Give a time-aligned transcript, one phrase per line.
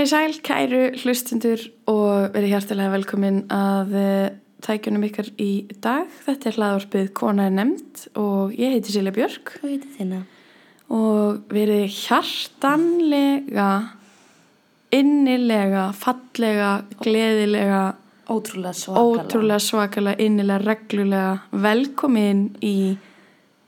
[0.00, 1.62] Komið í sæl, kæru hlustundur
[1.92, 4.28] og verið hjartilega velkomin að uh,
[4.64, 5.48] tækjunum ykkar í
[5.84, 6.06] dag.
[6.24, 10.20] Þetta er hlaðvarpið Kona er nefnd og ég heiti Silja Björk Hvað heitir þina?
[10.96, 13.66] og verið hjartanlega,
[14.96, 16.70] innilega, fallega,
[17.04, 17.82] gleðilega,
[18.32, 19.26] Ótrúlega svakalega.
[19.26, 21.34] ótrúlega svakalega, innilega, reglulega
[21.66, 22.96] velkomin í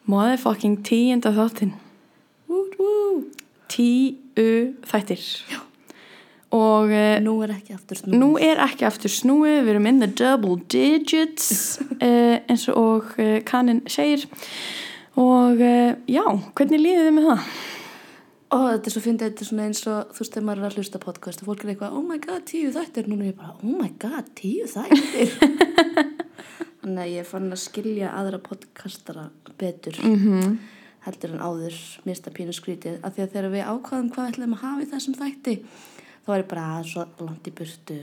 [0.08, 1.76] motherfucking tíunda þáttinn.
[2.48, 3.44] Út, út.
[3.76, 5.28] Tíu þættir.
[5.52, 5.60] Já.
[6.52, 8.18] Og uh, Nú er ekki aftur snúið.
[8.20, 13.38] Nú er ekki aftur snúið, við erum in the double digits uh, eins og uh,
[13.48, 14.26] kannin segir
[15.16, 16.24] og uh, já,
[16.56, 17.46] hvernig líðið þið með það?
[18.52, 20.66] Ó, þetta er svo fyndið, þetta er svona eins og þú veist þegar maður er
[20.66, 23.08] að hlusta podcast og fólk er eitthvað, oh my god, tíu þættir.
[23.08, 25.32] Núna er ég bara, oh my god, tíu þættir.
[26.82, 29.28] Þannig að ég fann að skilja aðra podcastara
[29.60, 30.56] betur Mm -hmm.
[31.06, 32.98] heldur en áður mista pínu skrítið.
[33.02, 35.54] Af því að þegar við ákvaðum hvað ætlum að hafa í þessum þætti,
[36.22, 37.98] þá var ég bara "Ah, svo langt í burtu.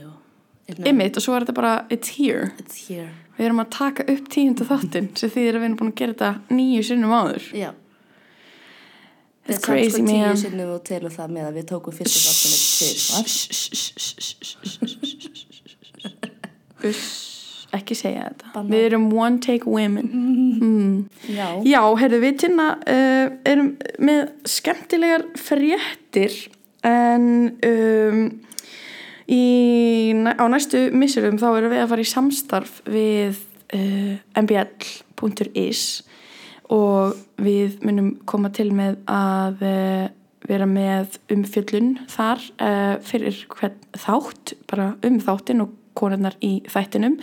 [0.86, 2.52] Ymmit og svo er þetta bara it's here.
[2.59, 3.09] It's here.
[3.39, 6.14] Við erum að taka upp tíunda þáttinn sem þýðir að við erum búin að gera
[6.14, 7.45] þetta nýju sinnum áður.
[7.58, 7.72] Já.
[9.48, 10.36] It's Við crazy, samt sko man.
[10.36, 14.09] tíu sinnum og telur það með að við tókum fyrstu þáttunni til.
[16.89, 18.52] Uss, ekki segja þetta.
[18.54, 18.70] Bannað.
[18.76, 20.08] Við erum one take women.
[20.59, 21.09] Mm.
[21.33, 21.48] Já.
[21.67, 26.38] Já, heyrðu við tynna uh, erum með skemmtilegar fréttir
[26.88, 27.25] en
[27.66, 28.22] um,
[29.30, 29.44] í,
[30.16, 33.41] á næstu missurum þá erum við að fara í samstarf við
[33.75, 35.83] uh, mbl.is
[36.69, 40.05] og við munum koma til með að uh,
[40.49, 47.17] vera með umfjöllun þar uh, fyrir hvern þátt, bara um þáttin og konarnar í þættinum.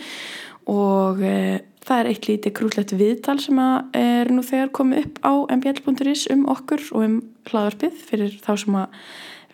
[0.69, 5.21] Og uh, það er eitt lítið krúllett viðtal sem að er nú þegar komið upp
[5.23, 7.17] á mbl.is um okkur og um
[7.47, 9.01] hlaðarpið fyrir þá sem að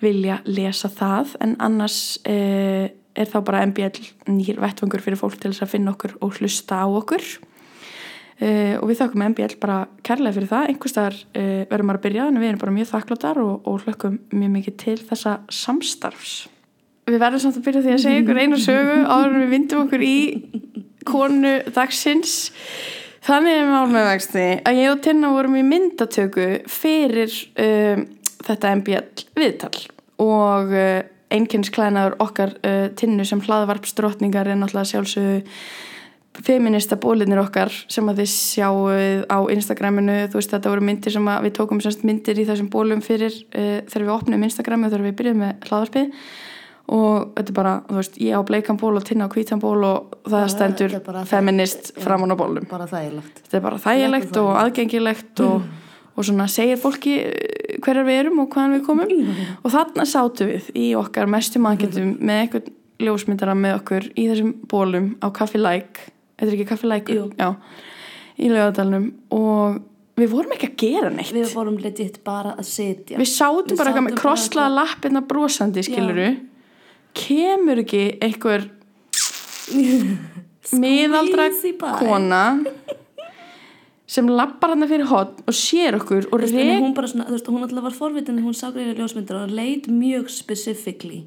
[0.03, 5.52] vilja lesa það en annars uh, er þá bara mbl nýr vettvangur fyrir fólk til
[5.53, 7.25] þess að finna okkur og hlusta á okkur.
[8.44, 10.72] Uh, og við þakkum MBL bara kærlega fyrir það.
[10.72, 13.86] Einhvers staðar uh, verðum maður að byrja en við erum bara mjög þakkláttar og, og
[13.86, 16.34] hlökkum mjög mikið til þessa samstarfs.
[17.08, 19.85] Við verðum samt að byrja því að segja ykkur einu sögu áður en við vindum
[19.85, 20.18] okkur í
[21.08, 22.35] konu dagsins.
[23.24, 28.08] Þannig er mál með vexti að ég og Tinna vorum í myndatöku fyrir um,
[28.44, 31.01] þetta MBL viðtal og uh,
[31.34, 35.41] einkennisklænaður okkar uh, Tinnu sem hlaðvarpsdrottningar er náttúrulega sjálfsögðu
[36.44, 40.16] feminista bólinir okkar sem að þið sjáuð á Instagraminu.
[40.34, 43.84] Þú veist þetta voru myndir sem við tókum semst myndir í þessum bólum fyrir uh,
[43.85, 46.18] þegar við opnum Instagrami og þegar við byrjuðum með hlaðarpið
[46.94, 49.85] og þetta er bara, þú veist, ég á bleikan ból og tinna á hvítan ból
[49.88, 50.96] og það stendur
[51.29, 53.40] feminist framan á bólum Bara þægilegt.
[53.46, 54.40] þetta er bara þægilegt.
[54.41, 55.63] og aðgengilegt og,
[56.13, 59.13] og svona segir fólki eh, hverjar við erum og hvaðan við komum.
[59.63, 64.53] Og þarna sátu við í okkar mestum aðgættum með eitthvað ljósmyndara með okkur í þessum
[64.69, 67.25] bólum á Kaffi Like þetta er ekki Kaffi Like Jú.
[67.40, 67.50] Já,
[68.38, 69.81] í lögadalnum og
[70.19, 71.34] við vorum ekki að gera neitt.
[71.34, 73.19] Við vorum legit bara að sitja.
[73.19, 76.29] við sátum Við bara eitthvað með krosslaða lappirna brosandi skiluru
[77.18, 78.68] kemur ekki einhver
[80.84, 81.50] miðaldra
[82.00, 82.44] kona
[84.13, 87.38] sem lappar hann fyrir hot og sér okkur og en rek hún bara svona, þú
[87.38, 91.24] veist, hún alltaf var forvitin hún sá greið ljósmyndir og leit mjög specifically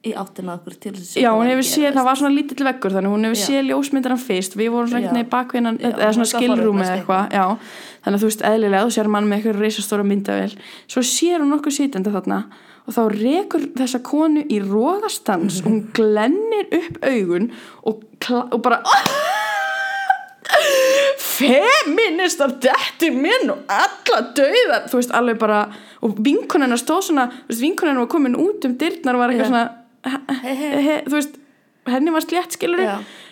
[0.00, 3.12] í áttina okkur til þess Já, hún hefur séð, það var svona lítill veggur þannig
[3.12, 4.56] hún hefur séð ljósmyndaran fyrst.
[4.56, 7.44] Við vorum svona einhvern veginn bakvinnan eða svona var skilrúm eða eitthvað já,
[8.06, 10.50] þannig að þú veist eðlilega þú sér mann með eitthvað reisastóra myndavel
[10.94, 12.40] svo sér hún okkur sitjandi þarna
[12.86, 17.50] og þá rekur þessa konu í rógastans hún glennir upp augun
[17.84, 18.06] og,
[18.40, 18.80] og bara
[21.40, 25.60] feministar dettir minn og alla dauðar þú veist alveg bara
[26.04, 29.46] og vinkonennar stóð svona þú veist vinkonennar var komin út um dyrnar og var eitthvað
[29.46, 29.52] Já.
[29.52, 31.38] svona he, he, he, þú veist
[31.90, 32.84] henni var slétt skilur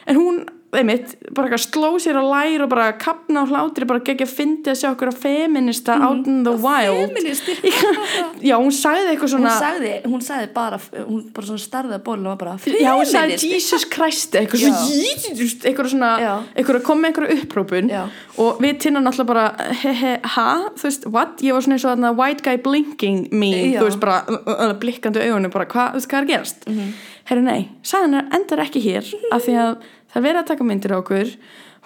[0.08, 0.40] en hún
[0.76, 4.35] einmitt, bara eitthvað sló sér á lær og bara kapna á hlátri bara geggja að
[4.37, 7.55] fyndi að sjá okkur að feminista out in the wild feministi.
[8.50, 12.05] já, hún sagði eitthvað hún svona sagði, hún sagði bara hún bara svona starði að
[12.05, 13.53] bólinu og var bara Já, hún sagði feministi.
[13.56, 14.69] Jesus Christ eitthvað Já.
[14.76, 16.12] svona, eitthvað svona
[16.53, 18.03] eitthvað kom með eitthvað upprópun Já.
[18.44, 21.88] og við tinnan alltaf bara he he ha, þú veist, what, ég var svona eins
[21.88, 23.81] og þarna white guy blinking me, Já.
[23.81, 26.75] þú veist bara uh, blikkandi augunum, bara hvað, þú veist hvað er að gerast mm
[26.76, 26.97] -hmm.
[27.32, 29.79] herru nei, sagðan er endar ekki hér af því að
[30.12, 31.32] það er verið að taka myndir á okkur.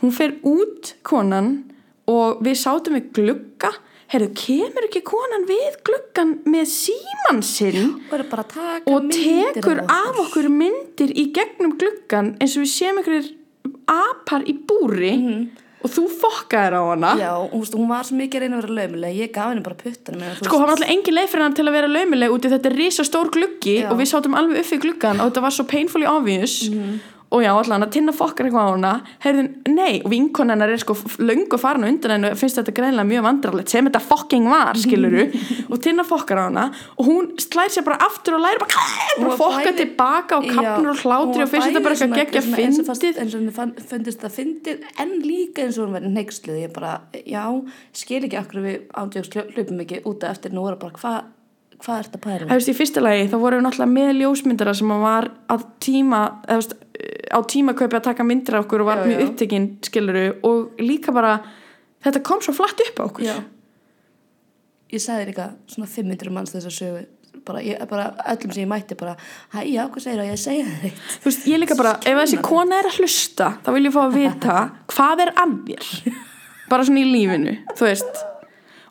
[0.02, 1.52] Hún fer út konan
[2.10, 3.72] og við sátum við glugga.
[4.12, 7.94] Herru, kemur ekki konan við gluggan með síman sinn
[8.84, 13.30] og tekur af okkur myndir í gegnum gluggan eins og við séum einhverjir
[13.88, 15.48] apar í búri Mhm.
[15.82, 17.14] og þú fokkaðir á hana.
[17.19, 20.20] Já, veist, hún var svo mikið reyna að vera laumileg ég gaf henni bara puttan
[20.44, 22.66] sko það var alltaf engin leið fyrir hann til að vera laumileg út í þetta
[22.70, 23.90] er risa stór gluggi Já.
[23.90, 26.69] og við sátum alveg upp við gluggan og þetta var svo painfully obvious.
[26.69, 27.00] Mhm.
[27.32, 28.93] Og já, allan að tinna fokkar eitthvað á hana.
[29.25, 33.08] Heyrðin, nei, og vinkon hennar er sko löngu farin á undan hennu, finnst þetta greinlega
[33.08, 35.25] mjög vandrarlegt sem þetta fokking var, skiluru
[35.73, 38.87] og tinna fokkar á hana og hún slæðir sér bara aftur og læri bara,
[39.17, 42.49] Hún bara fokka tilbaka og kapnur og hlátri og finnst þetta bara eitthvað geggja og
[42.52, 43.20] fyndið.
[43.23, 46.94] eins og fann- fundist það fyndið en líka eins og hún verið neyksluð ég bara,
[47.25, 47.44] já,
[47.96, 50.52] skil ekki akkur við ándjóks hlupum ekki út af eftir.
[50.52, 51.23] Nú er bara, hvað
[51.82, 52.46] hva er þetta pæri?
[52.46, 56.20] Það veist, í fyrsta lagi þá voru við náttúrulega með ljósmyndara sem var að tíma,
[56.46, 56.75] eða veist,
[57.32, 61.14] á tímakaupi að taka myndir af okkur og var Já, mjög upptekinn, skiluru, og líka
[61.14, 61.38] bara,
[62.04, 63.26] þetta kom svo flatt upp á okkur.
[63.26, 63.37] Já.
[64.93, 67.04] Ég sagði líka svona 500 manns þess að sögu
[67.46, 69.14] bara, ég, bara öllum sem ég mætti bara
[69.54, 72.20] hæ, já, hvað segir það, ég segja það eitt Þú veist, ég líka bara, ef
[72.20, 74.58] þessi kona er að hlusta, þá vil ég fá að vita
[74.93, 75.88] hvað er að mér.
[76.70, 78.22] Bara svona í lífinu, þú veist.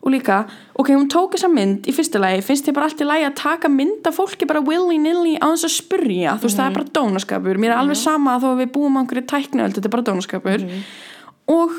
[0.02, 0.40] Og líka,
[0.74, 3.36] ok, hún tók þessa mynd í fyrsta lagi, finnst þið bara allt í lagi að
[3.38, 6.94] taka mynd af fólki bara willy-nilly á þess að spurja, þú veist, það er bara
[6.98, 10.06] dónaskapur, mér er alveg sama þó að við búum á einhverju tækniöld, þetta er bara
[10.08, 10.64] dónaskapur.
[11.54, 11.76] Og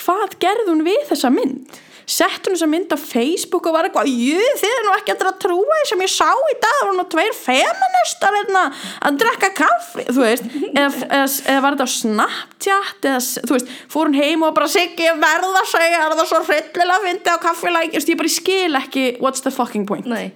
[0.00, 1.82] hvað gerði hún við þessa mynd?
[2.06, 5.24] Sett hún þessa mynd á Facebook og var eitthvað, jú, þið er nú ekki að
[5.42, 8.62] trúa því sem ég sá í dag, það voru nú tveir feministar hérna,
[9.08, 13.74] að drekka kaffi, þú veist, eða, eða, eða var þetta á Snapchat, eða, þú veist,
[13.90, 17.08] fór hún heim og bara siggi, ég verð að segja, er það svo hryllilega að
[17.10, 20.06] fyndi á kaffilæk, þú veist, ég bara skil ekki, what's the fucking point?
[20.06, 20.30] Nei,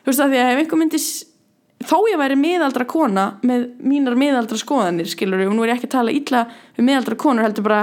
[0.00, 0.98] Þú veist, að því að ef einhver myndi,
[1.84, 5.90] þó ég væri miðaldra kona með mínar miðaldra skoðanir, skilur og nú er ég ekki
[5.90, 6.44] að tala illa
[6.80, 7.82] um miðaldra konur, heldur bara,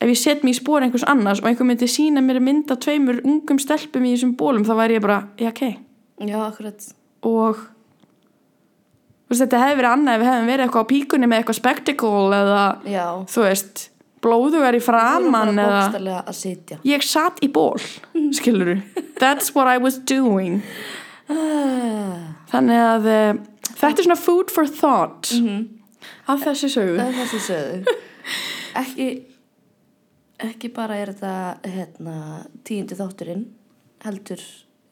[0.00, 3.22] ef ég set mig í spór einhvers annars og einhver myndi sína mér mynda tveimur
[3.24, 5.62] ungum stelpum í þessum bólum þá væri ég bara, já ok.
[6.26, 6.86] Já, akkurat.
[7.26, 7.60] Og
[9.28, 12.40] veist, þetta hefði verið annað ef við hefðum verið eitthvað á píkunni með eitthvað spectacle
[12.40, 13.86] eða Já, þú veist,
[14.24, 15.82] blóðugar í framann eða
[16.26, 17.80] að ég satt í ból,
[18.36, 18.78] skiluru
[19.20, 20.62] that's what I was doing.
[21.26, 23.38] Ah, þannig að uh,
[23.72, 25.32] þetta er svona food for thought
[26.26, 27.00] af þessi sögu.
[27.00, 27.96] Það sem sögðu
[28.76, 29.06] Ekki
[30.42, 32.16] ekki bara er þetta hérna,
[32.66, 33.46] tíundi þátturinn
[34.04, 34.42] heldur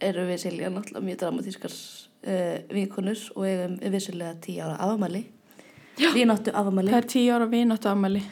[0.04, 5.26] eru við Silja náttúrulega mjög dramatískar uh, vinkonur og eigum vissulega tíu ára afamæli
[5.94, 8.22] Við náttu afamæli það er tíu ára vináttu afmæli.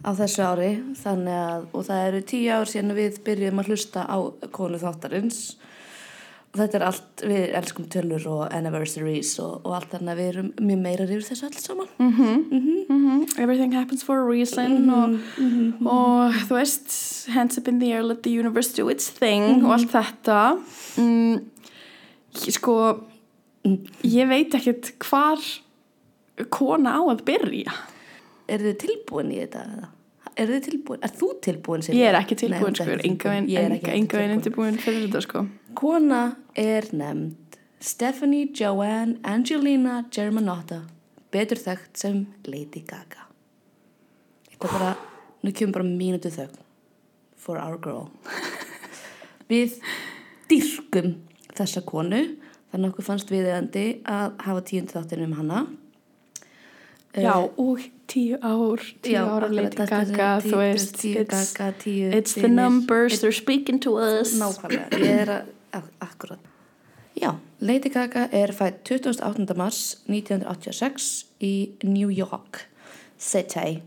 [0.00, 0.68] Á þessu ári
[1.04, 4.16] að, og það eru tíu ár síðan við byrjum að hlusta á
[4.56, 5.40] konu þáttarins
[6.56, 10.48] þetta er allt, við elskum tölur og anniversaries og, og allt þannig að við erum
[10.66, 15.14] mjög meira yfir þessu allt saman Mhm, everything happens for a reason og,
[15.86, 16.96] og þú veist
[17.30, 20.40] hands up in the air, let the universe do its thing og allt þetta
[20.98, 21.44] mm,
[22.50, 22.74] sko
[24.02, 25.38] ég veit ekkert hvar
[26.50, 27.72] kona á að byrja
[28.50, 29.60] Er þið tilbúin í þetta?
[29.62, 29.88] eða?
[30.40, 31.02] Er þið tilbúin?
[31.06, 31.82] Er þú tilbúin?
[31.86, 32.00] Silja?
[32.00, 33.50] ég er ekki Nei, tilbúin ert sko, enga tilbúin.
[33.54, 34.32] Er veginn tilbúin.
[34.40, 35.42] undirbúin fyrir þetta sko
[35.74, 40.82] Kona er nefnd Stephanie Joanne Angelina Germanotta
[41.32, 43.26] betur þekkt sem Lady Gaga.
[44.50, 44.90] Þetta bara
[45.44, 46.58] nú kemur bara mínútu þögn
[47.40, 48.10] for our girl.
[49.50, 49.78] Við
[50.50, 51.14] dýrkum
[51.56, 52.20] þessa konu
[52.70, 55.62] þannig að okkur fannst viðeigandi að hafa tíundi þáttin um hana.
[57.16, 57.80] Já, og
[58.10, 60.04] tíu ár tíu Já, ára Lady Gaga
[60.42, 64.36] tíu- þú veist tíu it's, Gaga, tíu it's the numbers, they're speaking to us.
[64.38, 66.38] Nákvæmlega, ég er að akkurat.
[67.18, 69.56] Já, Lady Gaga er fætt 28.
[69.58, 72.64] mars 1986 í New York
[73.18, 73.80] City.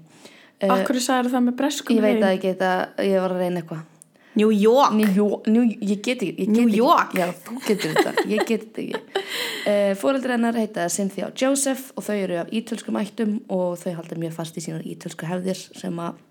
[0.64, 2.70] Akkur sagði það með breskum ég veit að ég geta,
[3.04, 3.90] ég var að reyna eitthvað.
[4.36, 6.70] New York New York, New, ég get ekki, New.
[6.74, 7.14] York?
[7.18, 9.24] Já, þú getur þetta, ég get þetta ekki.
[9.64, 13.94] Uh, Fóreldri hennar heita Cynthia og Joseph og þau eru af ítölskum ættum og þau
[14.00, 16.22] halda mjög fast í sínar ítölsku hefðir sem að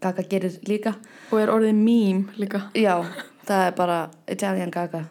[0.00, 0.94] Gaga gerir líka.
[1.30, 3.02] og er orðið mím líka Já,
[3.50, 3.98] það er bara
[4.30, 5.04] Italian Gaga.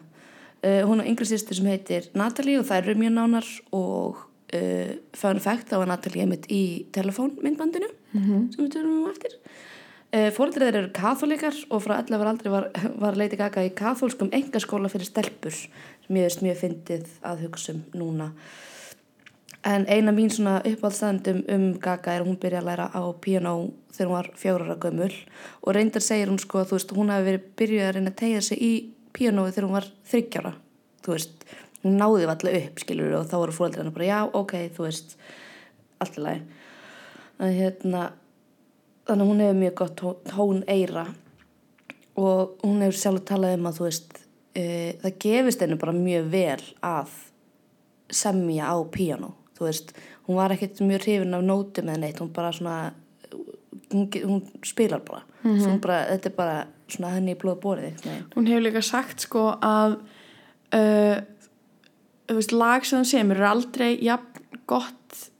[0.60, 4.18] Uh, hún er yngri sýstur sem heitir Natalie og það eru mjög nánar og
[4.52, 6.62] uh, fun fact þá var Natalie einmitt í
[6.96, 8.48] telefónmyndbandinu Mhm.
[8.52, 9.36] sem við tölum um eftir.
[10.10, 12.64] Uh, Fóreldrið þeir eru katholikar og frá 11 aldrei var,
[13.04, 17.76] var Lady Gaga í katholskum engaskóla fyrir stelpur sem ég veist mjög fyndið að hugsa
[17.76, 18.32] um núna.
[19.64, 23.52] En eina mín svona uppáldstæðendum um Gaga er að hún byrja að læra á piano
[23.92, 25.12] þegar hún var fjórara gömul.
[25.60, 28.20] Og reyndar segir hún sko að þú veist hún hafi verið byrjuð að reyna að
[28.22, 28.72] tegja sig í
[29.12, 30.54] pianoið þegar hún var þryggjara
[31.04, 31.44] þú veist,
[31.84, 35.16] hún náði allir upp skilur og þá voru fóreldrarna bara já, ok, þú veist
[36.20, 36.42] lagi.
[37.40, 38.04] Að hérna
[39.08, 41.06] þannig að hún hefur mjög gott tón, eira
[42.20, 44.20] og hún hefur sjálf talað um að þú veist
[44.54, 44.64] e,
[45.02, 47.14] það gefist henni bara mjög vel að
[48.10, 49.94] semja á píanó þú veist,
[50.26, 52.92] hún var ekkert mjög hrifin af nótum eða neitt, hún bara svona
[53.92, 55.22] hún, hún spilar bara.
[55.42, 55.60] Mhm.
[55.64, 56.56] hún bara, þetta er bara
[56.90, 58.02] svona henni í blóð borið
[58.34, 59.96] hún hefur líka sagt sko að
[60.76, 61.20] uh,
[62.28, 65.30] þú veist, lag sem það semur er aldrei jafn gott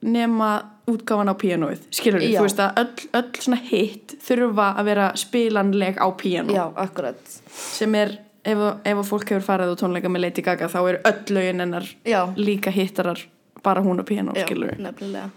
[0.00, 0.52] nema
[0.88, 2.38] útgáfan á píanóið skilur Já.
[2.38, 6.54] þú veist að öll, öll svona hitt þurfa að vera spilanleg á píanó.
[6.54, 7.20] Já, akkurat.
[7.52, 8.14] Sem er,
[8.44, 11.90] ef, ef fólk hefur farið á tónleika með Lady Gaga þá eru öll lögin hennar
[12.06, 13.20] já, líka hittarar
[13.62, 15.30] bara hún píanó, já, skilur við nefnilega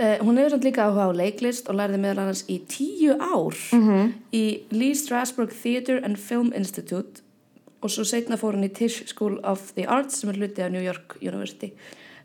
[0.00, 3.52] Uh, hún hefur samt líka áhuga á leiklist og lærði meðal annars í tíu ár
[3.76, 4.14] Mhm.
[4.32, 7.20] í Lee Strasberg Theatre and Film Institute
[7.82, 10.72] og svo setna fór hún í Tisch School of the Arts sem er hluti af
[10.72, 11.72] New York University.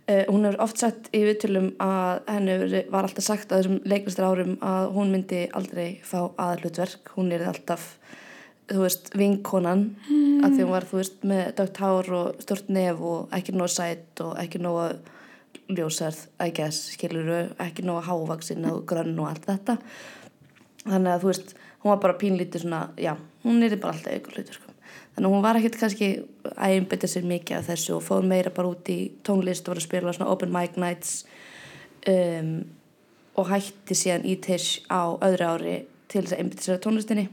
[0.07, 4.29] Uh, hún hefur oft sagt í viðtölum að henni var alltaf sagt að þessum leiklistar
[4.31, 7.11] árum að hún myndi aldrei fá aðhlutverk.
[7.17, 7.97] Hún er alltaf,
[8.71, 10.39] þú veist, vinkonan mm.
[10.45, 13.69] að því hún var, þú veist, með dögt hár og stort nef og ekki nóg
[13.75, 14.95] sætt og ekki nóg
[15.73, 19.77] ljósarð, I guess, skilur ekki nóg hávaksin og grönn og allt þetta.
[20.85, 24.39] Þannig að, þú veist, hún var bara pínlítið svona, já, hún er bara alltaf ykkur
[24.39, 24.77] hlutverkum.
[25.17, 26.07] Þannig að hún var ekkert kannski
[26.45, 29.81] að einbytta sér mikið af þessu og fóð meira bara út í tónlist og var
[29.81, 31.13] að spila svona open mic nights
[32.05, 32.51] um,
[33.33, 35.73] og hætti síðan í tish á öðru ári
[36.05, 37.25] til þess að einbytta sér á tónlistinni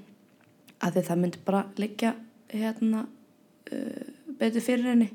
[0.80, 2.14] af því það myndi bara liggja
[2.54, 4.02] hérna uh,
[4.40, 5.10] betur fyrir henni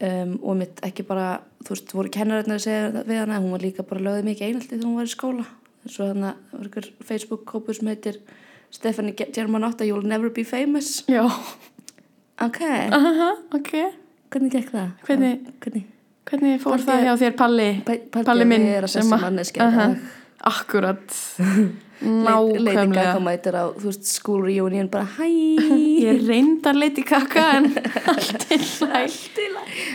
[0.00, 3.60] um, og mitt ekki bara þú veist, voru kennararnir að segja við hana hún var
[3.64, 5.46] líka bara lögðið mikið einhaldi þegar hún var í skóla.
[5.86, 8.20] Svo þannig að var ykkur Facebook-kópur sem heitir
[8.70, 11.04] Stephanie Germanotta You'll never be famous.
[11.08, 11.24] Já,
[12.40, 12.60] ok,
[12.92, 13.72] aha, ok.
[14.30, 14.90] Hvernig gekk það?
[15.08, 15.86] Hvernig- hvernig?
[16.30, 17.68] hvernig fór Palli- það hjá þér Palli?
[17.86, 19.64] Palli Palli minn er að sem þessi að- manneskja
[20.40, 21.04] Akkurat.
[22.00, 23.18] Lady Gaga nákvæmlega.
[23.18, 25.28] mætir á veist, school reunion bara hæ!
[26.06, 27.76] Ég reyndar Lady Gaga en
[28.08, 29.10] allt er læg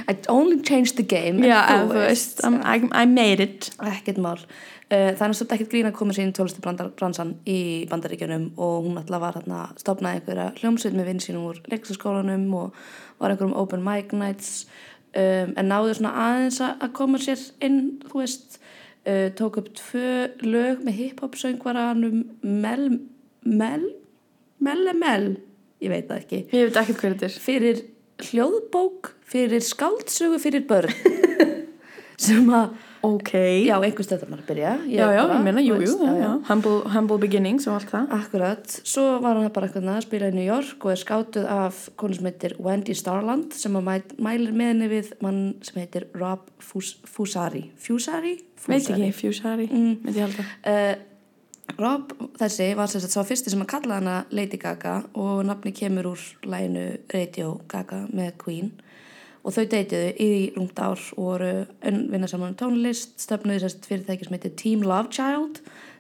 [0.10, 3.72] I only changed the game já, veist, I, I made it.
[3.82, 4.38] Ekkert mál.
[4.86, 8.84] Uh, það er náttúrulega ekkert grín að koma sér inn tólistu bransan í bandaríkjunum og
[8.86, 12.76] hún alltaf var hérna stopnaði einhverja hljómsveit með vinn sínum úr leiksaskólanum og
[13.18, 14.68] var einhverjum open mic nights.
[15.16, 17.80] Um, en náðu svona aðeins að að koma sér inn
[18.12, 18.60] þú veist
[19.08, 20.14] uh, tók upp tvö
[20.46, 22.88] lög með hip-hop söngvaranum Mel
[23.46, 23.90] Mel
[24.58, 25.28] Mel Mel
[25.84, 26.42] ég veit það ekki.
[26.52, 27.38] Ég veit ekki hvað þetta er.
[27.46, 27.82] Fyrir
[28.30, 30.94] hljóðbók fyrir skáldsögu fyrir börn.
[32.26, 33.32] Sem að ok,
[33.66, 34.74] Já, einhvers þetta maður að byrja.
[34.90, 36.30] Já, já, bara, ég meina, jú, jú veist, já.
[36.50, 38.12] Humble, humble beginnings og allt það.
[38.20, 41.82] Akkurat, svo var hann bara eitthvað að spila í New York og er skátuð af
[42.02, 46.08] konu sem heitir Wendy Starland sem að mæ- mælir með henni við mann sem heitir
[46.18, 47.70] Rob Fus Fusari.
[47.78, 48.38] Fusari?
[48.68, 50.00] veit ekki, Fusari, Mm.
[50.10, 50.96] ég Uh,
[51.80, 56.12] Rob þessi var sagt sá fyrsti sem að kalla hana Lady Gaga og nafni kemur
[56.14, 56.84] úr læginu
[57.14, 58.72] Radio Gaga með Queen
[59.46, 61.52] og þau deytiðu í rúmt ár og voru
[61.84, 65.60] vinna saman um tónlist stefnuði sérst fyrirtæki sem heitir Team Love Child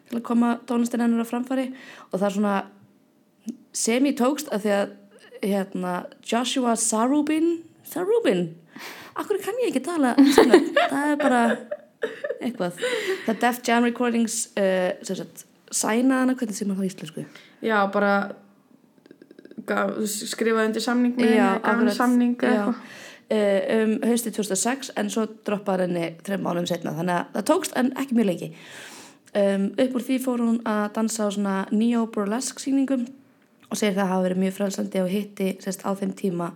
[0.10, 1.68] til að koma tónlistin ennur á framfæri.
[2.10, 2.56] Og það er svona
[3.76, 4.94] semi-tókst að því að
[5.46, 5.94] hérna,
[6.26, 8.48] Joshua Sarubin Sarubin?
[9.16, 11.44] Akkur kann ég ekki tala það er bara
[12.42, 12.82] eitthvað.
[13.28, 17.30] Það Def Jam Recordings uh, sem sagt, sæna hana, hvernig sem maður þá íslensku?
[17.66, 18.16] Já, bara
[19.66, 25.26] skrifaði undir samning með henni, gaf henni samning eða eitthvað um haustið 2006 en svo
[25.48, 28.50] droppaði henni þreim mánum setna þannig að það tókst en ekki mjög lengi
[29.36, 33.08] um, upp úr því fór hún að dansa á svona neo-burlesque sýningum
[33.70, 36.52] og segir það að hafa verið mjög frelsandi og hitti sérst, á þeim tíma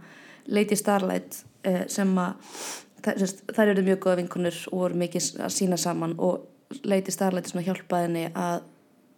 [0.49, 2.57] Lady Starlight uh, sem að
[3.09, 7.49] sérst, þær eru mjög góða vinkunur og voru mikið að sína saman og Lady Starlight
[7.49, 8.61] hjálpaði henni að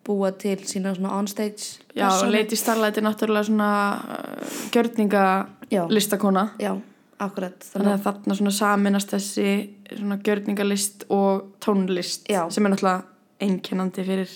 [0.07, 2.31] búa til sína svona onstage Já, persónu.
[2.33, 5.25] Lady Starlight er náttúrulega svona uh, gjörninga
[5.69, 5.83] Já.
[5.89, 6.79] listakona Já,
[7.21, 9.47] akkurat þannig að þarna svona saminast þessi
[9.91, 12.43] svona gjörningalist og tónlist Já.
[12.53, 13.07] sem er náttúrulega
[13.41, 14.35] einkennandi fyrir,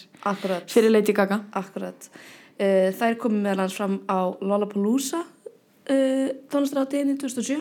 [0.71, 2.09] fyrir Lady Gaga Akkurat.
[2.55, 7.59] Uh, þær komið meðal hans fram á Lollapalooza uh, tónlistarátiðinni 2007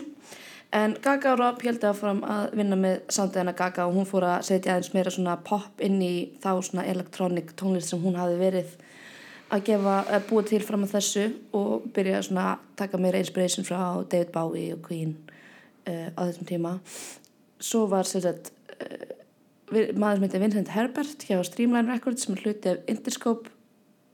[0.75, 4.47] en Gaga og Rob held áfram að vinna með samtíðana Gaga og hún fór að
[4.49, 6.13] setja aðeins meira svona pop inn í
[6.43, 8.73] þá svona electronic tónlist sem hún hafi verið
[9.53, 11.25] að gefa, að búa til fram að þessu
[11.55, 15.15] og byrja svona að taka meira inspiration frá David Bowie og Queen
[15.87, 16.71] uh, á þessum tíma.
[17.61, 19.03] Svo var sagt uh,
[19.71, 23.51] vi- maður sem heitir Vincent Herbert hjá Streamline Records sem er hluti af Interscope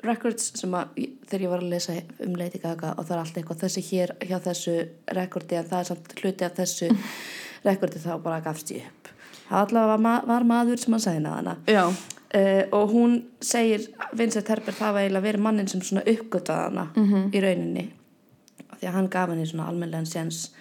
[0.03, 0.95] Records sem að
[1.29, 1.95] þegar ég var að lesa
[2.25, 4.73] um Lady Gaga og það er allt eitthvað þessi hér hjá þessu
[5.13, 6.89] rekordi en það er samt hluti af þessu
[7.67, 9.11] rekordi þá bara gafst ég upp.
[9.51, 11.03] Það allavega var, ma var maður sem að
[11.35, 11.53] hana.
[11.69, 11.83] Já,
[12.35, 16.87] uh, og hún segir Vincent Herbert hafa eiginlega verið mannin sem svona uppgötað hana
[17.33, 17.87] í rauninni
[18.79, 20.51] því að hann gaf henni svona almennlegan séns.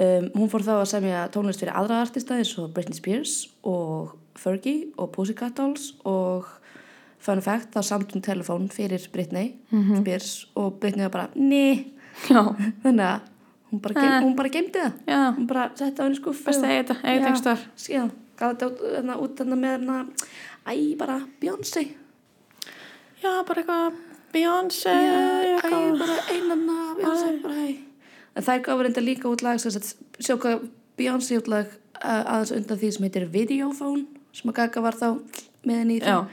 [0.00, 4.16] Um, hún fór þá að semja tónlist fyrir aðra artista eins og Britney Spears og
[4.36, 6.44] Fergie og Pussycat Dolls og
[7.24, 10.00] fun fact, þá samt hún telefón fyrir Britney Mhm.
[10.02, 11.28] Spears og Britney var bara,
[12.28, 12.42] Já,
[12.82, 13.20] þannig að
[13.70, 14.20] hún bara, Eh.
[14.22, 14.92] hún bara geimdi það.
[15.06, 16.44] Já, hún bara setti á henni skuffu
[18.36, 20.06] gaf þetta út, hérna, út með hérna,
[20.66, 21.84] æ, bara Beyoncé.
[23.22, 24.00] Já, bara eitthvað
[24.34, 27.76] Beyoncé, æ, bara einanna Beyoncé, bara æ.
[28.34, 30.68] En þær gafur reynda líka út lag hvað
[30.98, 31.70] Beyoncé út lag
[32.02, 34.04] aðeins undan því sem heitir Videophone
[34.34, 35.08] sem að Gaga var þá
[35.64, 36.28] með henni í þeim.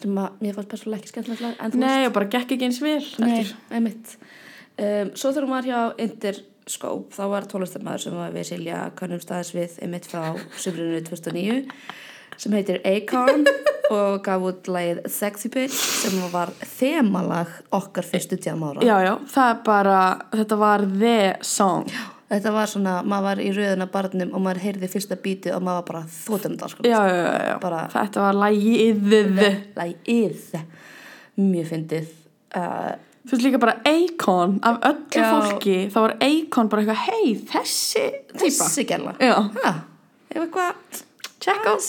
[0.00, 3.00] Sem að mér fannst persónulega ekki skemmtilegt lag Nei, og bara gekk ekki eins vel.
[3.20, 4.14] Nei, einmitt.
[4.80, 9.52] Um, svo þegar hún var hjá Interscope, þá var tónlistamæður sem við Silja kannum staðis
[9.56, 10.22] við einmitt frá
[10.56, 11.58] sumrinu 2009
[12.40, 13.44] sem heitir Akon
[13.94, 18.84] og gaf út lagið Sexy Bitch sem var þemalag okkar fyrstu tjám ára.
[18.86, 19.98] Já, já, það er bara,
[20.38, 21.90] þetta var the song.
[22.30, 25.80] Þetta var svona, maður var í rauðina barnum og maður heyrði fyrsta bítið og maður
[25.80, 26.84] var bara þóttum þetta sko.
[26.86, 27.54] Já, já, já, já.
[27.64, 29.40] Bara- þetta var lagið.
[29.80, 30.52] Lagið,
[31.40, 32.12] mjög fyndið.
[32.54, 35.26] Uh, Þú veist líka bara Akon af öllu Já.
[35.44, 38.48] fólki, þá var Akon bara eitthvað, hei, þessi típa.
[38.48, 39.12] þessi gæla.
[39.20, 39.72] Já, Ha,
[40.32, 41.02] ef eitthvað
[41.44, 41.84] check out.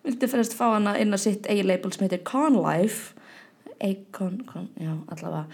[0.00, 3.16] Að vildi fyrst fá hana inn á sitt eigi label sem heitir Conlife.
[3.80, 5.46] Acon, con, já, allavega.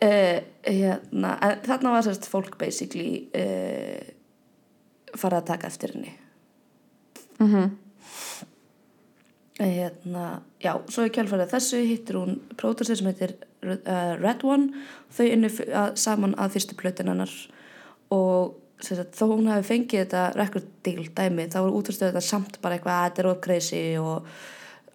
[0.00, 3.98] Uh, hérna, en þarna var sérst fólk basically uh,
[5.12, 6.14] farið að taka eftir henni.
[7.38, 7.76] Mm
[9.58, 13.34] hérna, já, svo í kjálfærið þessu hittir hún pródusir sem heitir
[13.66, 14.84] uh, Red One.
[15.10, 15.50] Þau innu
[15.98, 17.32] saman að fyrstu plötin hennar
[18.14, 18.54] og
[18.84, 22.78] sagt, þó hún hafi fengið þetta record deal dæmi þá voru útvarstöðu þetta samt bara
[22.78, 24.28] eitthvað að þetta er of crazy og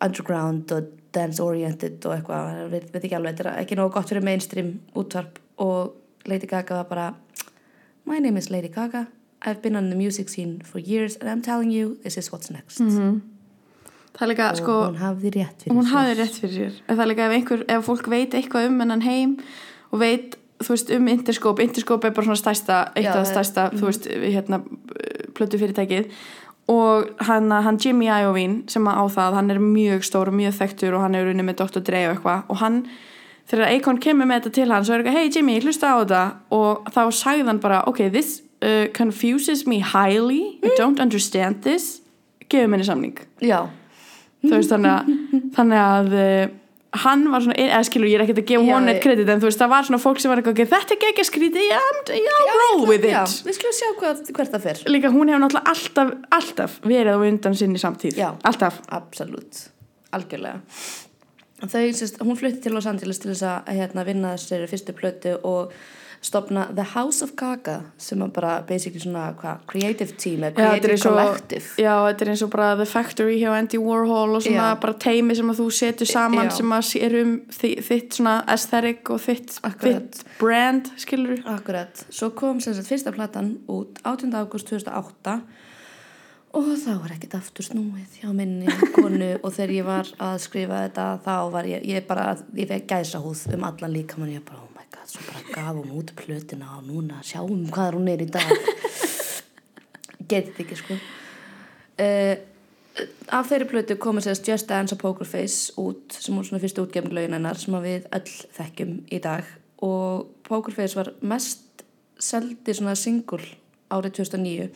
[0.03, 4.09] underground og dance oriented og eitthvað, við veit ekki alveg, þetta er ekki nógu gott
[4.09, 7.09] fyrir mainstream útvarp og Lady Gaga var bara
[8.05, 9.07] My name is Lady Gaga
[9.45, 12.51] I've been on the music scene for years and I'm telling you this is what's
[12.51, 12.81] next
[14.13, 15.93] Það er líka, og sko, hún hafði rétt fyrir hún sér.
[15.95, 16.73] hafði rétt fyrir sér.
[16.85, 19.31] Það er líka ef einhver, ef fólk veit eitthvað um hennan heim
[19.89, 23.67] og veit, þú veist, um Interscope, Interscope er bara svona stærsta, eitt af það stærsta,
[23.77, 24.63] þú veist, hérna,
[25.33, 26.09] plötu fyrirtækið
[26.67, 30.95] og hann, hann Jimmy Iovine sem á það, hann er mjög stór og mjög þekktur
[30.95, 31.83] og hann er unni með Dr.
[31.83, 32.45] Dre og eitthvað.
[32.47, 32.77] Og hann,
[33.51, 36.23] þegar Akon kemur með þetta til hann, svo er eitthvað, hey Jimmy, hlusta á þetta.
[36.55, 40.55] Og þá sagði hann bara, ok, this uh, confuses me highly.
[40.63, 41.99] I don't understand this.
[42.47, 43.19] Gefum henni samning.
[43.43, 43.65] Já,
[44.45, 46.43] þú veist þannig að, þannig að uh,
[46.94, 49.48] hann var svona, eða skilur ég er ekkert að gefa ég- eitt kredit en þú
[49.50, 51.79] veist það var svona fólk sem var eitthvað, "Ok, þetta er ekki að skríti já,
[52.62, 53.12] roll with it.
[53.12, 54.77] já, við skulum sjá hvað, hvert það fer.
[54.86, 58.36] Líka hún hefur náttúrulega alltaf, alltaf verið á undan sinni samtíð, Já.
[58.44, 58.82] alltaf.
[58.90, 59.70] Absolutt,
[60.14, 60.62] algjörlega.
[61.64, 65.40] Þau, sérst, hún flutti til Los Angeles til þess að hérna, vinna þessari fyrstu plötu
[65.44, 65.72] og
[66.24, 70.70] stopna The House of Gaga sem er bara basically svona hva, creative team eða Já,
[70.70, 74.44] creative og- collective já, þetta er eins og bara The Factory hjá Andy Warhol og
[74.46, 74.79] svona Já.
[74.86, 76.55] bara teimi sem að þú setur saman Já.
[76.57, 82.29] sem að er um þi- þitt svona aesthetic og þitt, þitt brand, skilur Akkurat, svo
[82.33, 84.31] kom sem sagt fyrsta platan út 18.
[84.31, 85.42] ágúst 2008
[86.53, 90.83] og þá var ekkert aftur snúið hjá minni konu og þegar ég var að skrifa
[90.88, 94.62] þetta þá var ég, ég bara, ég fekk gæsa húð um allan líkamann ég bara,
[94.62, 94.70] oh
[95.09, 98.53] svo bara gaf hún út plötina og núna sjáum hvað hún er í dag.
[100.31, 100.98] Getið ekki sko.
[102.00, 102.35] Uh,
[103.33, 106.85] af þeirri plötu komið sérst Just Dance og Poker Face út sem voru svona fyrstu
[106.85, 109.48] útgefninglaugin hennar sem við öll þekkjum í dag.
[109.83, 111.83] Og Poker Face var mest
[112.22, 113.44] seldi svona single
[113.94, 114.70] árið 2009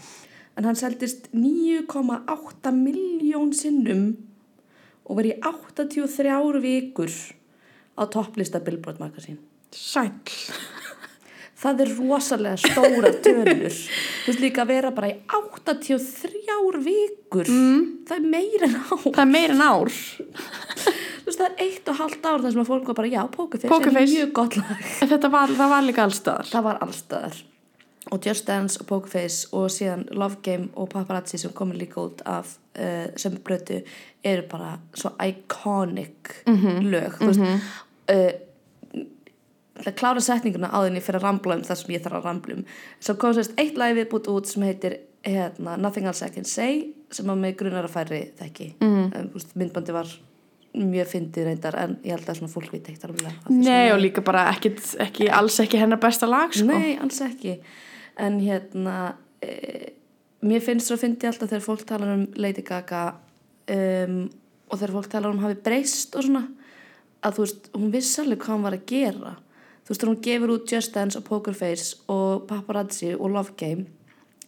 [0.57, 4.07] en hann seldist 9,8 miljón sinnum
[5.07, 7.13] og var í 83 vikur
[7.97, 9.39] á topplista Billboard Magazine
[9.75, 10.11] sæl
[11.57, 13.73] það er rosalega stóra tölur.
[13.73, 17.49] Þú veist líka að vera bara í 83 vikur.
[17.49, 17.83] Mm.
[18.07, 19.91] það er meira en á það er meira en ár.
[19.97, 23.21] Þú veist það er eitt og halvt ár þar sem að fólk var bara já,
[23.33, 24.87] Pokerface, er mjög gott lag.
[25.27, 27.45] Var, það var líka allstaðar það var allstaðar
[28.07, 32.21] og Just Dance og Pokerface og síðan Love Game og Paparazzi sem komur líka út
[32.25, 33.81] af uh, sem blötu
[34.23, 37.17] eru bara svo iconic lög.
[37.19, 38.46] Þú veist uh,
[39.83, 42.57] það klára setninguna á þenni fyrir að rambla um það sem ég þarf að rambla
[42.57, 42.63] um.
[42.99, 46.79] Svo kom sérst eitt lagi viðbútt út sem heitir hérna, Nothing Else I Can Say
[47.13, 48.71] sem að mig grunar að færi þekki.
[48.83, 49.29] Mm.
[49.37, 50.09] úst, myndbandi var
[50.77, 54.21] mjög fyndið reyndar en ég held að svona fólk veit eitt alveg Nei og líka
[54.25, 56.67] bara ekkit, ekki, alls ekki hennar besta lag sko.
[56.69, 57.55] Nei, alls ekki.
[58.21, 59.93] En hérna e,
[60.45, 63.03] mér finnst svo að fyndi alltaf þegar fólk talar um Lady Gaga
[63.73, 64.21] um,
[64.67, 66.45] og þegar fólk talar um hafi breyst og svona
[67.25, 69.33] að þú veist, hún vissi alveg hvað hún var að gera
[69.87, 73.87] þú veist, hún gefur út Just Dance og Poker Face og Paparazzi og Love Game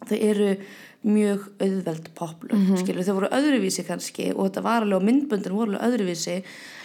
[0.08, 0.54] þau eru
[1.00, 3.04] mjög auðveld poplög, mm -hmm.
[3.04, 6.44] þau voru öðruvísi kannski og þetta var alveg, myndböndin voru alveg öðruvísi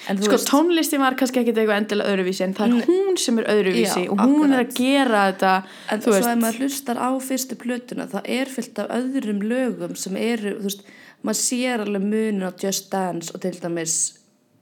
[0.08, 3.16] en þú Sko veist, tónlistin var kannski ekkit eitthvað endilega öðruvísi en það er hún
[3.18, 4.70] sem er öðruvísi Já, og hún er akkurat.
[4.70, 8.46] að gera þetta en þú svo veist, ef maður hlustar á fyrstu plötuna, það er
[8.46, 10.82] fyllt af öðrum lögum sem eru, þú veist
[11.22, 14.14] maður sér alveg munin á Just Dance og til dæmis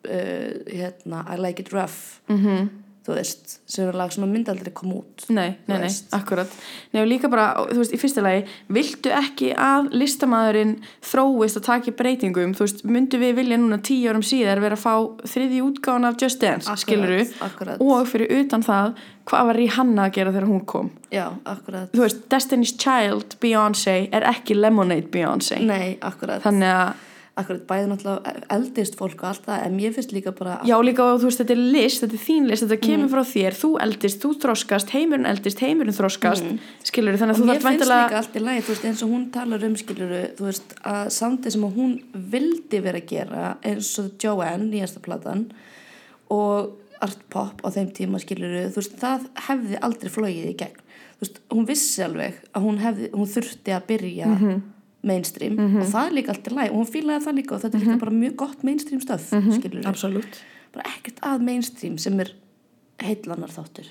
[0.09, 2.69] uh, hérna, I Like It Rough -hmm.
[3.03, 6.53] Þú veist, sem er lag sem að myndi aldrei koma út Nei, nei, nei, akkurat.
[6.93, 10.77] Nei, og líka bara, þú veist, í fyrsta lagi viltu ekki að listamæðurinn
[11.11, 12.55] þróist og taki breytingum?
[12.59, 14.95] Þú veist, myndu við vilja núna tíu árum síðar vera að fá
[15.35, 17.83] þriði útgáðan af Just Dance Akkurat, skiluru, akkurat.
[17.83, 18.95] og fyrir utan það
[19.29, 20.91] hvað var Rihanna að gera þegar hún kom?
[21.15, 25.61] Já, akkurat, þú veist, Destiny's Child Beyoncé er ekki Lemonade Beyoncé?
[25.63, 26.43] Nei, akkurat.
[26.45, 30.59] Þannig að, akkurat, bæði náttúrulega eldist fólk og allt það, en mér finnst líka bara
[30.69, 33.23] já líka og þú veist, þetta er list þetta er þín list, þetta kemur frá
[33.31, 36.59] þér þú eldist, þú þroskast, heimurinn eldist heimurinn þroskast, mm.
[36.91, 38.85] skiluru, þannig að og þú mér þarf finnst væntanlega- líka allt í lagi, þú veist,
[38.91, 41.97] eins og hún talar um skiluru, þú veist, að samtið sem hún
[42.37, 45.47] vildi vera að gera eins og Joanne, nýjasta platan
[46.29, 50.85] og Art Pop á þeim tíma skiluru, þú veist, það hefði aldrei flogið í gegn,
[51.17, 54.37] þú veist, hún vissi alveg að hún hefði, hún þurfti að byrja
[55.07, 57.79] mainstream og það er líka allt í lagi og hún fílaði það líka og þetta
[57.79, 60.43] er líka bara mjög gott mainstream stöf, skiluru Absolutt.
[60.75, 62.35] bara ekkert að mainstream sem er
[63.03, 63.91] heitlanar þáttur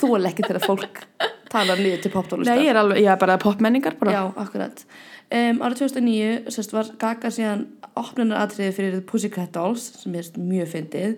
[0.00, 1.04] þú er ekki þegar fólk
[1.50, 2.58] tala niður til poptónlistar.
[2.58, 4.14] Nei, ég er alveg, ég er bara popmenningar bara.
[4.14, 4.82] já, akkurat.
[5.30, 7.66] Um, árið 2009 sérst, var Gaga síðan
[7.98, 11.16] opnunaratriði fyrir Pussycat Dolls sem er mjög fyndið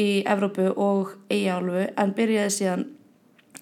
[0.00, 2.86] í Evrópu og Eyjálfu en byrjaði síðan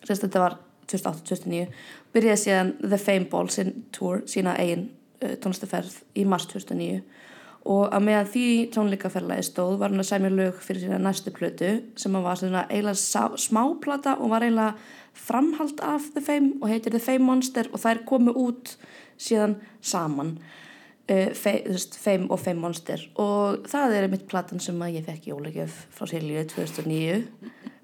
[0.03, 0.59] sérst, þetta var
[0.91, 1.67] 2008-2009
[2.13, 4.89] byrjaði síðan The Fame Ball sin tour, sína eigin
[5.23, 7.03] uh, tónlistaferð í mars 2009
[7.71, 11.71] og að meðan því tónleikaferðlaði stóð var hann að sæmja lög fyrir sína næstu plötu
[12.01, 14.75] sem var svona eiginlega smáplata og var eiginlega
[15.15, 18.75] framhald af The Fame og heitir The Fame Monster og þær komu út
[19.21, 20.35] síðan saman.
[21.11, 23.07] Uh, fe, þú veist, Fame og Fame Monster.
[23.21, 27.23] Og það er mitt platan sem að ég fekk jólagjöf frá Silju 2009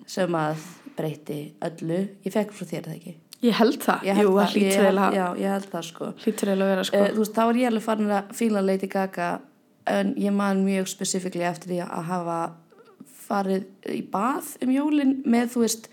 [0.09, 2.03] sem að breyti öllu.
[2.27, 4.01] Ég fekk frá þér það ekki Ég held það.
[4.03, 6.85] ég held Jú, það, held- að, já, ég held það sko hlýtur vel að vera
[6.89, 6.97] sko.
[7.05, 9.29] uh, þú veist, þá er ég alveg farin að fíla Lady Gaga
[9.87, 12.39] en ég man mjög spesifíkli eftir því að hafa
[13.29, 15.89] farið í bað um jólin með, þú veist,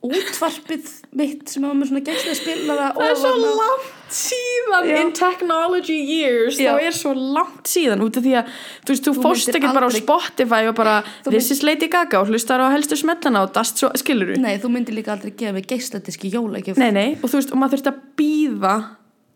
[0.00, 0.86] útvarpið
[1.18, 4.94] mitt sem var með svona gæslega spilara það er svo langt síðan Já.
[5.02, 6.70] in technology years Já.
[6.72, 8.54] þá er svo langt síðan út af því að
[8.86, 10.94] þú veist, þú, Þú myndir ekki bara á aldrei- Spotify og bara
[11.26, 14.56] Þú this is Lady Gaga og hlustar á helstu smellana og dast svo, skilur Nei,
[14.62, 17.76] þú myndir líka aldrei gefa mig geisladiski jólagjöf Nei, nei, og þú veist, og maður
[17.76, 18.74] þurfti að býða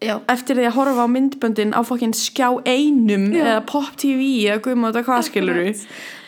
[0.04, 3.40] Já, eftir því að horfa á myndböndin á fokkin skjá einum Já.
[3.44, 5.60] eða pop tv eða guðum þetta hvað skilur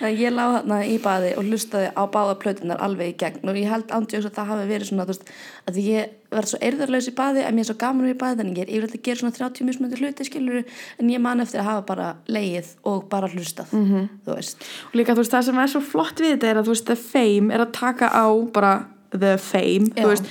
[0.06, 3.56] að ég lá þarna í baði og lustaði á báða plötunar alveg í gegn og
[3.56, 5.30] ég held ándjóks að það hafi verið svona, veist,
[5.68, 8.58] að ég verð svo eirðarlaus í baði en mér er svo gaman í baði þannig
[8.60, 10.58] ég er yfirleitt að gera svona 30 mismöndir hluti skilur
[11.00, 14.08] en ég man eftir að hafa bara leið og bara hlustað, Mhm.
[14.26, 14.56] þú veist.
[14.90, 16.86] og líka þú veist það sem er svo flott við þetta er að þú veist
[16.86, 18.74] the fame er að taka á bara
[19.12, 20.02] the fame Já.
[20.04, 20.24] þú veist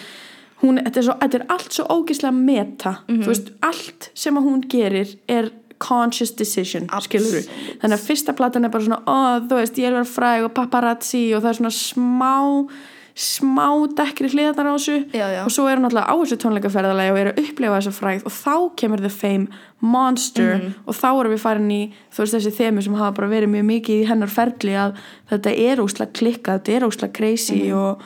[0.64, 3.22] hún, þetta, er svo, þetta er allt svo ógislega meta Mhm.
[3.24, 7.44] þú veist allt sem hún gerir er conscious decision skilur
[7.82, 10.54] þannig að fyrsta platan er bara svona ó, þú veist ég er verið fræg og
[10.54, 12.70] paparazzi og það er svona smá
[13.16, 15.44] smá dekkri hliðarnar á þessu Já, já.
[15.46, 18.34] og svo er hún alltaf á þessu tónleikaferðalagi og er að upplefa þessa frægð og
[18.36, 19.48] þá kemur the fame
[19.82, 20.74] monster Mhm.
[20.88, 23.66] og þá erum við farin í þú veist þessi þemu sem hafa bara verið mjög
[23.72, 24.96] mikið í hennar ferli að
[25.32, 27.74] þetta er óslega klikkað, þetta er óslega crazy Mhm.
[27.78, 28.02] og,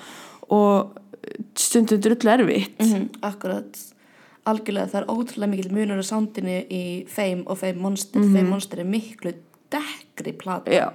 [0.52, 0.92] og
[1.60, 2.80] stundum drullu erfitt.
[2.84, 3.80] Mm Akkurat,
[4.50, 8.24] algjörlega það er ótrúlega mikil munur á sándinu í Fame og Fame Monster.
[8.24, 9.36] Fame Monster er miklu
[9.74, 10.88] dekkri plata, já,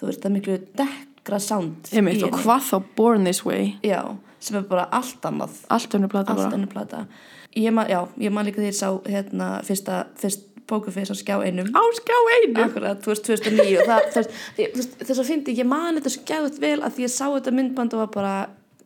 [0.00, 3.74] þú veist, það er miklu dekkra sánd einmitt, og hvað þá Born This Way?
[3.84, 4.00] Já,
[4.40, 5.58] sem er bara allt annað.
[5.68, 7.06] allt önnu plata allt önnur plata.
[7.56, 11.38] Ég man, já, ég man líka því ég sá hérna fyrsta, fyrst pókerfis á skjá
[11.42, 11.68] einum.
[11.72, 14.32] Áskjá einu akkurat, þú veist, 2009 og það,
[15.00, 18.04] þess að fyndi, ég man þetta gæðut vel að því ég sá þetta myndband og
[18.04, 18.34] var bara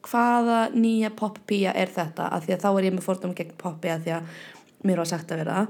[0.08, 3.88] hvaða nýja poppía er þetta, að því að þá er ég með fordum gegn poppi
[3.92, 4.22] að því að
[4.88, 5.66] mér var sagt að vera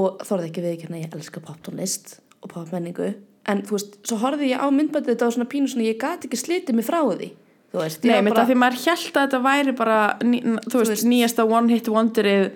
[0.00, 3.12] og þorði ekki við ekki hérna ég elska poptónlist og popmenningu
[3.50, 6.26] en þú veist, svo horfði ég á myndbandið þetta var svona pínu svona, ég gat
[6.26, 7.30] ekki slitið mig frá því
[7.70, 10.38] þú veist, ég Nei, var bara- að því maður held að þetta væri bara ný,
[10.66, 12.50] þú veist, veist- nýjasta one hit wonderið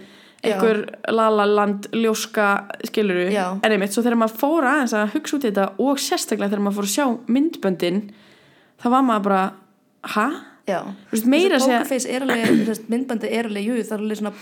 [0.45, 2.47] einhver lalaland ljóska
[2.85, 3.59] skiluru, Já.
[3.65, 6.65] en einmitt svo þegar maður fór aðeins að hugsa út í þetta og sérstaklega þegar
[6.67, 8.01] maður fór að sjá myndböndin
[8.83, 9.53] þá var maður bara,
[10.15, 10.27] ha?
[11.29, 14.33] Meira að segja- Pokerface er alveg, myndbandi er alveg, jú, það er alveg svona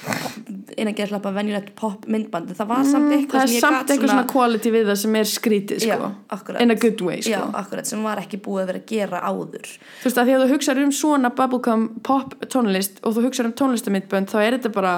[0.79, 3.61] innan geða slappa venjulegt pop myndbandi, það var samt Mm, það eitthvað er sem ég
[3.65, 6.13] samt gat eitthvað svona quality við það sem er skrítið sko.
[6.39, 7.31] Já, in a good way sko.
[7.35, 10.37] Já, akkurat, sem var ekki búið að vera að gera áður þú veist að því
[10.39, 14.59] að þú hugsaður um svona bubblegum pop tónlist og þú hugsaður um tónlistamindbönd þá er
[14.59, 14.95] þetta bara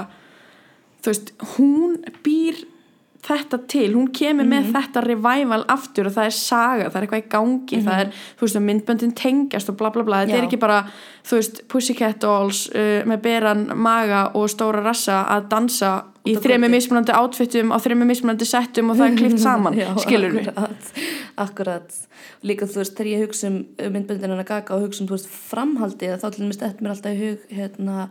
[1.03, 2.65] þú veist, hún býr
[3.25, 7.23] þetta til, hún kemur með þetta revival aftur og það er saga það er eitthvað
[7.23, 10.61] í gangi, það er, þú veist, myndböndin tengjast og bla bla bla, þetta er ekki
[10.61, 10.81] bara
[11.25, 16.71] þú veist, Pussycat Dolls uh, með beran maga og stóra rassa að dansa í götu.
[16.73, 20.95] mismunandi outfitum á þremi mismunandi settum og það er klift saman, Já, skilur við akkurat,
[21.47, 21.99] akkurat.
[22.45, 25.37] Líka þú veist, þegar ég hugsa um myndböndin hennar Gaga og hugsa um, þú veist,
[25.53, 28.09] framhaldið þá til dæmis þetta mér alltaf í hug hérna,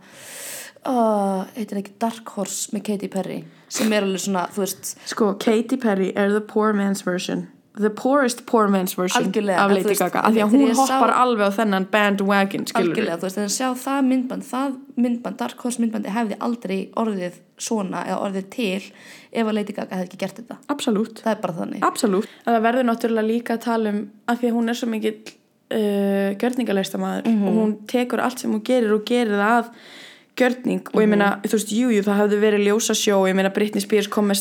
[0.90, 3.44] uh, heitir ekki Dark Horse með Katy Perry
[3.74, 7.48] sem er alveg svona, þú veist Sko, Katy Perry er the poor man's version.
[7.74, 10.82] The poorest poor man's version Algjörlega, af Lady Gaga af því að hún ég sá-
[10.94, 15.36] hoppar alveg á þennan bandwagon skilur algjörlega, þú veist, en sjá það myndband það myndband,
[15.40, 18.82] Dark Horse myndbandi hefði aldrei orðið svona eða orðið til
[19.32, 20.56] ef að Lady Gaga hefði ekki gert þetta.
[20.70, 21.82] Absolutt, það er bara þannig.
[21.90, 22.28] Absolutt.
[22.46, 25.18] Það verður náttúrulega líka að tala um af því að hún er svo mikill
[25.74, 27.42] uh, gjörningalæstamæður Mhm.
[27.48, 29.70] og hún tekur allt sem hún gerir og gerir það að
[30.36, 31.42] gjörning og ég meina, Mhm.
[31.48, 34.40] þú veist, jújú, jú, það hefði verið ljósasjó, ég meina Britney Spears kom með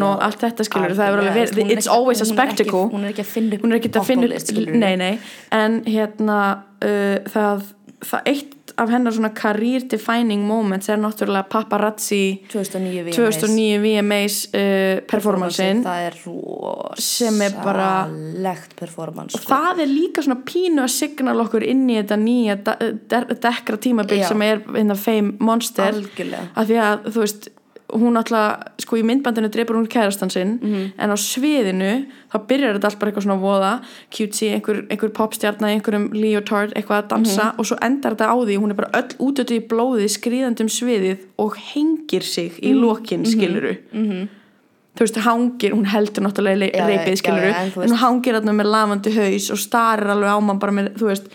[0.00, 0.06] já.
[0.14, 3.12] og allt þetta skilur það hefur alveg verið, er it's always a spectacle hún er
[3.12, 4.78] ekki að finna upp hún er ekki að finna skilurðu.
[4.80, 5.18] nei, nei,
[5.52, 6.38] en hérna
[6.82, 7.62] uh, það,
[8.00, 14.36] það eitt af hennar svona career defining moments er náttúrulega paparazzi 2009 VMAs 2009 VMAs
[14.52, 16.18] uh, performancein er
[17.00, 18.08] Sem er bara-
[18.78, 19.54] performance og sko.
[19.54, 24.20] það er líka svona pínu að signal okkur inn í þetta nýja de- dekra tímabil
[24.22, 24.28] Já.
[24.28, 24.60] sem er
[24.96, 25.94] Fame Monster
[26.56, 27.48] af því að þú veist
[27.94, 30.92] hún alltaf, sko í myndbandinu dreipur hún kærastan sinn Mhm.
[30.98, 35.68] en á sviðinu þá byrjar þetta allt bara eitthvað svona voða cutesy, einhver, einhver popstjarna
[35.70, 37.58] einhverjum leotard, eitthvað að dansa Mhm.
[37.58, 41.18] og svo endar þetta á því, hún er bara öll útötu í blóði skríðandum sviðið
[41.38, 42.80] og hengir sig í Mhm.
[42.80, 43.76] lokin skiluru
[44.96, 48.34] þú veist, hangir, hún heldur náttúrulega já, reipið skiluru, já, en þú en hún hangir
[48.34, 51.26] þarna með lafandi haus og starir alveg á mann bara með, þú veist,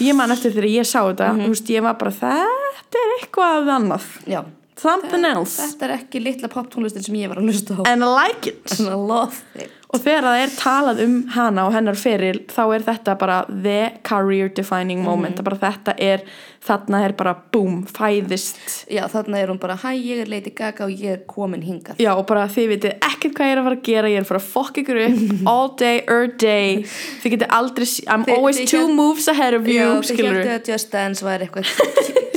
[0.00, 1.44] ég man eftir þegar ég sá þetta, Mhm.
[1.44, 4.44] þú veist, ég var bara þetta er eitthvað annað, já
[4.80, 5.60] something else.
[5.60, 7.82] þetta er ekki litla poptónlistin sem ég var að hlusta á.
[7.86, 8.78] And I like it.
[8.78, 12.60] And I love it og þegar það er talað um hana og hennar feril þá
[12.76, 15.40] er þetta bara the career defining moment.
[15.40, 15.44] Mhm.
[15.48, 16.20] bara þetta er,
[16.62, 18.86] þarna er bara boom, fæðist.
[18.86, 21.98] Já þarna er hún bara hæ ég er Lady Gaga og ég er komin hingað.
[21.98, 24.22] Já og bara þið vitið ekkert hvað ég er að fara að gera ég er
[24.22, 26.82] að fara að fokk ykkur upp all day, er day.
[27.24, 30.54] Þið getið aldrei, I'm Þið- always two hélt- moves ahead of you já þið heldur
[30.54, 31.66] að Just Dance var eitthvað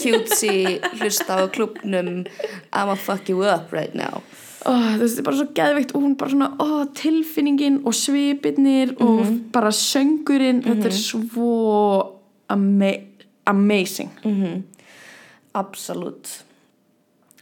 [0.03, 2.25] cutesy hlusta á klubnum
[2.73, 4.23] I'ma fuck you up right now
[4.65, 9.19] oh, þetta er bara svo geðveikt og hún bara svona, oh, tilfinningin og svipirnir og
[9.25, 9.51] Mhm.
[9.51, 12.13] bara söngurinn þetta er svo
[12.49, 12.93] ama
[13.47, 14.63] amazing Mhm.
[15.55, 16.43] absolutt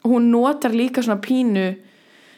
[0.04, 1.76] og hún notar líka svona pínu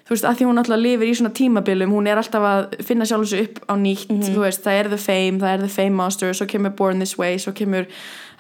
[0.04, 3.06] þú veist, að því hún alltaf lifir í svona tímabilum hún er alltaf að finna
[3.08, 5.96] sjálf þessu upp á nýtt þú veist, það er The Fame, það er The Fame
[5.96, 7.88] Monster svo kemur Born This Way, svo kemur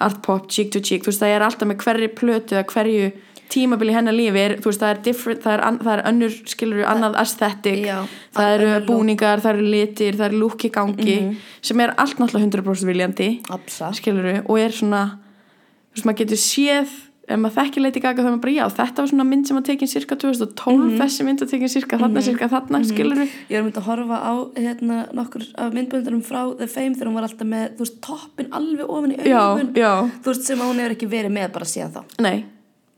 [0.01, 3.11] Art Pop, Cheek to Cheek, þú veist, það er alltaf með hverju plötu eða hverju
[3.49, 7.17] tímabili hennar lífi er, veist, það er different, það er, það er önnur, skilur annað
[7.21, 7.97] aesthetic, Já,
[8.33, 11.17] það eru búningar, það eru litir það eru lúki gangi,
[11.61, 13.91] sem er allt náttúrulega 100% viljandi absa.
[13.93, 15.03] skiluru og er svona
[15.93, 19.03] veist maður getur séð ef maður þekkir Lady Gaga þá er maður bara já þetta
[19.03, 22.49] var svona mynd sem að tekin cirka 2012 þessi mynd að tekin cirka þarna cirka
[22.51, 26.97] þarna skiluru Ég er myndið að horfa á hérna, nokkur af myndböndunum frá The Fame
[26.97, 29.71] þegar hún var alltaf með, þú veist, toppin alveg ofan í já, augun.
[29.79, 29.93] já,
[30.25, 32.01] Þú veist, sem hún hefur ekki verið með bara síðan þá.
[32.27, 32.35] nei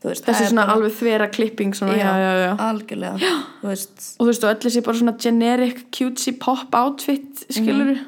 [0.04, 3.96] veist, þessi svona bara, alveg þvera klipping svona, já, já, já, Algjörlega, þú veist.
[4.18, 7.98] og þú veist og öll þessi bara svona generic cutesy pop outfit skiluru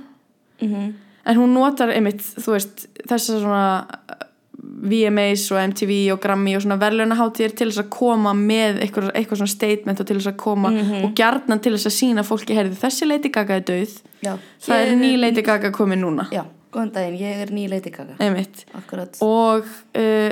[0.59, 0.97] Mm
[1.29, 4.27] en hún notar einmitt, þú veist þessar svona uh,
[4.89, 9.43] VMAs og MTV og Grammy og svona verðlunaháttir til þess að koma með eitthvað, eitthvað
[9.43, 10.73] svona statement og til þess að koma
[11.03, 14.95] og gjarnan til þess að sína fólki heyrðu þessi Lady Gaga er döð það er
[15.03, 16.27] ný Lady Gaga komin núna.
[16.35, 16.43] Já,
[16.75, 18.17] góðan daginn, ég er ný Lady Gaga.
[18.25, 18.65] einmitt.
[18.79, 19.21] Akkurat.
[19.25, 20.31] og uh,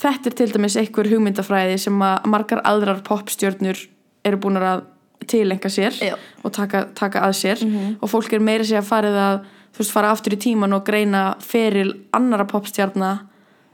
[0.00, 3.80] þetta er til dæmis einhver hugmyndafræði sem að margar aðrar popstjörnur
[4.26, 4.84] eru búin að
[5.26, 6.16] tilenga sér Já.
[6.44, 7.62] og taka, taka að sér.
[8.00, 9.38] Og fólk er meira sér að farið að
[9.76, 13.14] þú veist fara aftur í tíman og greina feril annara popstjarna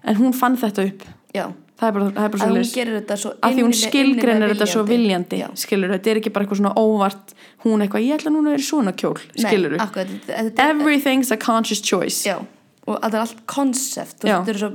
[0.03, 1.05] en hún fann þetta upp.
[1.33, 1.45] Já,
[1.79, 4.55] það er bara, það er bara að hún gerir þetta svo að því hún innilega
[4.55, 5.43] þetta svo viljandi.
[5.43, 5.49] Já.
[5.63, 7.35] skilur, þetta er ekki bara eitthvað svona óvart
[7.67, 11.83] hún eitthvað, ég ætla núna að vera svona kjól skilur, þetta, þetta, everything's a conscious
[11.83, 12.25] choice.
[12.27, 12.41] Já,
[12.87, 14.73] og það er allt konsept þetta er svo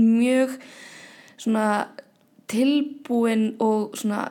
[0.00, 0.56] mjög
[1.40, 1.66] svona
[2.50, 4.24] tilbúin og svona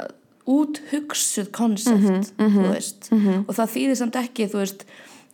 [0.50, 3.10] úthugsuð konsept Mhm, þú veist.
[3.48, 4.86] og það þýðir samt ekki þú veist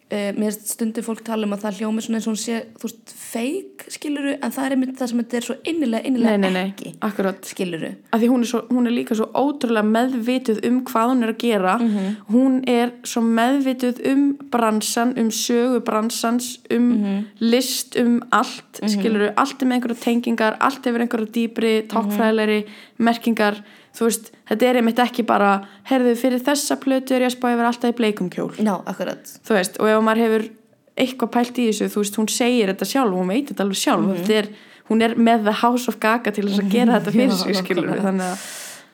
[0.05, 2.85] Uh, mér stundir fólk tala um að það hljómi svona eins og hún sé, þú
[2.85, 6.37] veist, feik skiluru, en það er einmitt það sem þetta er svo innilega, nei, innilega
[6.43, 9.89] nei, nei, ekki akkurat skiluru, að því hún er, svo, hún er líka svo ótrúlega
[9.89, 12.15] meðvituð um hvað hún er að gera Mhm.
[12.35, 14.21] hún er svo meðvituð um
[14.53, 17.25] bransan, um sögu bransans, um Mhm.
[17.39, 21.87] list um allt, skilur allt er með einhverja tengingar, allt hefur einhverja dýpri, Mhm.
[21.89, 22.65] tákfræðilegri
[22.99, 23.63] merkingar,
[23.95, 25.55] þú veist, þetta er einmitt ekki bara
[25.89, 28.51] herðu fyrir þessa plötu er ég að spá ég vera alltaf í bleikum kjól.
[28.59, 29.33] Já, akkurat.
[29.47, 30.47] Þú veist, og ef maður hefur
[30.95, 34.11] eitthvað pælt í þessu, þú veist, hún segir þetta sjálf hún veit þetta alveg sjálf,
[34.19, 34.53] þetta er
[34.89, 37.91] hún er með the house of gaga til þess að gera þetta fyrir sig, skilur
[37.91, 38.45] við, þannig að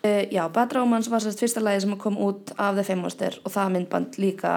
[0.02, 3.36] Uh, já, Bad Romance var sérst fyrsta lagi sem kom út af The Fame Monster
[3.46, 4.54] og það myndband líka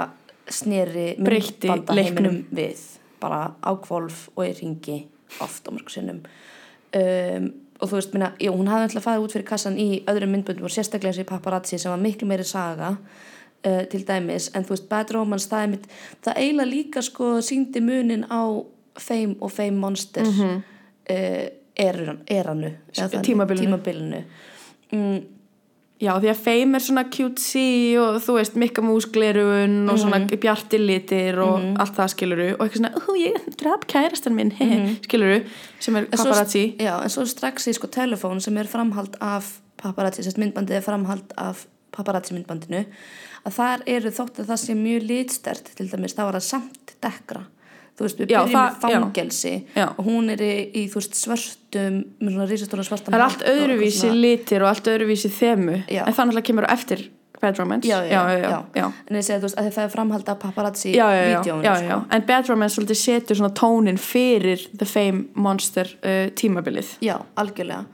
[0.49, 2.81] sneri myndbandaheiminum við
[3.21, 4.97] bara á kvolf og í ringi
[5.45, 6.23] oft á mörg sinnum.
[6.97, 7.51] Um,
[7.85, 10.69] og þú veist, minna, jú, hún hafði alltaf farið út fyrir kassan í öðrum myndböndum
[10.69, 14.89] og sérstaklega í Paparazzi sem var miklu meiri saga uh, til dæmis, en þú veist,
[14.89, 15.91] Bad Romance það, er mitt,
[16.25, 18.43] það eiginlega líka sko síndi munin á
[19.01, 20.63] Fame og Fame Monster mm -hmm.
[21.11, 23.67] uh, eran, eranu þannig, Tímabilinu.
[23.67, 24.25] tímabilinu.
[24.93, 25.21] Mm,
[26.03, 30.41] Já, því að Fame er svona cutesy og þú veist, mikka músglerun og svona Mhm.
[30.43, 34.97] bjartir litir og allt það skiluru og eitthvað svona, ó, ég draf kærastan minn, hehe,
[35.07, 35.45] skiluru,
[35.81, 36.77] sem er paparazzi.
[36.79, 40.83] Já, en svo strax í sko telefón sem er framhald af paparazzi, sérst myndbandið er
[40.83, 42.85] framhald af paparazzi myndbandinu
[43.47, 46.95] að þar eru þótt að það sé mjög litstert til dæmis, það var það samt
[47.05, 47.45] dekkra
[47.95, 49.87] þú veist, við Já, byrjum það- fangelsi já.
[49.99, 53.43] og hún er í, í þú veist, svörtum með svona rísastóra svartan Það er allt
[53.43, 56.03] og öðruvísi svona- litir og allt öðruvísi þemu, Já.
[56.07, 57.11] en það náttúrulega kemur á eftir
[57.43, 57.87] Bad Romance.
[57.89, 58.93] já, já, já, já, já.
[59.11, 61.75] en ég segi þú veist, að það er framhald af paparazzi Já, já, já, já,
[61.77, 61.89] sko.
[61.89, 67.19] já, en Bad Romance svolítið setur svona tónin fyrir The Fame Monster uh, tímabilið já,
[67.37, 67.85] algjörlega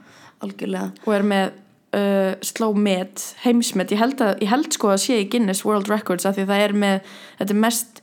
[0.41, 1.51] algjörlega og er með
[1.93, 5.89] uh, sló met, heimsmet ég held, að, ég held sko að sé í Guinness World
[5.91, 7.01] Records af því að það er með,
[7.41, 8.00] þetta er mest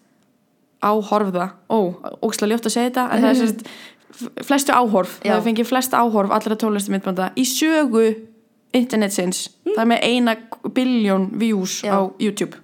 [0.84, 1.78] áhorfða, ó,
[2.22, 5.34] ókslega ljótt að segja þetta, en það er sérst flestu áhorf, Já.
[5.36, 8.06] það fengið flest áhorf allra tónlistu myndbanda í sögu
[8.76, 10.36] internetsins, það er með eina
[10.74, 11.94] biljón views Já.
[11.94, 12.58] á YouTube.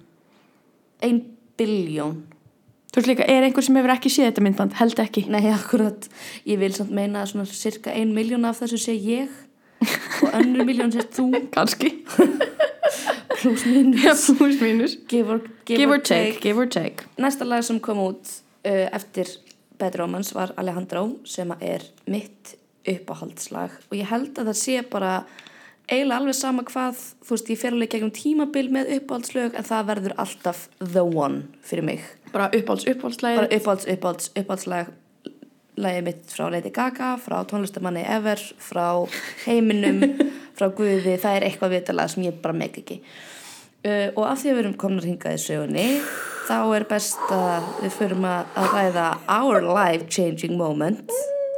[1.03, 1.21] Ein
[1.59, 2.23] biljón
[2.95, 5.25] þú veist líka, er einhver sem hefur ekki séð þetta myndband, held ekki.
[5.27, 6.05] Nei, akkurat,
[6.47, 9.33] ég vil samt meina að svona cirka ein miljón af þessu sé ég
[10.23, 11.91] og önnur miljón sé þú kannski,
[13.39, 14.27] pluss mínus.
[14.37, 14.97] Plus mínus.
[15.09, 17.07] Give or, give or take, give or take.
[17.21, 19.29] Næsta lag sem kom út uh, eftir
[19.79, 22.55] Bad Romance var Alejandro sem er mitt
[22.87, 23.73] uppáhaldslag.
[23.91, 25.15] Og ég held að það sé bara
[25.89, 29.89] eiginlega alveg sama hvað þú veist, ég fer alveg gegnum tímabil með uppáhaldslög en það
[29.91, 32.05] verður alltaf the one fyrir mig.
[32.31, 34.93] Bara uppáhalds, uppáhaldslægir bara uppáhalds, uppáhalds, uppáhaldslag
[35.81, 38.87] lagið mitt frá Lady Gaga frá tónlistamanni Ever frá
[39.45, 40.03] heiminum,
[40.57, 44.51] frá Guði það er eitthvað vitalega sem ég bara meg ekki uh, og af því
[44.51, 45.87] að við erum komnar hingað í sögunni
[46.45, 51.13] þá er best að við förum að, ræða our life changing moment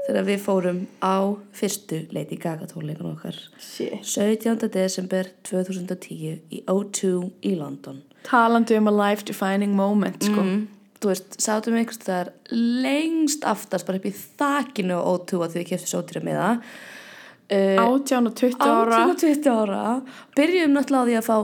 [0.07, 3.99] þegar við fórum á fyrstu Lady Gaga tónleikun okkar Shit.
[4.07, 4.69] 17.
[4.71, 7.11] desember 2010 í O2
[7.43, 10.41] í London talandi um a life defining moment sko.
[10.41, 10.76] mm.
[11.01, 15.53] Þú veist, sátum við einhvers staðar lengst aftast bara upp í þakinu á O2 að
[15.53, 16.65] því við keftum sótýra með það
[17.51, 19.05] uh, 18 og 20 ára.
[19.05, 19.85] 18 og 20 ára.
[20.37, 21.37] Byrjum náttúrulega á því að fá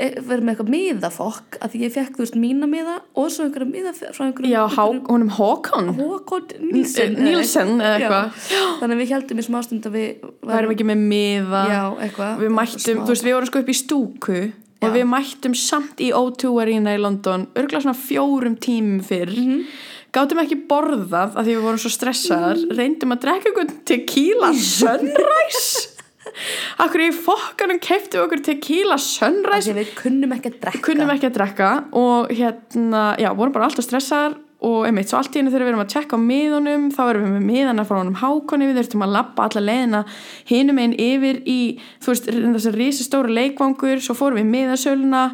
[0.00, 3.46] e, vera með eitthvað miðafokk að því ég fekk, þú veist, mína miða og svo
[3.46, 4.62] einhverja miða frá einhverjum já,
[5.10, 5.92] honum Håkon?
[5.98, 8.40] Håkon Nílsen Nílsen eða eitthvað.
[8.80, 11.62] Þannig að við heldum í smástund að við værum ekki með miða.
[11.74, 12.42] Já, eitthvað.
[12.44, 14.42] Við mættum, þú veist, við vorum sko upp í stúku
[14.80, 14.94] og Já.
[14.96, 19.32] við mættum samt í O2 Arena í London örgulega svona fjórum tímum fyrr.
[19.36, 19.64] Mhm.
[20.10, 22.58] gátum ekki borðað af því við vorum svo stressaðar.
[22.74, 25.88] Reyndum að drekka einhvern tequila sunrise.
[26.82, 29.70] Akkur í fokkanum keiftum við okkur tequila sunrise?
[29.70, 30.82] Því við kunnum ekki að drekka.
[30.88, 34.34] Kunnum ekki að drekka og hérna, já, vorum bara alltaf stressaðar
[34.66, 37.24] og einmitt, svo allt í henni þegar við erum að tjekka á miðunum, þá erum
[37.26, 40.02] við með miðana frá honum hákonni, við þurftum að lappa alla leiðina
[40.50, 41.60] hinum einn yfir í
[42.02, 45.24] þú veist, þessi risastóru leikvangur svo fórum við miðasöluna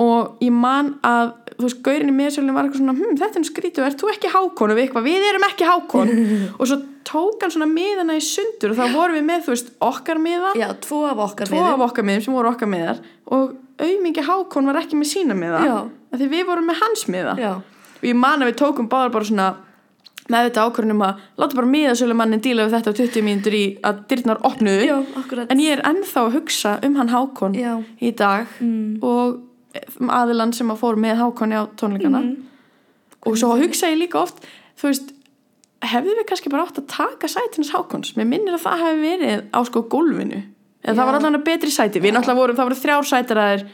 [0.00, 3.44] og ég man að, þú veist, gaurin í miðasölunum var eitthvað svona, hm, þetta er
[3.44, 4.72] nú skrítið er þú ekki hákon?
[4.72, 6.12] Og við eitthvað, við erum ekki hákon.
[6.60, 6.78] Og svo
[7.10, 10.54] tók hann svona miðana í sundur og þá vorum við með, þú veist, okkar miða.
[10.56, 13.02] Já, tvo af okkar tvo af okkar miðum sem voru okkar miðar.
[13.34, 15.64] Og auðmingi Hákon var ekki með sína miða
[16.14, 17.36] því við vorum með hans miða.
[17.40, 17.52] Já,
[18.00, 19.48] og ég man að við tókum báðar bara svona
[20.30, 24.02] með þetta ákvörðunum að láta bara miðasölumannin díla við þetta á 20 mínútur í að
[24.12, 24.96] dyrnar opnuðu já,
[25.50, 27.72] en ég er ennþá að hugsa um hann Hákon Já.
[28.00, 28.98] í dag Mm.
[29.02, 29.40] og
[30.00, 32.36] um aðilann sem að fór með Hákonni á tónleikana Mm.
[33.26, 34.38] og svo hugsa ég líka oft
[34.78, 35.12] þú veist,
[35.82, 39.44] hefðu við kannski bara átt að taka sætinans Hákons, mér minnir að það hefði verið
[39.50, 40.42] á sko gólfinu
[40.84, 40.94] eða Já.
[40.94, 43.66] það var allavega betri sæti, við náttúrulega vorum það voru þrjár sætiraðir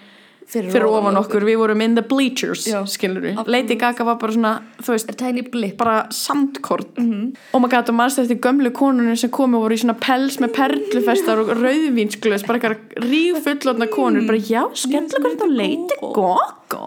[0.50, 2.80] fyrir, fyrir ofan okkur, við vorum in the bleachers Já.
[2.88, 3.52] skilur við, Absolutt.
[3.54, 6.86] Lady Gaga var bara svona þú veist, er bara sandkorn.
[6.96, 7.36] Mhm.
[7.52, 10.38] og maður gæti að mannst eftir gömlu konunum sem komu og voru í svona pels
[10.38, 12.78] með perlufestar og rauðvínsglöðs, bara eitthvað
[13.10, 16.86] rífullotna konur, bara já, skemmt okkur þetta Lady Gaga.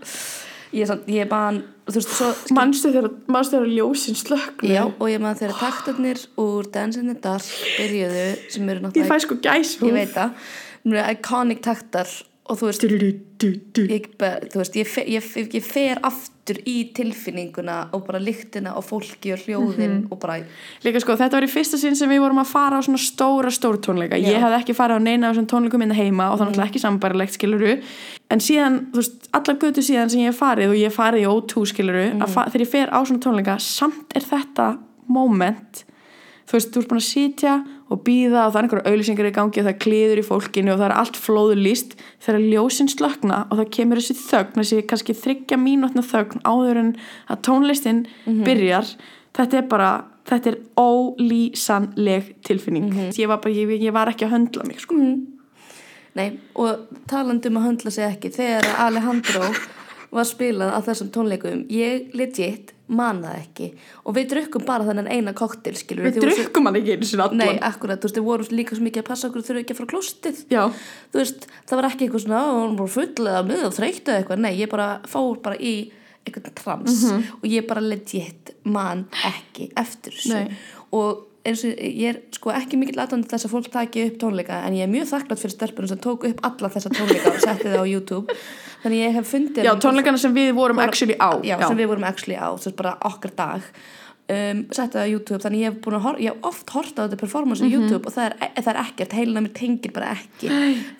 [0.70, 1.26] Ég, er samt, ég
[1.90, 6.20] þú veist, svo mannstu þegar, mannstu þegar ljósin slöknu já, og ég man þegar taktarnir
[6.38, 10.12] úr Dance in the Dark byrjuðu sem eru ég náttúrulega fæ sko gæs ég veit
[10.14, 10.36] það.
[11.10, 12.08] Iconic taktar
[12.50, 12.84] og þú veist,
[13.94, 14.06] ég,
[14.50, 19.30] þú veist ég, fe, ég, ég fer aftur í tilfinninguna og bara lyktina og fólki
[19.36, 20.40] og hljóðin og bara
[20.84, 23.52] Líka sko, þetta var í fyrsta sinn sem við vorum að fara á svona stóra,
[23.54, 24.18] stóra tónleika.
[24.18, 24.32] Já.
[24.34, 26.82] Ég hafði ekki farið á neina á þessum tónleikum minna heima og er náttúrulega ekki
[26.82, 27.76] sambærilegt skiluru.
[28.30, 31.30] En síðan, þú veist, allar götu síðan sem ég hef farið og ég farið í
[31.30, 34.72] O2 skiluru, fa- þegar ég fer á svona tónleika, samt er þetta
[35.10, 35.84] moment,
[36.50, 37.54] þú veist, þú ert búin að sitja
[37.90, 40.74] og býða og það er einhverja auðlýsingar í gangi og það er kliður í fólkinu
[40.74, 45.16] og það er allt flóðulýst þegar ljósin slökna og það kemur þessi þögn, þessi kannski
[45.18, 46.92] þryggja mínútna þögn áður en
[47.26, 48.04] að tónlistin
[48.46, 48.94] byrjar,
[49.36, 49.90] þetta er bara
[50.30, 52.90] þetta er ólýsanleg tilfinning.
[53.10, 54.98] Ég, var bara, ég, ég var ekki að höndla mig sko.
[56.18, 56.28] Nei,
[56.58, 59.50] og talandi um að höndla sig ekki þegar Alejandro
[60.10, 63.68] var spilað á þessum tónleikum ég legit man það ekki.
[64.04, 67.38] Og við drukkum bara þennan eina koktel skilur við drukkum hann ekki einu sinni allan.
[67.44, 69.80] Nei, akkurat, þú veist, við vorum líka svo mikið að passa okkur þurfa ekki að
[69.80, 70.62] fara klostið Já.
[71.14, 74.04] þú veist, það var ekki eitthvað svona "Ó, hún var full eða með og þreytt
[74.10, 74.44] eða eitthvað.
[74.44, 75.74] Nei, ég bara fór bara í
[76.26, 80.34] eitthvað trans og ég bara legit man ekki eftir þessu.
[80.34, 80.56] Nei.
[80.92, 84.58] og eins og ég er sko ekki mikill aðdæmd þess að fólk taki upp tónleika
[84.66, 87.68] en ég er mjög þakklátt fyrir stelpunum sem tóku upp alla þessa tónleika og setti
[87.70, 88.34] það á YouTube.
[88.82, 92.04] Þannig ég hef fundið Já, tónleikana sem við vorum actually á já, sem við vorum
[92.04, 93.62] actually á, þess bara okkar dag.
[94.30, 96.94] Um, setti það á YouTube þannig ég hef, búin að hor, ég hef oft hort
[96.94, 97.66] á þetta performance Mhm.
[97.66, 100.48] á YouTube og það er, e, það er ekkert heilina mér tengir bara ekki.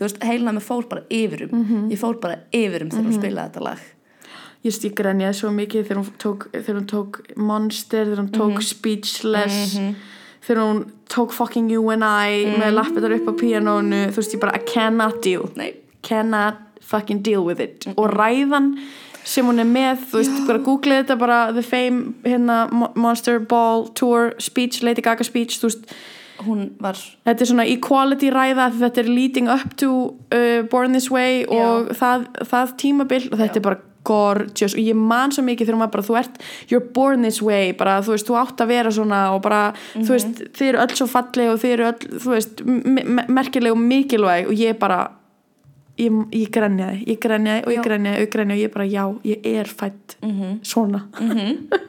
[0.00, 1.90] Þú veist, heilina mér fór bara yfirum Mhm.
[1.92, 3.78] ég fór bara yfirum þegar hún spilaði þetta lag.
[4.64, 8.30] Ég veist, ég grenjaði svo mikið þegar hún tók, þegar hún tók Monster, þegar hún
[8.34, 9.78] tók Speechless
[10.46, 10.80] þegar hún
[11.12, 14.64] tók Fucking You and I með lappitar upp á píanónu þú veist, ég bara, I
[14.64, 15.48] cannot deal.
[15.56, 15.74] Nei.
[16.02, 17.84] cannot fucking deal with it.
[17.96, 18.70] Og ræðan
[19.24, 23.38] sem hún er með þú veist, bara googlið þetta bara The Fame, hérna, Mo- Monster
[23.38, 25.92] Ball Tour speech, Lady Gaga speech þú veist,
[26.46, 29.90] hún var þetta er svona equality ræða þetta er leading up to
[30.32, 34.96] uh, Born This Way og það, það tímabil og þetta er bara gorgeous og ég
[34.96, 36.38] man svo mikið þegar maður bara þú ert
[36.72, 40.08] you're born this way bara þú veist þú átt að vera svona og bara þú
[40.14, 43.76] veist þið eru öll svo falleg og þið eru öll þú veist me- me- merkileg
[43.76, 45.00] og mikilvæg og ég bara
[46.00, 49.04] ég, ég grenjaði, ég grenjaði og ég grenjaði og ég grenjaði og ég bara já,
[49.34, 50.16] ég er fætt
[50.64, 51.02] svona.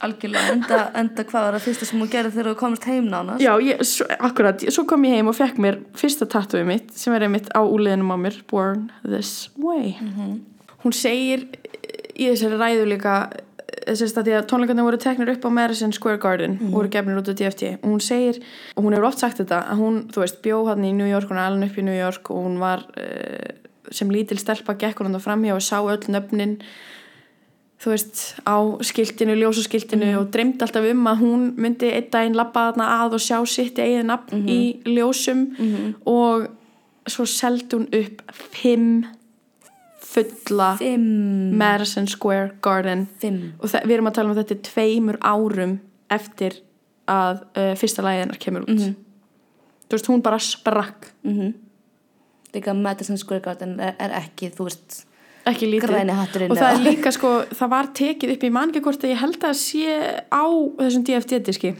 [0.00, 3.42] Algjörlega enda, enda hvað var það fyrsta sem hún gerði þegar þú komist heim nánast?
[3.44, 7.12] Já, ég, svo, akkurat, svo kom ég heim og fekk mér fyrsta tattooið mitt sem
[7.16, 9.92] er einmitt á úliðinum á mér Born This Way
[10.84, 11.46] Hún segir
[12.16, 13.14] í þessari ræðu líka
[13.86, 17.30] þess að því að tónleikarnir voru teknir upp á Madison Square Garden voru gefnir út
[17.30, 18.40] á DFT og hún segir,
[18.76, 21.30] og hún hefur oft sagt þetta að hún, þú veist, bjó hann í New York
[21.30, 23.50] hún er alveg upp í New York og hún var uh,
[23.90, 26.58] sem lítil stelpa gekk hún hann framhjá og sá öll nöfnin
[27.80, 32.68] þú veist, á skiltinu, ljósaskiltinu og dreymdi alltaf um að hún myndi einn daginn labba
[32.70, 35.46] þarna að og sjá sitt eigið nafn í ljósum
[36.04, 36.50] og
[37.08, 38.20] svo seldi hún upp
[38.52, 39.06] fimm
[40.10, 43.06] fulla fimm, Madison Square Garden.
[43.22, 43.52] Fimm.
[43.60, 45.76] Og við erum að tala um að þetta er tveimur árum
[46.10, 46.58] eftir
[47.10, 48.88] að uh, fyrsta hennar kemur út.
[49.90, 51.10] Þú veist, hún bara sprakk.
[52.54, 55.04] Líka Madison Square Garden er, er ekki þú veist
[55.48, 56.10] ekki lítið.
[56.50, 59.54] og það er líka sko, það var tekið upp í mannkjökort að ég held að
[59.60, 59.94] sé
[60.28, 60.44] á
[60.80, 61.72] þessum DFT-diski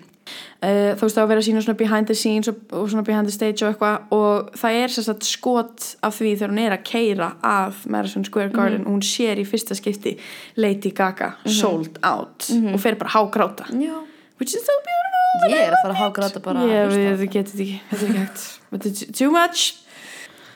[0.60, 3.06] uh, þú veist var að vera að sína svona behind the scenes og, og svona
[3.06, 6.62] behind the stage og eitthvað og það er sér satt skot af því þegar hún
[6.64, 10.16] er að keira af Madison Square Garden og hún sér í fyrsta skipti
[10.60, 13.70] Lady Gaga sold out og fer bara hágráta.
[13.72, 13.96] Já,
[14.40, 15.10] which is so beautiful
[15.50, 17.26] ég er að fara að hágráta bara á við það.
[17.30, 19.16] getum þetta ekki þetta er ekki hægt.
[19.18, 19.68] Too much.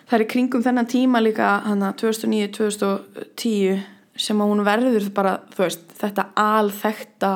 [0.05, 3.85] Það er kringum þennan tíma líka hana 2009-2010
[4.21, 7.33] sem að hún verður bara veist, þetta alþekta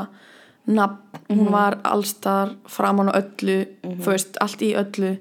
[0.69, 5.17] nafn, hún var allstar framan á öllu þú veist, allt í öllu.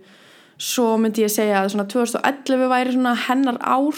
[0.57, 3.97] Svo myndi ég segja að svona 2011 væri svona hennar ár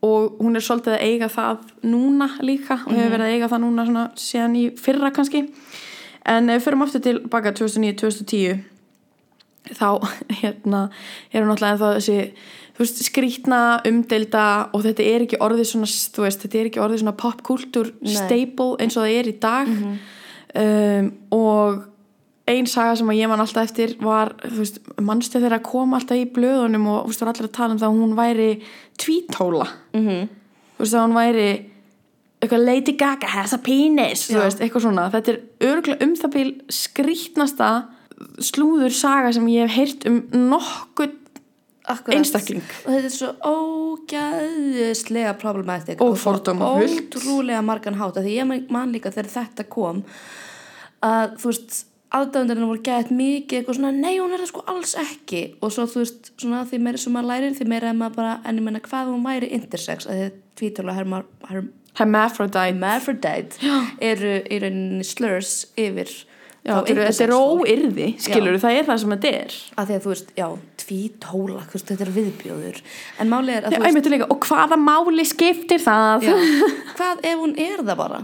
[0.00, 2.80] og hún er svolítið að eiga það núna líka.
[2.86, 5.46] Og hefur verið að eiga það núna svona síðan í fyrra kannski.
[6.28, 8.60] En ef við förum aftur til baka 2009-2010
[9.76, 10.00] þá
[10.40, 10.88] hérna
[11.32, 12.18] er hún náttúrulega ennþá þessi
[12.80, 14.46] veist, skrítna, umdelda
[14.76, 15.90] og þetta er ekki orðið svona
[16.24, 18.14] veist, þetta er ekki orðið svona popkultúr Nei.
[18.14, 19.74] staple eins og það er í dag
[20.54, 21.84] um, og
[22.50, 26.18] ein saga sem ég man alltaf eftir var, þú veist, mannstu þegar að koma alltaf
[26.18, 28.48] í blöðunum og þú veist, var allir að tala um það að hún væri
[28.98, 30.28] tvítóla Mhm.
[30.78, 31.48] þú veist, að hún væri
[32.40, 34.42] eitthvað Lady Gaga has a penis þú Já.
[34.42, 37.70] veist, eitthvað svona, þetta er örgulega um það bíl skrítnasta
[38.40, 41.14] slúður saga sem ég hef heyrt um nokkuð
[41.90, 42.16] Akkurat.
[42.16, 42.62] einstakling.
[42.86, 47.14] og þetta er svo ógæðislega problematic Og fordómafullt.
[47.14, 50.04] ótrúlega margan hátt af því ég man- líka þegar þetta kom
[51.02, 54.94] að þú veist aðdæðundarinn voru gæðið mikið eitthvað svona, nei hún er það sko alls
[54.98, 58.16] ekki og svo þú veist, svona því meira sem maður lærir því meira er maður
[58.16, 60.32] bara, en ég menna hvað hún væri intersex, að
[60.94, 63.58] hermar, hermar hermaphrodite hermaphrodite
[64.00, 66.10] eru í rauninni slurs yfir
[66.60, 69.54] Já, eru- þetta er óyrði, skilur það er það sem þetta er.
[69.80, 70.46] Að því að þú veist, já,
[70.82, 72.80] tvítóla þetta er viðbjóður.
[73.20, 73.28] Er
[73.64, 76.26] að Já, þú veist, og hvaða máli skiptir það?
[76.28, 76.34] Já,
[76.98, 78.20] hvað ef hún er það bara?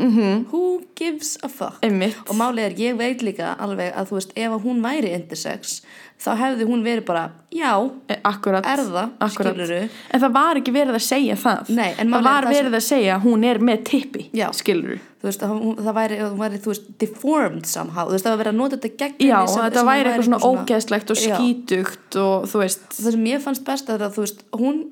[0.52, 0.62] Who
[1.00, 1.80] gives a fuck?
[1.86, 5.78] Einmitt, og málið er, ég veit líka alveg að þú veist, ef hún væri intersex
[6.16, 7.72] þá hefði hún verið bara, já
[8.08, 9.52] Eh, akkurat er það, akkurat.
[9.54, 9.88] skilurðu?
[10.10, 11.68] en það var ekki verið að segja það.
[11.76, 14.48] Nei, en það var það verið að segja hún er með tippi Já.
[14.52, 18.76] skilur þú veist, það væri, væri, veist, deformed somehow, veist, það var verið að nota
[18.76, 22.86] þetta gegn já, henni sem- sem væri eitthvað svona ógeðslegt og skítugt og þú veist.
[22.96, 24.84] Það sem ég fannst best er að þú veist hún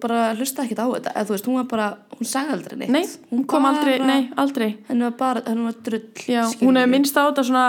[0.00, 1.12] bara hlusta ekkert á þetta.
[1.16, 1.86] Eða veist, hún var bara,
[2.18, 2.90] hún sagði aldrei neitt.
[2.92, 4.76] Nei, hún kom aldrei, nei, aldrei.
[4.88, 7.64] Henni var bara, henni var drull já, hún hefði minnst á þetta svona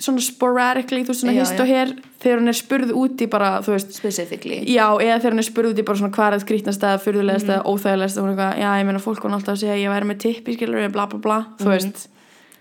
[0.00, 1.90] svona sporadically, þú veist, svona Já, hist og hér
[2.22, 5.48] þegar hún er spurð út í bara, þú veist specifically Já, eða þegar hún er
[5.50, 7.52] spurð út í bara svona hvað er það skrítnast eða fyrðulegast Mhm.
[7.54, 9.82] eða óþægilegast og hún er eitthvað, já, ég meina fólk hún alltaf að segja að
[9.84, 11.70] ég væri með tippi, skilur bla bla bla þú Mhm.
[11.76, 12.08] veist,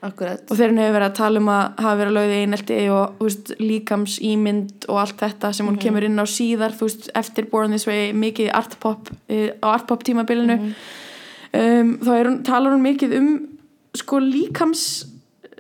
[0.01, 2.89] akkurat, og þegar hún hefur verið að tala um að hafa verið lögð í einelti
[2.89, 5.81] og þú veist, líkams ímynd og allt þetta sem hún Mhm.
[5.83, 10.03] kemur inn á síðar þú veist, eftir Born This Way, mikið artpop eh, á artpop
[10.03, 10.73] tímabilinu Mhm.
[11.53, 13.47] um, þá er hún, talar hún mikið um
[13.95, 14.19] sko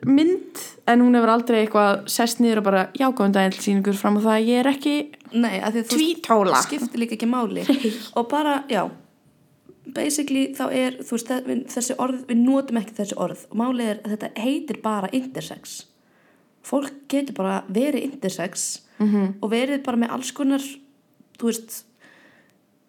[0.03, 4.17] líkamsmynd en hún hefur aldrei eitthvað sest niður og bara jákáðum daginn til sýningur fram
[4.17, 4.33] á það.
[4.37, 4.95] Að ég er ekki
[5.33, 6.55] nei, að því að þú tvítóla.
[6.55, 7.65] það skiptir líka ekki máli.
[8.15, 8.89] Og bara, já.
[9.89, 11.31] Basically þá er, þú veist,
[11.73, 13.45] þessi orð við notum ekki þessi orð.
[13.49, 15.85] Og málið er að þetta heitir bara intersex.
[16.63, 19.15] Fólk getur bara verið intersex Mhm.
[19.15, 19.33] -hmm.
[19.41, 20.59] og verið bara með alls konar
[21.39, 21.83] þú veist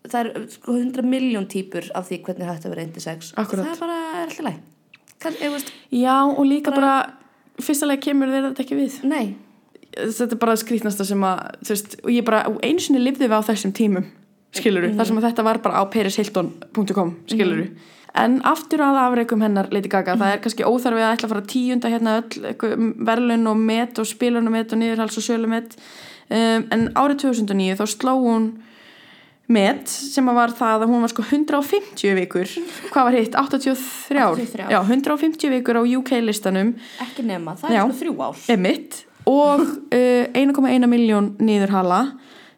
[0.08, 3.32] það er sko 100 miljón típur af því hvernig að vera intersex.
[3.36, 3.64] Akkúrat.
[3.64, 4.54] það er bara er alltaf læg
[5.20, 6.94] Kann, veist, Já, og líka bara,
[7.60, 8.98] fyrstulega kemur þeir þetta ekki við.
[9.04, 9.34] nei,
[9.90, 13.34] Þetta er bara skrítnasta sem að, veist, og ég bara, og einu sinni lifði við
[13.34, 14.04] á þessum tímum,
[14.54, 17.64] skiluru, þar sem að þetta var bara á perishilton.com, skiluru.
[18.20, 21.44] En aftur að afreikum hennar Lady Gaga, það er kannski óþarfið að ætla að fara
[21.50, 25.76] tíunda hérna öll verðlun og met og spilunum og niðurhals og sölumet.
[26.30, 28.48] Um, en árið 2009 þá sló hún
[29.50, 32.56] met sem var það að hún var sko 150 vikur.
[32.92, 33.36] Hvað var hitt?
[33.36, 34.66] 83 ár 83.
[34.70, 36.74] Já, 150 vikur á UK listanum.
[37.02, 37.80] Ekki nema það Já.
[37.82, 38.42] er sko þrjú ár.
[38.54, 42.04] Emitt og uh, 1,1 miljón niðurhala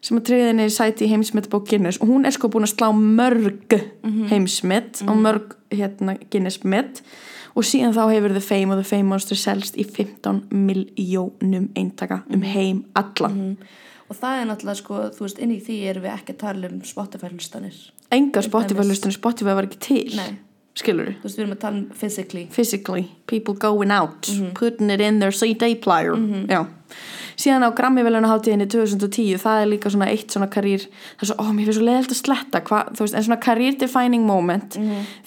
[0.03, 1.99] sem að treyði henni sæti í heimsmetbók Guinness.
[2.03, 3.77] Og hún er sko búin að slá mörg
[4.31, 6.99] heimsmet og mörg hérna, Guinness met.
[7.53, 12.23] Og síðan þá hefur The Fame og The Fame Monster selst í 15 miljónum eintaka
[12.33, 13.57] um heim allan
[14.09, 16.71] og það er náttúrulega sko, þú veist, inn í því erum við ekki að tala
[16.71, 17.77] um Spotify-hlustanir.
[18.13, 20.17] Enga Spotify-lustunni, Spotify var ekki til.
[20.19, 20.33] Nei.
[20.73, 22.47] skilur þú veist, við erum að tala um physically.
[22.51, 26.15] Physically, people going out putting it in their CD player.
[26.49, 26.65] Já
[27.39, 31.45] síðan á Grammy-velunaháttíðinni 2010 það er líka svona eitt svona karýr það er svo, ó,
[31.49, 34.77] mér finnst svo leiðilt að sletta hva, veist, en svona career defining moment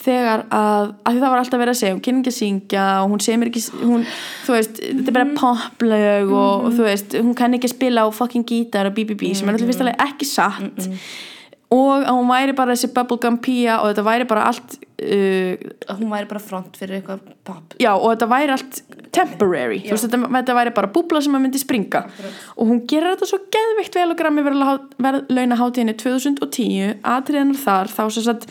[0.02, 2.86] þegar að, að því það var alltaf verið að segja hún kynni ekki að syngja
[3.02, 4.06] og hún semur ekki hún,
[4.46, 8.08] þú veist, þetta er bara poplög og, og þú veist, hún kann ekki spila á
[8.14, 10.90] fucking gítar og BBB sem er alltaf fyrst alveg ekki satt.
[11.74, 15.52] Og að hún væri bara þessi bubblegum pía og þetta væri bara allt uh,
[15.90, 17.76] að hún væri bara front fyrir eitthvað pop.
[17.82, 18.80] Já og þetta væri allt
[19.16, 19.82] temporary.
[19.84, 22.02] Þú veist þetta, þetta væri bara búbla sem að myndi springa.
[22.56, 28.04] Og hún gerir þetta svo geðveikt vel og grammi verðlauna hátíðinni 2010 atriðanar þar þá
[28.08, 28.50] sem sagt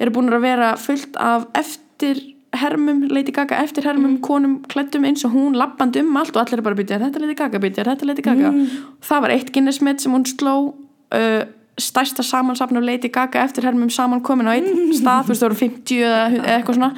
[0.00, 2.22] eru búin að vera fullt af eftir
[2.56, 6.60] hermum, Lady Gaga eftir hermum konum klættum eins og hún lappandi um allt og allir
[6.60, 7.60] er bara byrja, þetta er Lady Gaga?
[7.62, 8.52] Byrja, þetta Lady Gaga?
[9.04, 11.42] Það var eitt Guinness met sem hún sló uh,
[11.80, 15.48] stærsta samansapn af Lady Gaga eftir hermum saman komin á einn stað, þú veist það
[15.48, 16.20] voru 50 eða,
[16.56, 16.92] eitthvað svona.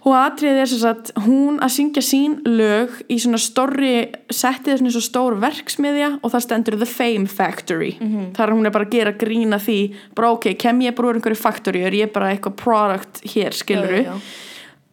[0.00, 4.92] Og atriðið er sem sagt hún að syngja sín lög í svona stórri settið svona
[4.94, 7.90] svo stór verksmiðja og það stendur The Fame Factory.
[8.36, 9.78] Þar hún er bara að gera grína því
[10.16, 14.06] bara ok, kem ég bara úr einhverju factory er ég bara eitthvað product hér, skiluru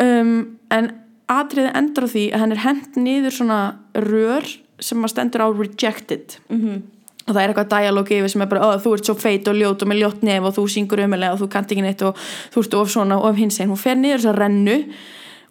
[0.03, 0.91] um, en
[1.31, 3.61] atriðið endur á því að hann er hent niður svona
[3.95, 4.47] rör
[4.83, 6.37] sem að stendur á rejected.
[6.49, 6.81] -hmm.
[7.27, 9.83] Og það er eitthvað dialóg yfir sem er bara, þú ert svo feit og ljót
[9.83, 12.19] og með ljót nef og þú syngur umulega og þú kannt ekki neitt og
[12.53, 14.77] þú ert of svona og of hins einn hún fer niður þess að rennu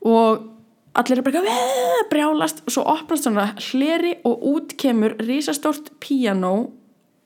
[0.08, 0.46] og
[0.96, 2.64] allir er bara eitthvað, brjálast.
[2.64, 6.54] Og svo opnast svona hleri og út kemur risastort píanó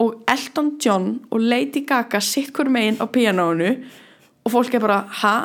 [0.00, 3.74] og Elton John og Lady Gaga sitt hver megin á píanónu
[4.40, 5.36] og fólk er bara, ha?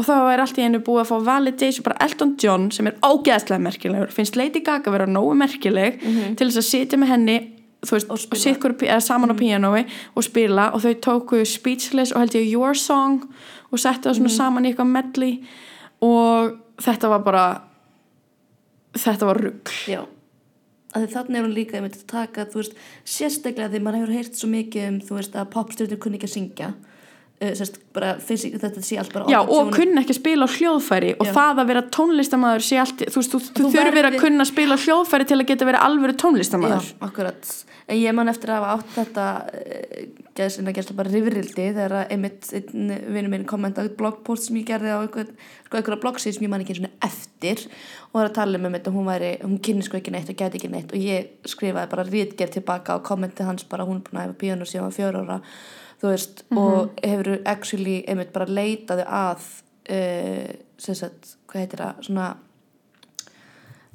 [0.00, 2.96] og þá er allt í einu búið að fá validation bara Elton John sem er
[3.04, 7.36] ógeðslega merkilegur finnst Lady Gaga vera nógu merkileg til þess að sitja með henni
[7.82, 9.82] þú veist, eða saman á píanói
[10.14, 13.24] og spila og þau tóku Speechless og held ég Your Song
[13.72, 15.38] og settu það svona saman í eitthvað medley
[16.02, 17.46] og þetta var bara
[18.98, 20.02] þetta var rugg Já,
[20.94, 22.78] að þannig er hún líka einmitt að taka, þú veist,
[23.08, 26.34] sérstaklega því maður hefur heyrt svo mikið um, þú veist, að popstjórnir kunni ekki að
[26.36, 26.72] syngja
[27.92, 31.12] bara finnst ekki þetta sé allt bara Já, og kunna ekki að spila á hljóðfæri
[31.16, 31.32] og Já.
[31.36, 34.84] það að vera tónlistamæður sé allt, þú þú, þú, þurfir að kunna að spila á
[34.86, 37.54] hljóðfæri til að geta verið alvöru tónlistamæður Já, akkurat.
[37.90, 39.24] En ég man eftir að hafa átt þetta
[40.38, 44.68] gæðsinn að gerst bara rifrildi þegar að einmitt einn vinnu minn kommentaði bloggpost sem ég
[44.70, 45.28] gerði á einhver,
[45.66, 47.66] sko, einhverja bloggsíð sem ég man ekki einu sinni eftir
[48.08, 50.60] og var að tala um að hún væri, hún kynni sko ekki neitt og gæti
[50.60, 54.22] ekki neitt og ég skrifaði bara rítgerð tilbaka og kommenti hans bara hún er búin
[54.22, 55.40] að hefa píjónu síðan fjör ára
[56.02, 59.44] þú veist og hefur actually einmitt bara leitaði að
[59.94, 60.48] uh,
[60.82, 62.30] sem sagt, hvað heitir það, svona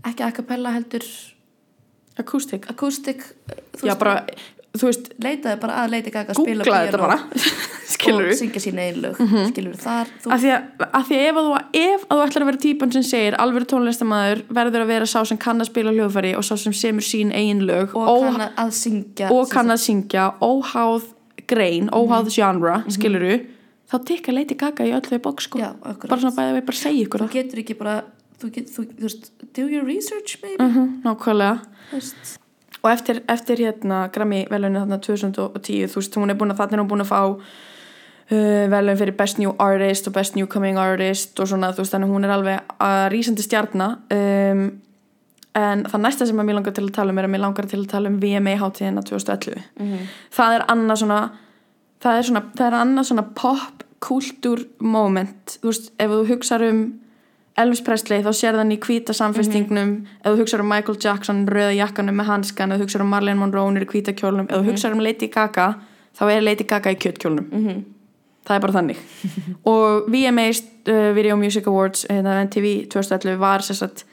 [0.07, 1.03] ekki a cappella heldur
[2.17, 2.65] Acoustic.
[2.71, 3.21] akústik
[3.85, 4.23] Já, bara,
[4.73, 6.65] þú veist, leitaði bara að Lady Gaga að spila
[8.07, 9.19] og syngja sína einn lög
[9.51, 12.45] skilur þar þú, Af því að, að því ef, að þú, ef að þú ætlar
[12.45, 15.93] að vera típan sem segir alveg tónlistamæður verður að vera sá sem kann að spila
[15.95, 19.73] hljóðfæri og sá sem semur sín eigin lög og óha- kann að syngja og kann
[19.75, 21.07] að syngja óháð
[21.47, 23.39] grein, óháð genre skiluru,
[23.87, 27.07] þá tikka Lady Gaga í öll þau bók sko, bara svona bæði að bara segja
[27.07, 28.01] ykkur þú getur ekki bara
[28.41, 30.63] þú, get, þú, þú veist, do your research maybe?
[30.63, 31.61] Mhm, nákvæmlega.
[31.91, 32.35] Þú veist.
[32.83, 36.79] Og eftir, eftir hérna Grammy velunni þarna 2010 þú veist, hún er búin að er
[36.79, 41.49] hún búin að fá uh, velun fyrir Best New Artist og Best Newcoming Artist og
[41.49, 43.89] svona, þú veist, þannig hún er alveg að rísandi stjarna.
[44.13, 44.67] Um,
[45.57, 47.67] en það næsta sem að mér langar til að tala um er að mér langar
[47.71, 51.19] til að tala um VMA hátíðina 2011 það er annað svona
[52.03, 55.57] það er svona, það er annað svona pop kultúr moment.
[55.63, 56.81] Þú veist, ef þú hugsar um
[57.57, 59.93] Elvis Presley þá sér þann í hvíta samfestingnum.
[60.21, 63.39] Ef þú hugsar um Michael Jackson rauða jakkanum með hanskan, ef þú hugsar um Marlene
[63.41, 65.65] Monroe hún er í hvíta kjólnum, ef þú hugsar um Lady Gaga
[66.19, 67.81] þá er Lady Gaga í kjötkjólnum Mhm.
[68.45, 69.01] það er bara þannig.
[69.73, 74.05] Og VMA's uh, Video Music Awards hérna, MTV 2011 var sér satt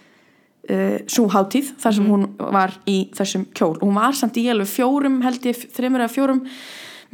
[0.71, 3.77] uh, svo hátíð þar sem hún var í þessum kjól.
[3.79, 6.45] Og hún var samt í alveg fjórum held ég, þreymur eða fjórum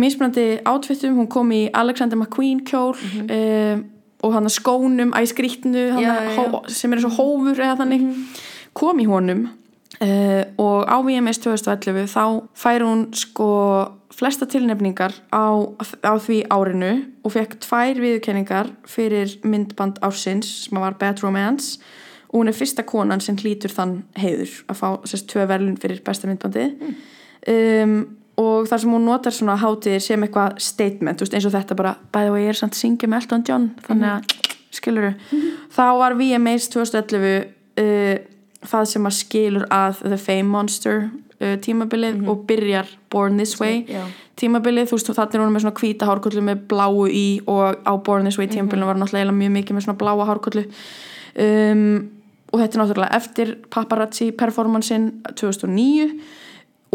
[0.01, 3.81] mismunandi átfittum, hún kom í Alexander McQueen kjól uh,
[4.21, 5.87] og hann að skónum, æskrítnu
[6.69, 8.07] sem er og hófur eða þannig
[8.77, 9.47] kom í honum
[10.01, 12.25] uh, og á VMS 2011 þá
[12.59, 13.49] fær hún sko
[14.21, 15.65] flesta tilnefningar á,
[16.05, 16.93] á því árinu
[17.25, 21.81] og fekk tvær viðurkenningar fyrir myndband ársins sem var Bad Romance
[22.31, 26.03] og hún er fyrsta konan sem hlýtur þann heiður að fá sérst tvö verðlun fyrir
[26.07, 26.67] besta myndbandi
[27.51, 27.97] um,
[28.41, 31.97] og þar sem hún notar svona hátíðir sem eitthvað statement, veist, eins og þetta bara
[32.15, 34.37] bæði og ég er samt syngja með Elton John þannig að,
[34.71, 35.11] skilur
[35.75, 37.35] þá var VMAs 2011
[37.83, 38.21] uh,
[38.71, 41.09] það sem að skilur að The Fame Monster
[41.41, 43.85] uh, tímabilið og byrjar Born This Way.
[43.89, 44.05] Já.
[44.41, 47.93] tímabilið, þú veist, þannig er hún með svona hvíta hárkollu með bláu í og á
[48.01, 50.65] Born This Way tímabilið var náttúrulega mjög mikið með svona bláa hárkollu.
[51.41, 52.20] Um,
[52.51, 56.09] og þetta er náttúrulega eftir paparazzi performancein 2009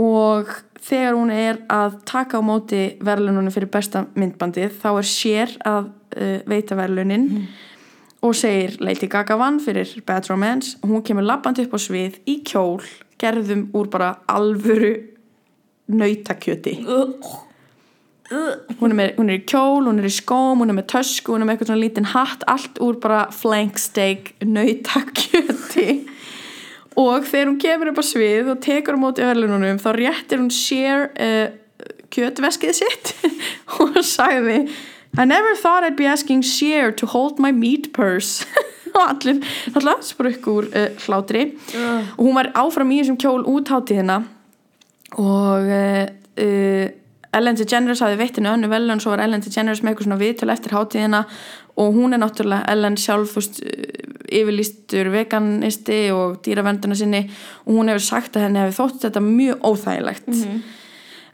[0.01, 0.51] og
[0.85, 5.87] þegar hún er að taka á móti verðlunum fyrir besta myndbandið þá er sér að
[5.87, 7.29] uh, veita verðlunin
[8.25, 10.79] og segir Lady Gaga vann fyrir Bad Romance.
[10.83, 12.81] Og hún kemur labbandi upp á svið í kjól
[13.21, 14.95] gerðum úr bara alvöru
[15.87, 16.79] nautakjöti
[18.29, 21.35] hún er, með, hún er í kjól, hún er í skóm hún er með tösku,
[21.35, 25.89] hún er með eitthvað svona lítinn hatt allt úr bara flank steak nautakjöti
[26.97, 30.51] og þegar hún kemur upp á svið og tekur á móti verðlunum þá réttir hún
[30.53, 31.47] sér uh,
[32.15, 33.13] kjötveskið sitt
[33.77, 34.63] og sagði
[35.17, 38.45] I never thought I'd be asking Cher to hold my meat purse.
[38.95, 39.41] Og allir,
[39.75, 41.53] allir sprukk úr uh, hlátri.
[42.17, 44.21] Og hún var áfram í þessum kjól út hátíðina
[45.15, 46.05] og uh,
[46.43, 46.87] uh,
[47.35, 50.53] Ellen DeGeneres hafði veitt henni önnu velun svo var Ellen DeGeneres með eitthvað svona viðtöl
[50.53, 51.25] eftir hátíðina
[51.75, 53.43] og hún er náttúrulega Ellen sjálf uh,
[54.25, 57.25] yfirlýstur veganisti og dýravenduna sinni
[57.65, 60.33] og hún hefur sagt að henni hefur þótt þetta mjög óþægilegt.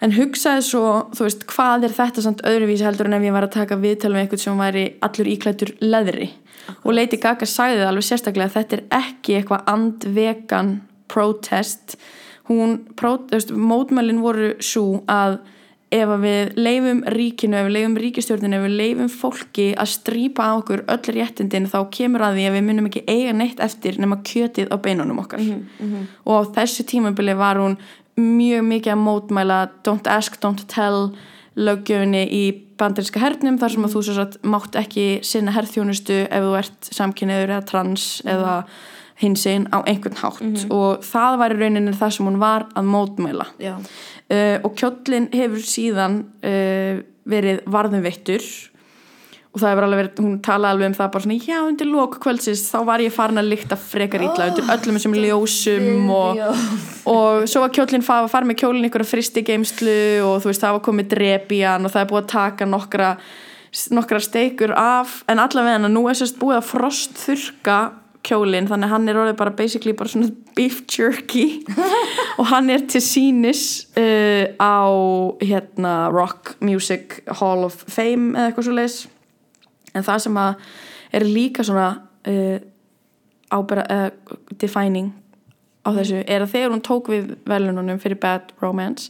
[0.02, 3.46] En hugsaði svo, þú veist, hvað er þetta samt öðruvísi heldur en ef ég var
[3.46, 6.32] að taka viðtöl með eitthvað sem væri allur íklættur leðri?
[6.82, 10.74] Og Lady Gaga sagði það alveg sérstaklega að þetta er ekki eitthvað andvegan
[11.12, 11.98] protest.
[12.50, 12.80] Hún,
[13.30, 15.38] veist, mótmælin voru svo að
[15.92, 20.52] ef við leifum ríkinu, ef við leifum ríkistjórninu ef við leifum fólki að strýpa á
[20.62, 24.22] okkur öll réttindin þá kemur að því að við munum ekki eiga neitt eftir nema
[24.24, 25.44] kjötið á beinunum okkar.
[26.24, 27.76] Og á þessu tímabili var hún
[28.20, 31.12] mjög mikið að mótmæla don't ask, don't tell
[31.60, 32.44] löggjöfinni í
[32.80, 36.90] bandarinska hernum þar sem að þú svo satt mátt ekki sinna herþjónustu ef þú ert
[36.96, 38.56] samkynniður eða trans eða
[39.22, 40.64] hinsinn á einhvern hátt.
[40.74, 43.46] Og það var í rauninni það sem hún var að mótmæla.
[43.62, 43.76] Já.
[44.32, 48.46] Uh, og kjóllin hefur síðan uh, verið varðum veittur
[49.52, 52.18] og það hefur alveg verið, hún talaði alveg um það bara svona, já, undir lók
[52.24, 56.42] kvöldsins þá var ég farin að lykta frekar illa undir öllum þessum ljósum og,
[57.12, 60.64] og svo var kjólinn að fara með kjólinn ykkur að fristi geimslu og þú veist,
[60.64, 63.16] það var komið drep í hann og það er búið að taka nokkra
[63.96, 65.22] nokkra steikur af.
[65.32, 67.78] En allavega nú er sérst búið að frost þurka
[68.28, 71.64] kjólinn, þannig að hann er orðið bara basically bara svona beef jerky.
[72.38, 73.64] Og hann er til sínis
[74.00, 74.86] uh, á
[75.42, 79.02] hérna Rock Music Hall of Fame eða eitthvað svo leiðis
[79.96, 80.70] en það sem að
[81.18, 81.90] er líka svona
[82.30, 82.60] uh,
[83.52, 85.12] ábera, uh, defining
[85.82, 89.10] á þessu er að þegar hún tók við velununum fyrir Bad Romance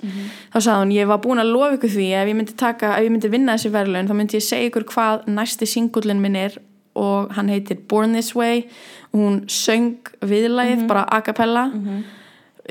[0.53, 3.03] þá sagði hún ég var búin að lofa ykkur því ef ég myndi, taka, ef
[3.03, 6.55] ég myndi vinna þessi velun þá myndi ég segja ykkur hvað næsti singullin minn er
[6.95, 8.65] og hann heitir Born This Way.
[9.11, 11.69] Og hún söng viðlægið bara a cappella.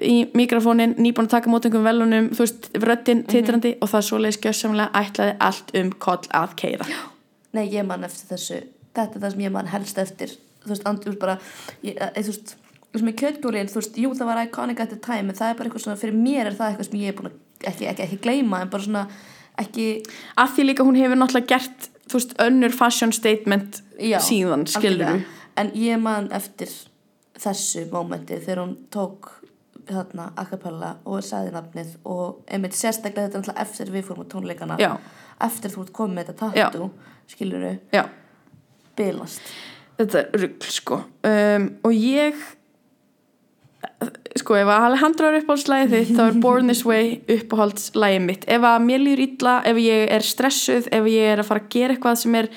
[0.00, 4.38] Í mikrofónin, nýbúin að taka mót einhverjum velunum, þú veist, röddinn titrandi og það svoleiðis
[4.40, 6.86] gjössamlega ætlaði allt um koll að keira
[7.50, 8.60] Nei, ég man eftir þessu.
[8.94, 10.36] Þetta er það sem ég man helst eftir.
[10.62, 11.36] Þú veist, andur bara
[11.82, 12.54] ég, e, Þú veist,
[12.86, 15.58] þú veist með kjötbjólin Þú veist, jú það var iconic at the time það er
[15.58, 18.06] bara eitthvað svona, fyrir mér er það eitthvað sem ég er búin að ekki, ekki,
[18.06, 19.04] ekki gleyma En bara svona,
[19.60, 19.86] ekki
[20.40, 25.06] að því líka hún hefur náttúrulega gert þú veist, önnur fashion statement Já, síðan, skilur
[25.06, 25.36] algjörlega.
[25.61, 26.70] En ég man eftir
[27.40, 29.28] þessu mómenti Þegar hún tók
[29.90, 34.26] þarna a cappella og sagði nafnið og einmitt sérstaklega þetta er náttúrulega eftir við fórum
[34.26, 34.90] á tónleikana Já.
[35.46, 36.64] eftir þú ert komið með þetta Já.
[36.64, 36.90] tattoo
[37.30, 38.04] skilur já,
[38.98, 39.52] bilast
[39.98, 42.44] þetta er rugl sko um, og ég
[44.41, 48.45] sko, ef að Alejandro er uppáhaldslægið þitt þá er Born This Way uppáhaldslægið mitt.
[48.51, 51.72] Ef að mér líður illa, ef ég er stressuð ef ég er að fara að
[51.74, 52.51] gera eitthvað sem er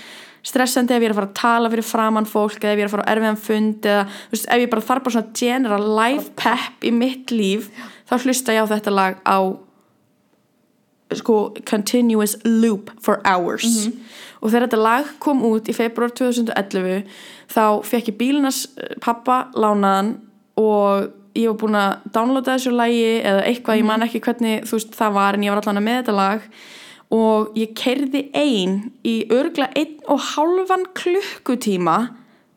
[0.44, 2.90] stressandi, ef ég er að fara að tala fyrir framann fólk eða ef ég er
[2.90, 6.34] að fara á erfiðan fund eða veist, ef ég bara þarf bara svona general life
[6.40, 7.70] pep í mitt líf
[8.10, 9.38] þá hlusta ég á þetta lag á
[11.14, 13.88] sko continuous loop for hours.
[14.42, 17.04] Og þegar þetta lag kom út í februar 2011
[17.54, 18.66] þá fekk ég bílinas
[19.04, 20.16] pappa lánaðan
[20.60, 24.78] og ég var búin að downloada þessu lagi eða eitthvað, ég man ekki hvernig þú
[24.78, 26.50] veist það var en ég var allan með þetta lag.
[27.14, 31.98] Og ég kerði ein í örgla einn og hálfan klukkutíma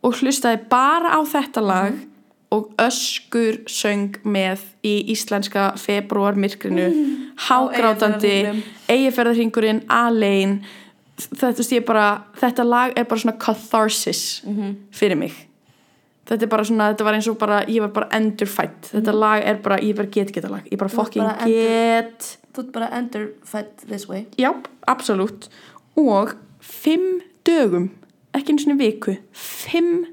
[0.06, 1.96] og hlustaði bara á þetta lag
[2.54, 6.86] og öskur söng með í íslenska februarmyrkrinu
[7.48, 8.36] hágrátandi
[8.92, 10.60] eigiferðarhingurinn, alein.
[11.16, 12.06] Þetta, bara,
[12.38, 14.22] þetta lag er bara svona catharsis
[14.94, 15.46] fyrir mig
[16.26, 19.44] þetta er bara svona, þetta var eins og bara ég var bara endurfætt, þetta lag
[19.46, 22.32] er bara ég bara get geta lag, ég bara fucking bara get.
[22.56, 24.24] Þú ert bara endur fætt this way.
[24.40, 24.50] Já,
[24.88, 25.50] absolutt.
[26.00, 26.32] Og
[26.64, 27.90] fimm dögum
[28.36, 30.06] ekki einu svona viku fimm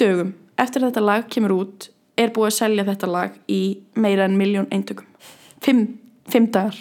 [0.00, 3.60] dögum eftir að þetta lag kemur út er búið að selja þetta lag í
[4.00, 5.08] meira en miljón eintökum
[5.66, 5.98] fimm,
[6.28, 6.76] fimm dagar.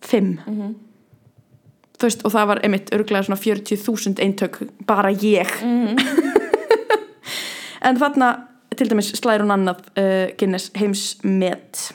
[0.00, 0.38] Fimm.
[2.00, 5.50] Þú veist, og það var einmitt örglega svona 40.000 eintök bara ég
[7.82, 8.30] en þarna
[8.76, 11.90] til dæmis slæður hún annað uh, Guinness heimsmet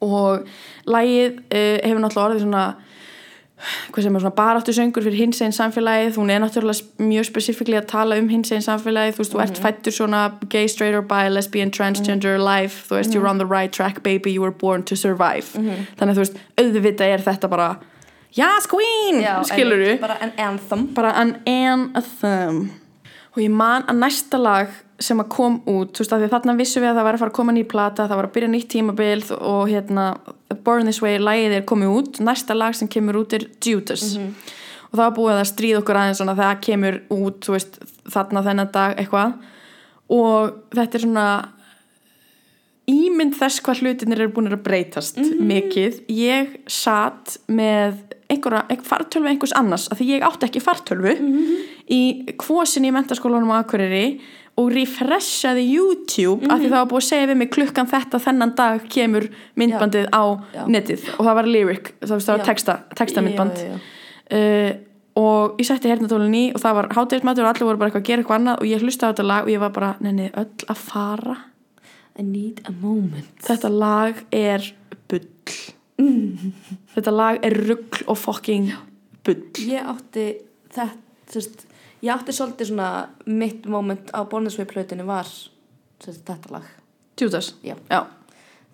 [0.00, 0.46] og
[0.88, 2.64] lægið uh, hefur náttúrulega orðið svona
[3.92, 7.76] hvað sem er svona baráttu söngur fyrir hins einn samfélagið, hún er náttúrulega mjög spesifíkli
[7.76, 9.18] að tala um hins einn samfélagið.
[9.18, 10.22] Þú veist, þú ert fættur svona
[10.52, 14.32] gay, straight or bi lesbian, transgender life, þú veist you're on the right track baby,
[14.32, 15.52] you were born to survive.
[15.54, 17.70] Þannig að þú veist, auðvitað er þetta bara
[18.30, 20.86] Yes queen, skilur einmitt, Bara an anthem.
[20.94, 22.70] Bara an anthem
[23.30, 26.54] og ég man að næsta lag sem að kom út, þú veist að því þarna
[26.58, 28.50] vissum við að það var að fara að koma ný plata, það var að byrja
[28.52, 30.06] nýtt tímabil og hérna
[30.66, 34.18] Born This Way lagið er komið út, næsta lag sem kemur út er Judas.
[34.90, 37.80] Og það var búið að stríða okkur aðeins svona þegar það kemur út, þú veist,
[38.10, 39.34] þarna þennan dag eitthvað.
[40.10, 41.26] Og þetta er svona
[42.90, 48.00] ímynd þess hvað hlutinir eru búin að breytast mikið, ég satt með
[48.30, 51.14] einhverja, einhver fartölvu einhvers annars, af því ég átti ekki fartölvu
[51.90, 52.00] í
[52.40, 54.20] kvosin í mentaskólanum á Akureyri
[54.60, 58.54] og refreshaði YouTube af því það var búið að segja við mig klukkan þetta þennan
[58.58, 59.26] dag kemur
[59.60, 60.24] myndbandið á
[60.54, 60.62] já.
[60.68, 61.08] netið.
[61.16, 62.44] Og það var lyric, það var- Já.
[62.44, 63.80] texta, texta myndband Já, já, já.
[64.30, 64.72] Uh,
[65.20, 68.10] og ég setti hernatólinn í og það var hátegismatur og allir voru bara eitthvað að
[68.10, 70.68] gera eitthvað annað og ég hlustaði á þetta lag og ég var bara, nenni, öll
[70.70, 71.36] að fara.
[72.18, 73.32] I need a moment.
[73.42, 74.72] Þetta lag er
[75.08, 75.26] bull
[76.94, 78.70] þetta lag er rugl og fucking
[79.26, 79.42] bull.
[79.66, 80.26] Ég átti
[80.72, 81.66] þetta veist,
[82.00, 82.90] Ég átti svolítið svona
[83.28, 85.28] mitt moment á Bornisvei plötinu var
[86.00, 86.64] þetta lag.
[87.20, 87.74] Judas, Já.
[87.90, 88.06] já,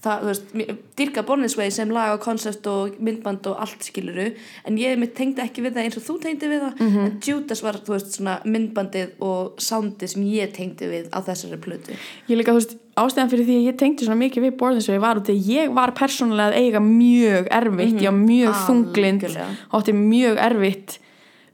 [0.04, 0.50] það, þú veist,
[0.96, 4.26] dýrka Bornisvei sem lag og koncept og myndband og allt skiluru
[4.68, 7.04] en ég mitt tengdi ekki við það eins og þú tengdi við það Mhm.
[7.06, 11.58] en Judas var, þú veist, svona myndbandið og soundið sem ég tengdi við á þessari
[11.58, 11.96] plötu
[12.28, 15.16] ég líka, þú veist ástæðan fyrir því að ég tengdi svona mikið við borðinsvegi var
[15.20, 19.48] út að ég var persónulega að eiga mjög erfitt, ég var mjög þunglind Algjörlega.
[19.72, 20.98] átti mjög erfitt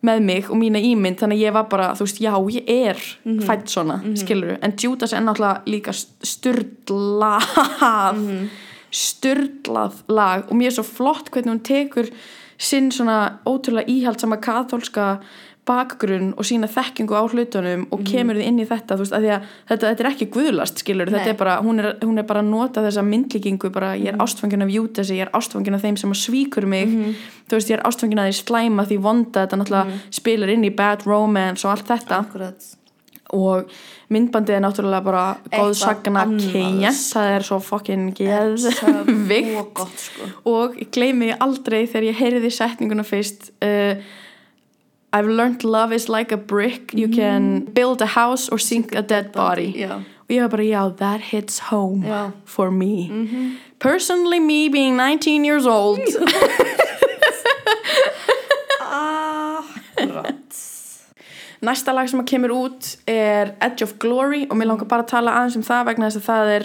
[0.02, 2.98] með mig og mína ímynd þannig að ég var bara, þú veist, já, ég er
[3.46, 7.46] fætt svona, skilur en Judas er náttúrulega líka styrlað
[8.92, 12.10] styrlað lag og mér er svo flott hvernig hún tekur
[12.62, 15.20] sinn svona ótrúlega íhaldsama kathólska
[15.68, 19.30] bakgrunn og sína þekkingu á hlutunum og kemur þið inn í þetta veist, því
[19.68, 22.82] þetta, þetta er ekki guðlast skilur, er bara, hún er, hún er bara að nota
[22.82, 26.66] þessa myndlíkingu, bara ég er ástfangin af Júdasi, ég er ástfangin af þeim sem svíkur
[26.66, 26.90] mig.
[27.46, 30.74] Þú veist, ég er ástfangin af því slæma því vonda, þetta náttúrulega spilar inn í
[30.74, 32.22] bad romance og allt þetta.
[32.26, 32.72] Akkurat.
[33.32, 33.70] og
[34.12, 35.22] myndbandið er náttúrulega bara
[35.54, 39.72] góð sagna kenya, það er svo fokkin geðvikt.
[39.78, 40.28] gott sko.
[40.52, 44.02] og ég gleymi því aldrei þegar ég heyrði setninguna fyrst uh,
[45.12, 49.02] I've learned love is like a brick you can build a house or sink a
[49.02, 49.90] dead body Já.
[49.96, 52.30] og ég var bara já, that hits home Já.
[52.44, 53.10] for me
[53.78, 55.98] personally me being 19 years old
[58.92, 60.36] Akkurat.
[61.62, 65.12] Næsta lag sem að kemur út er Edge of Glory og mér langar bara að
[65.12, 66.64] tala aðeins um það vegna þess að það er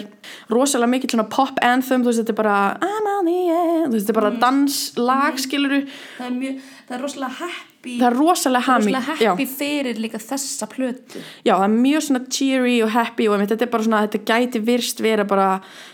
[0.50, 3.94] rosalega mikið svona pop anthem, þú veist þetta er bara I'm on the end, þú
[3.94, 5.80] veist þetta er bara danslag skiluru,
[6.16, 6.54] Það er mjög,
[6.88, 7.67] það er rosalega happy.
[7.84, 11.20] Það er rosalega hami rosalega happy fyrir líka þessa plötu.
[11.46, 14.62] já, það er mjög svona cheery og happy og þetta er bara svona, þetta gæti
[14.66, 15.46] virst vera bara,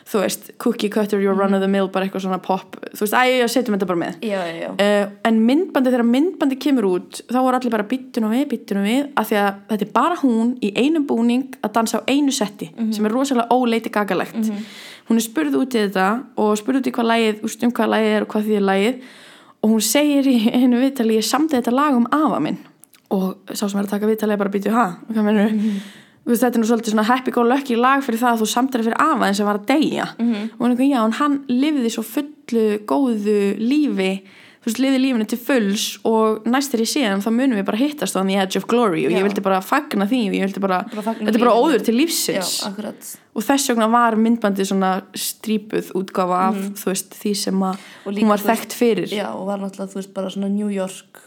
[0.09, 3.16] þú veist, cookie cutter your run of the mill, bara eitthvað svona pop þú veist,
[3.16, 4.16] æ, já, setjum þetta bara með.
[4.24, 4.70] Já, já, já.
[4.78, 8.80] Uh, en myndbandi þegar myndbandi kemur út þá voru allir bara byttun og við, byttun
[8.80, 12.09] og við af því að þetta er bara hún í einum búning að dansa á
[12.09, 14.51] einu setti sem er rosalega óleiti gagalegt.
[15.05, 16.09] Hún er spurð út í þetta
[16.41, 18.64] og spurð út í hvað lagið, úst, um hvað lagið er og hvað því er
[18.70, 19.03] lagið
[19.65, 22.59] og hún segir í einu viðtali ég samdi þetta lag um afa minn.
[23.15, 25.55] Og sá sem er að taka viðtali er bara byttu ha, hvað mennur
[26.25, 28.47] Þú veist, þetta er nú svolítið svona happy go lucky lag fyrir það að þú
[28.49, 30.07] samtir það fyrir afa en sem var að deyja.
[30.17, 34.12] Og hún er eitthvað, já, hann lifði svo fullu, góðu lífi
[34.65, 37.67] þú veist, lifði lífinu til fulls og næst þegar ég sé hann, þá munum við
[37.69, 39.19] bara hittast á the edge of glory og Já.
[39.21, 41.95] ég vildi bara fagna því og ég vildi bara, Bara þetta er bara óður til
[41.95, 43.11] Já, lífsins akkurat.
[43.35, 48.33] og þess vegna var myndbandið svona strípuð útgáfa af, þú veist, því sem að hún
[48.33, 51.21] var þekkt fyrir Já, og var náttúrulega, þú veist, bara svona New York,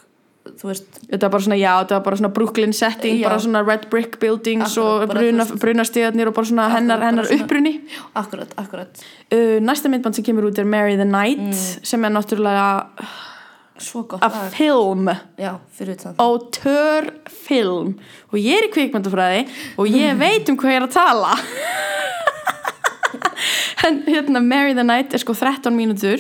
[0.60, 3.28] þú veist, þetta var bara svona, já, þetta var bara svona Brooklyn setting, Já.
[3.30, 7.44] bara svona red brick buildings Akkurat, og brunastíðarnir og bara svona hennar, bara hennar svona-
[7.44, 7.74] uppruni
[8.16, 9.04] akkurat, akkurat.
[9.32, 11.54] uh, næsta myndband sem kemur út er Mary the Night Mm.
[11.84, 12.86] sem er náttúrulega
[13.80, 14.52] Svo gott a lag.
[14.52, 16.16] film Já, fyrir utan.
[16.18, 18.00] auteur film
[18.32, 21.38] og ég er í kvikmyndafræði og ég veit um hvað ég er að tala
[23.88, 26.20] en hérna Mary the Night er sko 13 mínútur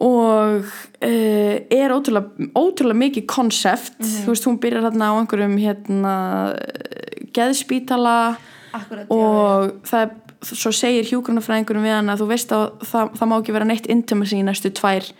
[0.00, 0.64] og
[1.02, 6.14] uh, er ótrúlega, ótrúlega mikið konsept, þú veist hún byrjar hérna á einhverjum hérna
[7.34, 8.16] geðspítala
[8.72, 13.12] Akkurat, já, og það er, svo segir hjúgrunafræðingurum við hann að þú veist að það,
[13.18, 15.10] það má ekki vera neitt intimacy í næstu tvær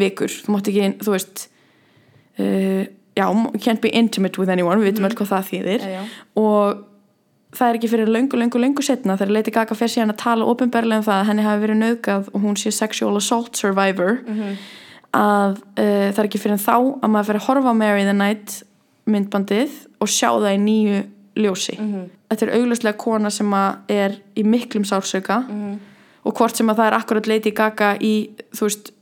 [0.00, 1.48] vikur, þú mátt ekki, þú veist
[2.40, 2.84] uh,
[3.18, 3.26] já,
[3.60, 5.84] can't be intimate with anyone, við veitum öll hvað það þýðir.
[5.84, 6.06] Já, já.
[6.40, 6.86] og
[7.56, 10.46] það er ekki fyrir löngu, löngu, löngu setna þegar Lady Gaga fer síðan að tala
[10.50, 14.20] ofinberlega um það að henni hafi verið nauðgað og hún sé sexual assault survivor
[15.16, 18.60] að uh, það er ekki fyrir þá að maður fyrir að horfa Mary the Night
[19.10, 21.00] myndbandið og sjá það í nýju
[21.40, 21.76] ljósi.
[22.30, 23.54] Þetta er augljóslega kona sem
[23.90, 25.42] er í miklum sársauka
[26.20, 28.14] og hvort sem að það er akkurat Lady Gaga í
[28.54, 28.92] veist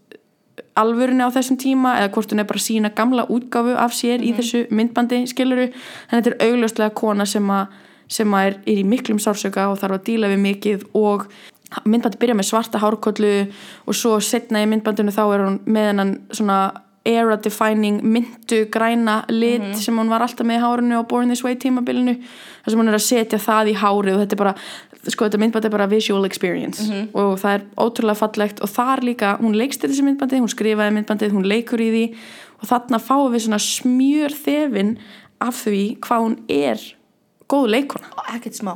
[0.78, 4.32] alvörunni á þessum tíma eða hvort hún er bara sína gamla útgáfu af sér í
[4.36, 7.76] þessu myndbandi skiluru en þetta er augljóslega kona sem að
[8.08, 11.26] sem að er, er í miklum sársöka og þarf að díla við mikið og
[11.84, 13.32] myndbandi byrja með svarta hárkollu
[13.86, 16.60] og svo setna í myndbandinu þá er hún með hennan svona
[17.08, 21.44] era defining myndu græna lit sem hún var alltaf með í hárinu á Born This
[21.44, 24.54] Way tímabilinu þar sem hún er að setja það í hárið og þetta er bara
[25.08, 26.84] sko þetta myndbandi er bara visual experience
[27.16, 31.36] og það er ótrúlega fallegt og þar líka, hún leikst þessi myndbandi hún skrifaði myndbandið,
[31.36, 32.04] hún leikur í því
[32.58, 34.96] og þarna fáum við svona smjör þefin
[35.44, 36.82] af því hvað hún er
[37.48, 38.74] góð leikona ekkert smá.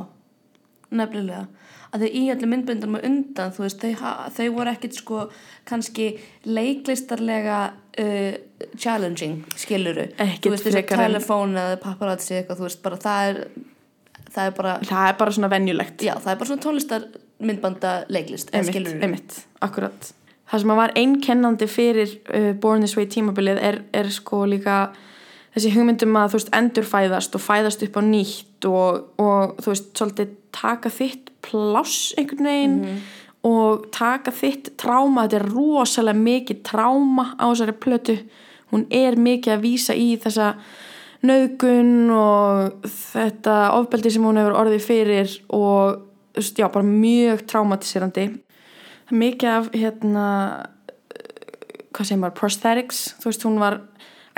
[0.93, 1.45] Nefnilega
[1.93, 5.25] að þau í allir myndböndunum á undan þú veist, þau, þau voru ekkert sko
[5.69, 6.07] kannski
[6.49, 7.59] leiklistarlega
[8.03, 8.31] uh,
[8.73, 13.45] challenging skiluru, þú veist þessi telefón eða paparazzi eitthvað, þú veist, bara það er
[14.33, 16.03] það er bara, það er bara svona venjulegt.
[16.03, 17.07] Já, það er bara svona tónlistar
[17.43, 20.11] myndbanda leiklist, einmitt, einmitt, akkurat.
[20.49, 24.77] Það sem að var einkennandi fyrir uh, Born This Way tímabilið er, er sko líka
[25.53, 29.91] þessi hugmyndum að þú veist endurfæðast og fæðast upp á nýtt og, og þú veist
[29.97, 32.79] svolítið taka þitt pláss einhvern veginn
[33.43, 38.17] og taka þitt tráma, þetta er rosalega mikið tráma á þessari plötu.
[38.71, 40.53] Hún er mikið að vísa í þessa
[41.27, 45.99] nauðgun og þetta ofbeldi sem hún hefur orðið fyrir og
[46.33, 47.43] þú veist, já, bara mjög
[49.13, 50.27] er mikið af hérna
[51.93, 53.01] hvað segir maður, prosthetics.
[53.21, 53.79] Þú veist, hún var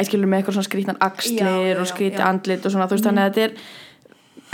[0.02, 2.20] æskilur með eitthvað svona skrítnan axlir og skríti.
[2.20, 2.28] Mhm.
[2.28, 3.52] andlit og svona, þú veist, þannig að þetta er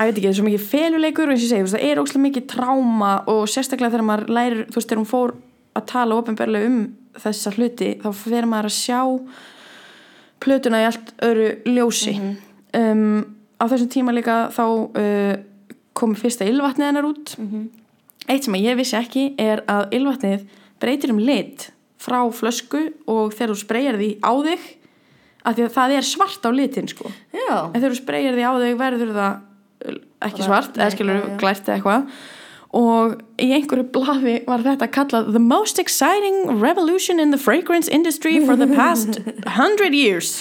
[0.02, 2.02] ég veit ekki, það er svo mikið feluleikur og eins og ég segi, það er
[2.02, 5.34] óslega mikið tráma og sérstaklega þegar maður lærir, þú veist, þegar hún fór
[5.78, 6.80] að tala ofinberlega um
[7.22, 9.02] þessa hluti þá fer maður að sjá
[10.42, 12.16] plötuna í allt öðru ljósi
[12.74, 13.26] um,
[13.62, 15.36] á þessum tíma líka þá uh,
[15.94, 17.36] kom fyrsta ylvatnið hennar út
[18.32, 20.48] eitt sem ég vissi ekki er að ylvatnið
[20.82, 21.70] breytir um lit
[22.02, 24.70] frá flösku og þegar þú spreyjar því á þig
[25.46, 27.10] af því að það er svart á litin sko.
[27.34, 29.34] Já, en þegar þú spreyjar því á þig verður það
[29.90, 29.98] uh,
[30.30, 32.14] ekki svart, eða skilur glært eða eitthvað.
[32.72, 38.38] Og í einhverju blaði var þetta kallað The most exciting revolution in the fragrance industry
[38.46, 39.20] for the past
[39.58, 40.38] hundred years.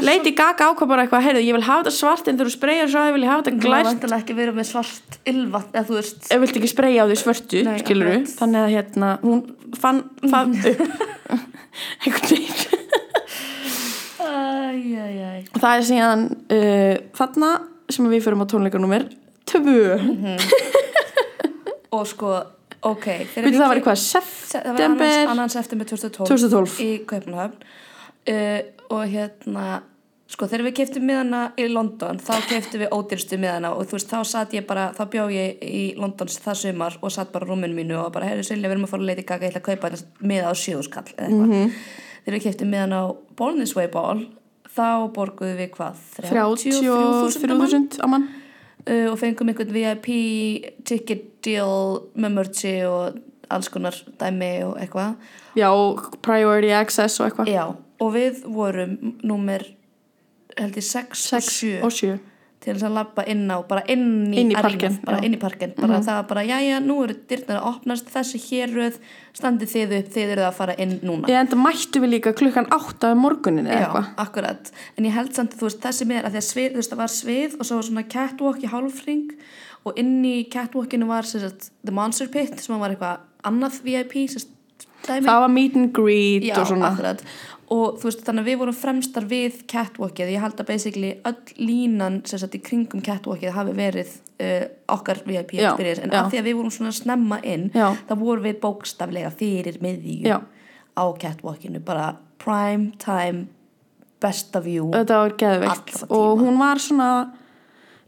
[0.00, 2.86] Lady Gaga ákvað bara eitthvað, heyrðu, ég vil hafa þetta svart en þegar þú spreyjar
[2.92, 3.88] svo vil ég hafa þetta glært.
[3.90, 6.28] vantilega ekki verið með svart ylvat eða þú veist.
[6.32, 8.32] Ef vilt ekki spreyja á því svörtu Nei, skilur akkurat.
[8.38, 9.42] þannig að hérna hún
[9.80, 10.86] fann það upp.
[12.04, 12.81] Einhvern veginn
[15.52, 17.50] og það er síðan uh, þarna
[17.92, 19.02] sem við fyrir á tónleikanúmer
[19.52, 19.56] 2
[21.92, 22.28] Og sko,
[22.88, 23.06] ok
[23.36, 26.76] við það var eitthvað september annars, annars september 2012, 2012.
[26.80, 27.58] í Kaupmannahöfn.
[28.22, 28.60] Uh,
[28.94, 29.64] og hérna
[30.32, 33.68] sko þegar við keftum miðana í London þá keftum við ódýrstu miðana.
[33.76, 37.10] Og þú veist þá satt ég bara, þá bjó ég í London það sumar og
[37.12, 39.44] satt bara rúminu mínu og bara heyrðu Silja við erum að fara að leita gaga
[39.50, 39.86] ég ætla að kaupa
[40.32, 41.52] miða á sjöðuskall eða eitthvað.
[41.52, 41.66] Mhm.
[42.22, 43.06] Þegar við keftum miðana á
[43.38, 44.24] Born This Way Ball
[44.72, 46.00] þá borguðum við hvað
[46.30, 48.30] 33.000 á mann.
[48.82, 50.08] Uh, og fengum einhvern VIP
[50.88, 53.20] ticket deal með mörgsi og
[53.52, 55.14] alls konar dæmi og eitthvað.
[55.58, 55.68] Já,
[56.24, 57.52] priority access og eitthvað.
[57.52, 57.64] Já,
[58.02, 59.68] og við vorum númer
[60.58, 62.31] held ég 6 og 6 7 og 7
[62.62, 65.24] til þess að labba inn á, bara inn í, Inn í parkinn, bara já.
[65.26, 65.72] inn í parkinn.
[65.76, 69.00] Bara það var bara, jæja, nú eru dyrnar að opnast þessi hérröð,
[69.34, 71.30] standið þið upp þið eruð að fara inn núna.
[71.32, 74.08] Ég enda mættu við líka klukkan 8 um morgunin eða Já, eitthvað.
[74.26, 76.82] akkurat, en ég held samt að þú veist þessi með að því að svið, þú
[76.82, 79.36] veist það var svið og svo var svona catwalk í hálfring
[79.82, 84.52] og inn í catwalkinu var sagt, The Monster Pit sem var eitthvað annað VIP sagt,
[85.02, 85.26] dæmi.
[85.26, 86.92] Það var meet and greet Já, og svona.
[86.92, 87.24] akkurat
[87.72, 91.54] og þú veist þannig að við vorum fremstar við catwalkið, ég held að basically öll
[91.60, 94.12] línan sem sagt í kringum catwalkið hafi verið
[94.42, 96.20] uh, okkar VIP experience, en já.
[96.20, 97.88] af því að við vorum svona snemma inn, Já.
[98.08, 100.38] þá vorum við bókstaflega fyrir miðju Já.
[100.96, 102.12] á catwalkinu, bara
[102.42, 103.46] prime time
[104.22, 106.04] besta view þetta var geðveikt.
[106.12, 107.08] Og hún var svona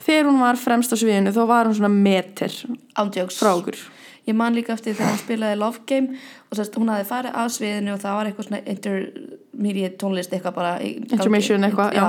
[0.05, 2.55] þegar hún var fremst á sviðinu þá var hún svona meter
[3.01, 3.81] ándjóks frá okkur
[4.29, 6.19] ég man líka eftir þegar hún spilaði Love Game
[6.49, 10.57] og sérst, hún hafði farið að sviðinu og það var eitthvað svona intermediate tónlist eitthvað
[10.61, 10.73] bara.
[10.85, 12.09] Intermission eitthvað, já.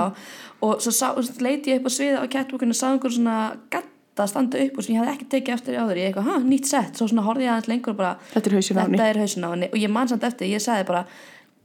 [0.66, 1.06] og svo sá,
[1.44, 3.36] leiti ég upp á sviði á catwalkinu og sá einhver svona
[3.72, 6.02] gatta standa upp og sem ég hafði ekki tekið eftir áður.
[6.02, 9.48] Ég eitthvað, ha, nýtt sett, svo svona horfði ég aðeins lengur bara, þetta er hausin
[9.48, 9.72] á henni.
[9.72, 11.06] Og ég man samt eftir, ég sagði bara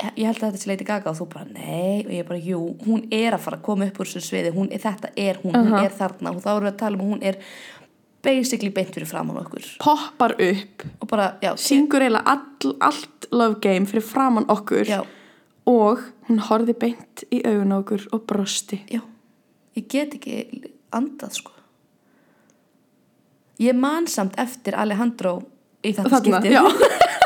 [0.02, 1.12] ég held að þetta sé Lady Gaga.
[1.12, 2.02] Og þú bara nei.
[2.06, 4.72] Og ég bara, jú, hún er að fara að koma upp úr þessu sviði, hún,
[4.72, 6.34] þetta er hún, hún er þarna.
[6.34, 7.40] Og þá erum við að tala um að hún er
[8.24, 9.66] basically beint fyrir framan okkur.
[9.82, 14.86] Poppar upp og bara, já, syngur eiginlega all, allt love game fyrir framann okkur.
[14.90, 15.02] Já,
[15.70, 18.82] og hún horfði beint í augun okkur og brosti.
[18.92, 19.02] Já.
[19.78, 21.52] Ég get ekki andað sko.
[23.62, 25.42] Ég man samt eftir Alejandro
[25.86, 26.52] í þetta skipti.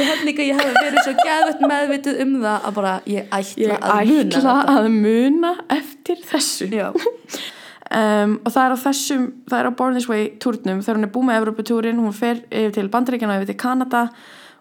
[0.00, 3.62] ég held líka ég hef verið svo gæðvett meðvituð um það að bara ég ætla
[3.64, 4.76] ég að muna ætla þetta.
[4.76, 6.66] að muna eftir þessu.
[6.70, 6.88] Já,
[7.90, 11.08] um, og það er á þessum það er á Born This Way túrnum þegar hún
[11.08, 14.02] er búið með Evropatúrin, hún fer yfir til Bandaríkjana og yfir til Kanada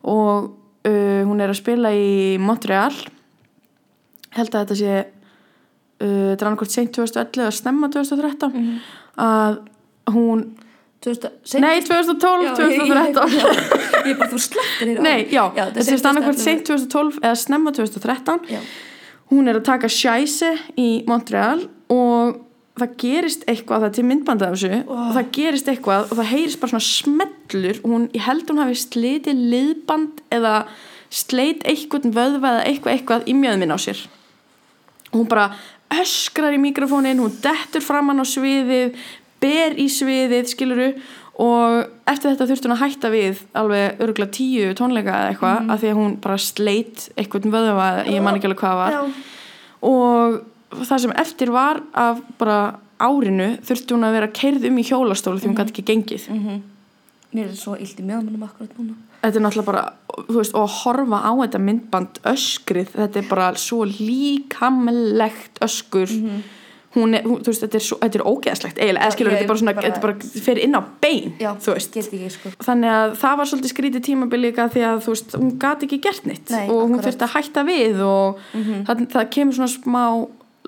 [0.04, 0.50] og
[0.88, 2.94] uh, hún er að spila í Montreal
[4.38, 8.80] held að þetta sé uh, þetta er annarkvort seint 2011 eða snemma 2013 Mhm.
[9.20, 9.60] að
[10.14, 10.44] hún
[11.00, 15.02] 2000, seint- nei 2012, Já, ég- 2013 ég, ég, ég bara þú slepptir þér á.
[15.06, 18.60] Nei, já, þetta þetta er annarkvort seint 2012 eða snemma 2013 Já.
[19.32, 22.40] hún er að taka sjæsi í Montreal og
[22.84, 26.32] það gerist eitthvað, það er til myndbandið af þessu og það gerist eitthvað og það
[26.34, 30.56] heyrist bara svona smellur og hún, ég held hún hafi slitið liðband eða
[31.10, 34.04] sleit eitthvað vöðva eða eitthvað eitthvað í mjöðminn á sér
[35.10, 35.48] og hún bara
[35.90, 38.94] öskrar í mikrofónin, hún dettur framann á sviðið,
[39.42, 40.92] ber í sviðið skiluru
[41.40, 45.72] og eftir þetta þurfti hún að hætta við alveg örgulega tíu tónleika eða eitthvað Mhm.
[45.72, 49.02] af því að hún bara sleit eitthvað vöðva, ég man ekki alveg hvað var Já.
[49.82, 52.60] og það sem eftir var af bara
[53.00, 56.28] árinu þurfti hún að vera keirð um í hjólastólu því hún gæti ekki gengið.
[57.30, 58.96] Mér er svo illt í meðmannum akkurat núna.
[59.22, 59.82] Þetta er náttúrulega bara,
[60.30, 63.84] þú veist, og að horfa á þetta myndband öskrið, þetta er bara svo
[64.54, 66.10] líkamlegt öskur.
[66.96, 69.44] Hún er, hún, þú veist, þetta er, svo, þetta er ógeðslegt eiginlega, eða skilur, þetta
[69.46, 71.98] er bara svona, bara- þetta er bara fyrir inn á bein, já, þú veist.
[72.02, 72.50] ekki sko.
[72.66, 76.00] Þannig að það var svolítið skrítið tímabil líka því að þú veist, hún gat ekki
[76.02, 77.06] gert neitt Nei, og hún akkurat.
[77.06, 78.40] þurfti að hætta við og
[78.90, 80.04] það, það kemur svona smá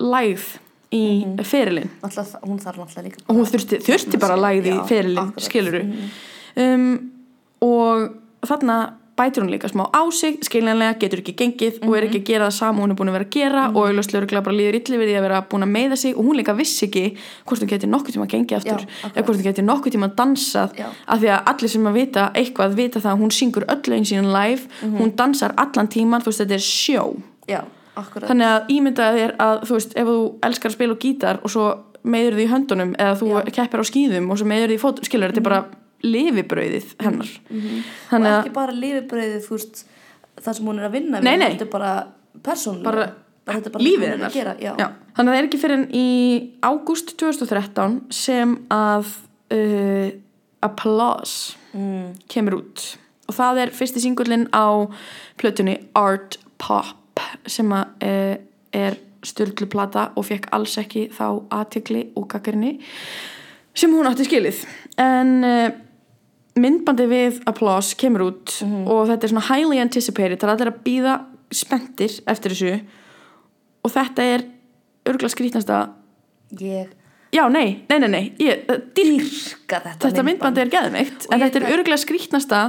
[0.02, 0.48] lægð
[0.92, 1.88] í mm ferilinn.
[2.02, 5.84] Náttúrulega, hún þarf náttúrulega líka og hún þurfti, þurfti bara lægð í ferilinn, skiluru
[6.60, 6.90] um,
[7.64, 8.10] og
[8.44, 8.76] þarna
[9.16, 12.46] bætir hún líka smá á sig, skiljanlega getur ekki gengið og er ekki að gera
[12.48, 15.00] það sama hún er búin að vera að gera og auðvitað örgulega bara líður ylli
[15.00, 17.04] við því að vera búin að meiða sig og hún líka vissi ekki
[17.44, 20.08] hvort hún getur nokkuð tíma að gengið aftur Já, eða hvort hún getur nokkuð tíma
[20.08, 20.88] að dansað Já.
[20.88, 24.08] af því að allir sem að vita eitthvað vita það að hún syngur öll einn
[24.08, 27.04] sín live hún dansar allan tíman, þú veist þetta er sjó.
[27.50, 27.60] Já,
[28.00, 30.18] akkurat þannig að ímyndaði þér að þú veist ef þú
[30.48, 31.64] elskar að spila á gítar og svo
[32.02, 33.40] meður því í höndunum eða þú Já.
[33.58, 35.60] keppir á skýðum og svo meður því í fótum skilur þetta er bara
[36.02, 37.28] lifibrauðið hennar
[38.10, 39.82] þannig og að ekki bara lifibrauðið þú veist
[40.42, 41.50] það sem hún er að vinna Nei, nei.
[41.52, 41.92] þetta er bara
[42.42, 43.06] persónulega bara,
[43.52, 44.72] þetta er bara lífið hennar að gera, já.
[44.80, 44.88] Já.
[45.16, 46.08] þannig að það er ekki fyrir en í
[46.66, 49.12] ágúst 2013 sem að
[49.54, 50.08] uh,
[50.62, 52.10] Applause Mm.
[52.28, 52.82] kemur út
[53.30, 54.84] og það er fyrsti singullin á
[55.40, 56.90] plötunni Art Pop
[57.46, 58.34] sem að uh,
[58.72, 62.78] er styrluplata og fekk alls ekki þá aðtekli og kakkarinni
[63.78, 64.64] sem hún átti skilið.
[65.00, 65.68] En uh,
[66.58, 70.82] myndbandi við Applause kemur út og þetta er svona highly anticipated það er allir að
[70.84, 71.14] býða
[71.52, 72.74] spenntir eftir þessu
[73.82, 74.44] og þetta er
[75.08, 75.78] örgulega skrítnasta
[76.60, 76.90] ég
[77.32, 81.44] já, nei, nei, nei, nei ég, dýrk dyrka þetta, þetta myndbandi er geðveikt Og en
[81.46, 82.62] þetta er örgulega skrítnasta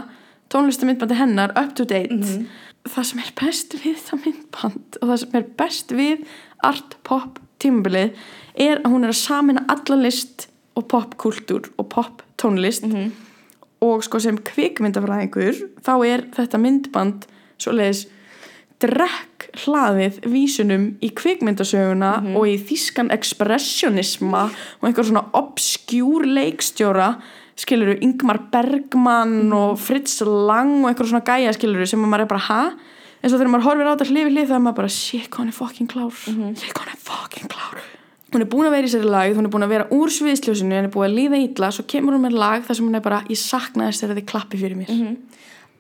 [0.54, 2.14] tónlistamindbandi hennar up to date.
[2.14, 2.48] Mhm.
[2.90, 6.26] Það sem er best við það myndband og það sem er best við
[6.64, 8.18] art pop tímabilið
[8.60, 13.12] er að hún er að samina alla list og popkultúr og pop tónlist Mhm.
[13.82, 17.26] og sko sem kvikmyndafræðingur þá er þetta myndband
[17.60, 18.06] svoleiðis
[18.84, 22.36] drekk hlaðið vísunum í kvikmyndasöguna Mhm.
[22.36, 24.44] og í þýskan expressionisma
[24.82, 27.22] og einhver svona obskjúr leikstjóra
[27.56, 29.54] skiluru Ingmar Bergman Mhm.
[29.54, 32.74] og Fritz Lang og einhver svona gæja skiluru sem maður er bara ha?
[33.24, 35.30] Eins og þegar maður horfir á þetta hlið við hlið þá er maður bara shit
[35.30, 36.12] hvað hann er fucking klár.
[36.28, 36.58] Mhm.
[36.58, 37.78] shit hvað hann er fucking klár.
[38.34, 40.74] Hún er búin að vera í sér lag hún er búin að vera úr sviðsljósinu
[40.74, 43.02] hún er búin að líða illa svo kemur hún með lag þar sem hún er
[43.02, 44.90] bara ég sakna þess þegar þið klappi fyrir mér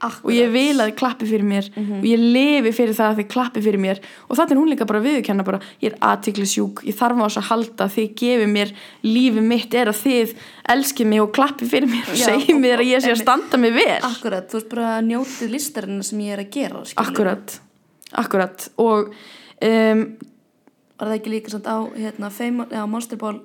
[0.03, 0.25] Mhm.
[0.25, 1.69] og ég vil að þið klappi fyrir mér.
[1.77, 4.01] Og ég lifi fyrir það að þið klappi fyrir mér.
[4.29, 7.23] Og þetta er hún líka bara að viðurkenna bara ég er aðtiklisjúk, ég þarf á
[7.23, 8.73] þess að halda þið gefið mér,
[9.03, 10.35] lífið mitt er að þið
[10.73, 13.73] elskið mig og klappi fyrir mér og segið mér að ég sé að standa mig
[13.73, 14.01] vel.
[14.03, 17.07] Akkurat, þú veist bara njótið listarinn sem ég er að gera skilurðu.
[17.07, 17.59] akkurat,
[18.11, 18.69] akkurat.
[18.77, 19.13] Og
[19.63, 20.05] um,
[20.99, 23.41] var það ekki líka samt á hérna, á Monsterball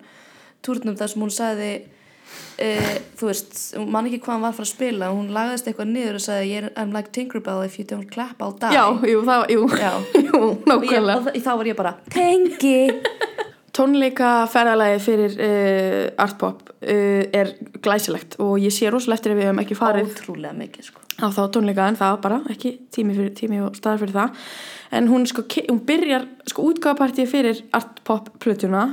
[0.65, 1.71] túrnum þar sem hún sagði
[2.63, 6.19] uh, þú veist, man ekki hvað hann var fara að spila hún lagaðist eitthvað niður
[6.21, 8.73] og sagði "Ég er- I'm like Tinkerbell if you don't clap I'll die.
[8.75, 9.93] Já, jú, það, jú, Já.
[10.29, 12.79] jú og, ég, nákvæmlega og þá var ég bara tengi.
[13.79, 17.53] Tónleika ferðalagi fyrir uh, artpop uh, er
[17.85, 20.09] glæsilegt og ég sé rosalega eftir ef við hefum ekki farið.
[20.17, 21.05] Ótrúlega mikið sko.
[21.19, 24.43] á þá tónleika en það bara ekki tími, fyrir, tími og staðar fyrir það.
[24.99, 28.85] En hún sko, hún byrjar sko útgáfapartíð fyrir artpop plötuna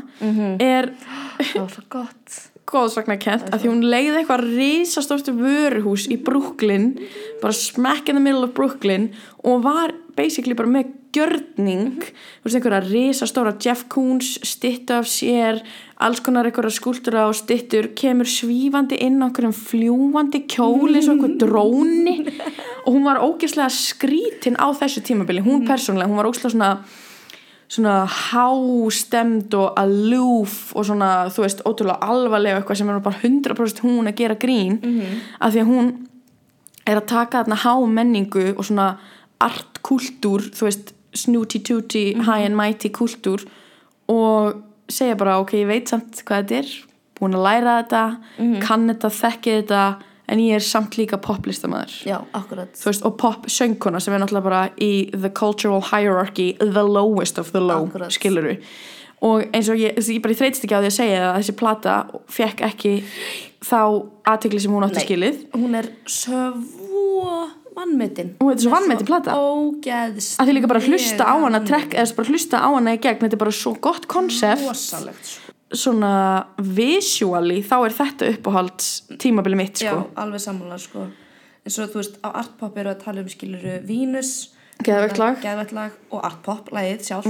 [0.61, 0.91] er
[1.39, 2.37] það var svo gott
[2.69, 6.93] góðsakna kent að því hún leiði eitthvað risastórt vöruhús í Brooklyn
[7.41, 9.11] bara smack in the middle of Brooklyn
[9.45, 15.61] og var basically bara með gjörning þú veist einhverja risastóra Jeff Koons styttu af sér
[16.03, 21.15] alls konar einhverja skúltura og styttur kemur svífandi inn á einhverjum fljúandi kjóli eins og
[21.15, 22.17] einhver dróni.
[22.85, 26.71] Og hún var ógeðslega skrítin á þessu tímabili, hún persónulega hún var ógeðslega svona
[27.67, 33.81] svona hástemd og aloof og svona, þú veist, ótrúlega alvarlega eitthvað sem er bara 100%
[33.85, 34.79] hún að gera grín.
[34.81, 35.21] -hmm.
[35.39, 35.93] af því að hún
[36.85, 38.97] er að taka þarna hámenningu og svona
[39.39, 43.45] artkultúr, þú veist snooty tooty, high and mighty kultúr
[44.07, 46.73] og segja bara ok, ég veit samt hvað þetta er
[47.19, 48.03] búin að læra þetta,
[48.61, 49.83] kann þetta þekki þetta,
[50.27, 54.43] en ég er samt líka poplistamæður já, akkurat veist, og pop söngkona sem er náttúrulega
[54.49, 58.11] bara í the cultural hierarchy the lowest of the low, Akkurat.
[58.11, 58.55] skiluru
[59.25, 61.93] og eins og ég, ég bara þreytist ekki á því að segja að þessi plata
[62.29, 62.95] fekk ekki
[63.65, 63.77] þá
[64.33, 65.05] aðtekli sem hún átti Nei.
[65.05, 67.45] skilið hún er svo
[67.75, 69.33] vannmetin Og þetta er svo vanmetin plata.
[69.35, 73.01] ógeðst að því líka bara hlusta á hana trekk, eða bara hlusta á hana í
[73.03, 75.44] gegn þetta er bara svo gott konsept rosalegt sko.
[75.73, 78.89] Svona visually þá er þetta uppáhalds
[79.21, 81.07] tímabili mitt já, sko alveg sammála sko.
[81.65, 84.51] eins og þú veist, á Artpop eru að tala um skiluru Venus
[84.83, 85.37] Geðveikt lag.
[85.37, 85.41] Mhm.
[85.41, 87.29] Geðveikt lag og Artpop lagið sjálft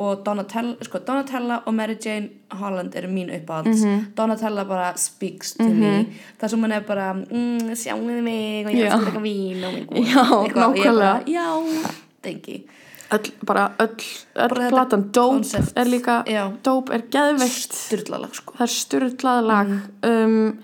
[0.00, 4.14] og Donatella, sko, Donatella og Mary Jane Holland eru mín uppáhalds Mhm.
[4.16, 6.06] Donatella bara speaks to me
[6.40, 8.90] það sem hún er bara mm, við mig og ég Já.
[8.96, 11.24] skal taka vín og Já, og ég bara, nákvæmlega.
[11.26, 11.92] já,
[12.22, 12.64] tengi
[13.12, 13.94] öll, bara öll,
[14.34, 15.10] öll Bara platan.
[15.12, 16.50] Dope er líka Já.
[16.62, 17.74] Dope er geðveikt.
[17.74, 18.54] Styrlalag sko.
[18.58, 19.72] Það er styrlað lag.
[20.06, 20.58] Um,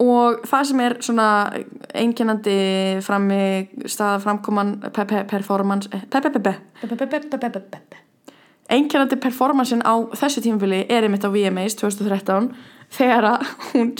[0.00, 1.28] og það sem er svona
[1.94, 2.58] einkennandi
[3.04, 3.42] frammi
[3.84, 7.98] staða framkoman pe pe performance pe pe pe pe.
[8.70, 12.52] Einkennandi performancein á þessu tímafili er einmitt á VMAs 2013
[12.96, 13.28] þegar
[13.72, 13.92] hún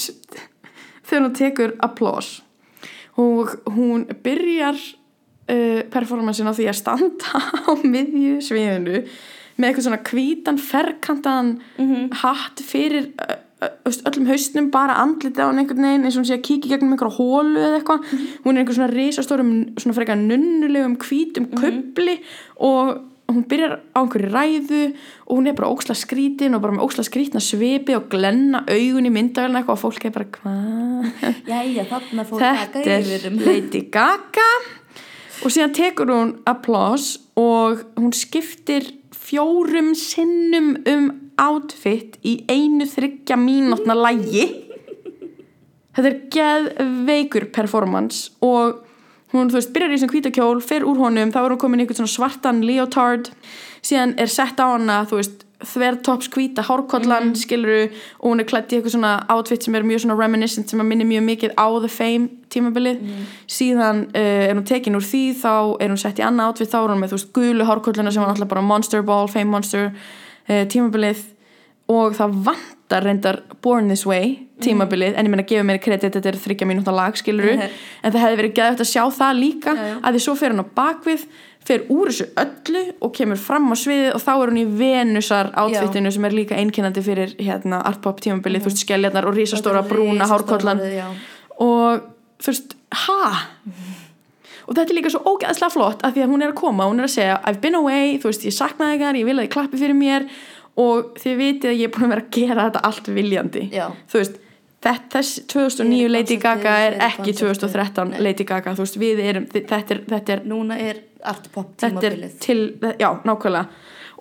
[1.05, 2.43] þegar hún tekur applause.
[3.19, 4.78] Og hún byrjar
[5.51, 9.05] uh, performancein á því að standa á miðju sviðinu
[9.60, 11.55] með eitthvað svona hvítan ferkantaðan
[12.22, 13.36] hatt fyrir uh,
[13.66, 16.97] uh, öllum haustnum bara andlitið á einhvern veginn eins og hún sé að kíkja gegnum
[16.97, 18.16] einhverja hólu eða eitthvað.
[18.47, 22.20] Hún er einhver svona risastórum svona frekar nunnulegum hvítum kubli
[22.56, 24.82] og hún byrjar á einhverju ræðu
[25.27, 29.09] og hún er bara óksla skrítin og bara með óksla skrítna svipi og glenna augun
[29.09, 34.48] í myndavælna eitthvað og fólk er bara hvað Jæja, þarna fór þetta er Lady Gaga
[35.40, 41.10] og síðan tekur hún applause og hún skiptir fjórum sinnum um
[41.40, 44.46] outfit í einu þryggja mínútna lægi
[45.96, 48.84] þetta er geðveikur performance og
[49.34, 51.84] hún, þú veist, byrjar í þessum hvítakjól fer úr honum, þá er hún komin í
[51.84, 53.30] einhvern svona svartan leotard,
[53.86, 57.34] síðan er sett á hana, þú veist, þvertops hvíta hárkollan, mm.
[57.40, 57.80] skiluru
[58.20, 60.88] og hún er klætt í eitthvað svona outfit sem er mjög svona reminiscent sem að
[60.90, 63.02] minni mjög mikið á The Fame tímabilið,
[63.46, 66.78] síðan uh, er hún tekin úr því, þá er hún sett í annað outfit, þá
[66.82, 69.90] er hún með, þú veist, gulu hárkolluna sem var náttúrulega bara Monster Ball, Fame Monster
[69.90, 71.28] uh, tímabilið.
[71.90, 76.30] Og það vantar reyndar Born This Way tímabilið, en ég meina gefa mér kredit þetta
[76.30, 77.70] er þryggja mínúta lag, skiluru Mhm.
[78.04, 79.72] en það hefði verið gæðvægt að sjá það líka
[80.02, 81.24] að því svo fer hann á bakvið
[81.70, 85.52] fer úr þessu öllu og kemur fram á sviðið og þá er hún í Venusar
[85.62, 90.28] outfitinu sem er líka einkennandi fyrir hérna artpop tímabilið, þú veist, skelljarnar og risastóra brúna
[90.30, 90.82] hárkollan
[91.60, 92.05] og
[92.40, 92.76] þú veist,
[93.06, 93.32] ha?
[94.66, 97.02] og þetta er líka svo ógeðslega flott að því að hún er að koma, hún
[97.02, 99.55] er að segja I've been away, þú veist, ég saknaði ykkar, ég vil að þið
[99.56, 100.28] klappi fyrir mér
[100.80, 103.86] og þið vitið að ég er búin að vera að gera þetta allt viljandi Já.
[104.10, 104.40] þú veist,
[104.86, 107.72] þetta, þess 2009 Fyrir Lady Gaga er ekki konceptið.
[107.74, 108.20] 2013 Nei.
[108.28, 112.38] Lady Gaga, þú veist, við erum þetta er, þetta er, Núna er þetta er tímabilið.
[112.40, 113.66] til, já, nákvæmlega.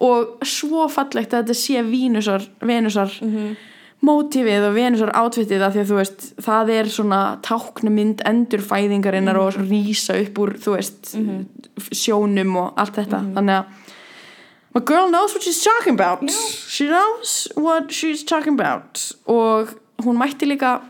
[0.01, 3.55] Og svo fallegt að þetta sé Vínusar, Venusar Mhm.
[4.03, 9.53] mótífið og Venusar átvittið af því að þú veist, það er svona táknumynd endurfæðingarinnar og
[9.57, 9.69] Mhm.
[9.69, 11.15] rísa upp úr, þú veist
[11.91, 13.33] sjónum og allt þetta.
[13.33, 13.65] Þannig að
[14.75, 16.29] my girl knows what she's talking about.
[16.31, 19.11] She knows what she's talking about.
[19.27, 19.67] Og
[20.03, 20.81] hún mætti líka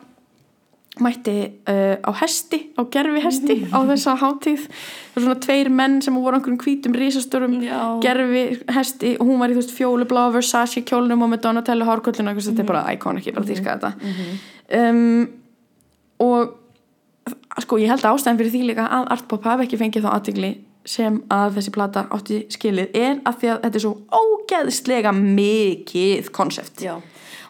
[1.03, 1.33] mætti
[1.69, 4.65] uh, á hesti, á gerfi hesti á þessa hátíð.
[4.69, 7.79] Það var svona tveir menn sem voru einhverjum hvítum risastörum Já.
[8.03, 8.43] gerfi
[8.75, 9.15] hesti.
[9.19, 12.59] Og hún var í þú veist fjólubláa Versace kjólnum og með Donatello hárkollinu þetta Mhm.
[12.59, 13.93] er bara iconic, ég bara dýrka þetta.
[14.79, 15.29] Um,
[16.19, 16.55] og
[17.59, 20.51] sko ég held að ástæðan fyrir því líka að Artpop hafi ekki fengið þá aðtigli
[20.89, 26.29] sem að þessi plata átti skilið er að því að þetta er svo ógeðslega mikið
[26.35, 26.81] konsept.
[26.81, 26.95] Já,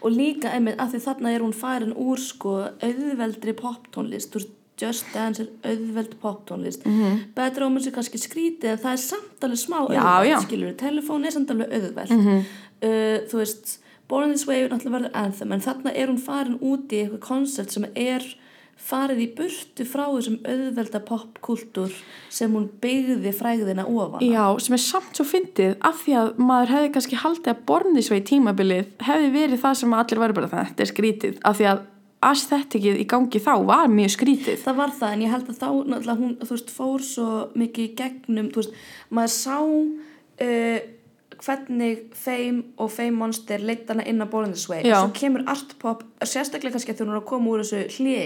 [0.01, 4.55] og líka einmitt að því þarna er hún farin úr sko auðveldri poptónlist, þú veist
[4.79, 6.85] Just Dance er auðveld poptónlist.
[6.85, 7.19] Mm -hmm.
[7.35, 11.31] Better Omens er kannski skrítið en það er samt alveg smá auðveld skilur, telefón er
[11.31, 12.11] samt alveg auðveld.
[12.11, 16.59] Uh, þú veist, Born This Way er náttúrulega verður anthem, en þarna er hún farin
[16.61, 18.23] út í eitthvað koncept sem er
[18.89, 21.93] farið í burtu frá þessum auðvelda popkultúr
[22.33, 24.23] sem hún byggði fræðina ofan.
[24.25, 28.19] Já, sem er samt svo fyndið af því að maður hefði kannski haldið að bornisvei
[28.31, 31.87] tímabilið hefði verið það sem allir væri bara þetta er skrítið af því að
[32.29, 35.69] aesthetikið í gangi þá var mjög skrítið Það var það, en ég held að þá
[35.69, 37.27] náttúrulega hún, þú veist, fór svo
[37.59, 38.79] mikið gegnum, þú veist,
[39.15, 40.79] maður sá uh,
[41.39, 45.45] hvernig Fame og Fame Monster leitt hana inn á Born This Way og svo kemur
[45.47, 48.25] artpop, sérstaklega kannski að þegar hún er að koma úr þessu hliði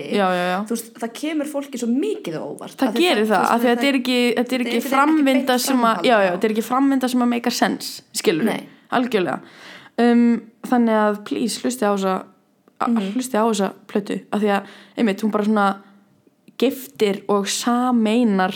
[0.69, 2.77] þú það kemur fólki svo mikið óvart.
[2.81, 6.55] Það gerir það, þú af því að þetta er ekki, framvinda sem að, þetta er
[6.57, 8.59] ekki framvinda sem að make a sense, skilur Nei.
[8.91, 9.39] algjörlega.
[10.01, 12.15] Um, þannig að please, hlusti á þessa,
[12.87, 15.67] mm hlusti á þessa plötu, af því að, einmitt, hún bara svona
[16.57, 18.55] giftir og sameinar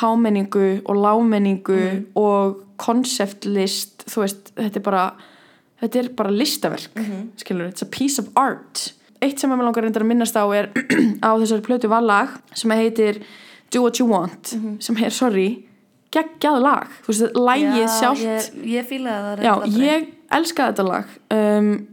[0.00, 2.06] hámenningu og lámenningu Mhm.
[2.16, 5.04] og konceptlist, þú veist, þetta er bara,
[5.82, 7.28] þetta er bara listaverk, Mhm.
[7.36, 8.92] skilur, it's a piece of art.
[9.22, 10.70] Eitt sem mér langar reyndar að minnast á er
[11.26, 13.22] á þessari plötu var lag sem heitir
[13.70, 14.80] Do What You Want Mhm.
[14.82, 15.66] sem er, sorry,
[16.10, 20.72] geggjað lag þú veist, lagið Já, sjálft ég, ég fílaði það já, reyndar ég elska
[20.72, 21.86] þetta lag um,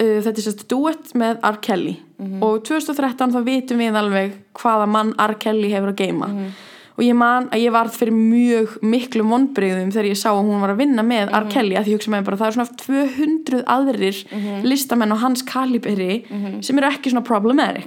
[0.00, 1.56] uh, þetta er sérst duett með R.
[1.62, 2.42] Kelly Mhm.
[2.42, 5.34] og 2013 þá vitum við alveg hvaða mann R.
[5.34, 6.50] Kelly hefur að geima Mhm.
[6.96, 10.62] Og ég man að ég varð fyrir mjög miklu vonbreyðum þegar ég sá að hún
[10.64, 11.48] var að vinna með R.
[11.52, 14.20] Kelly að því hugsa með bara það er svona 200 aðrir
[14.64, 16.24] listamenn á hans kaliberi
[16.64, 17.84] sem eru ekki svona problematic.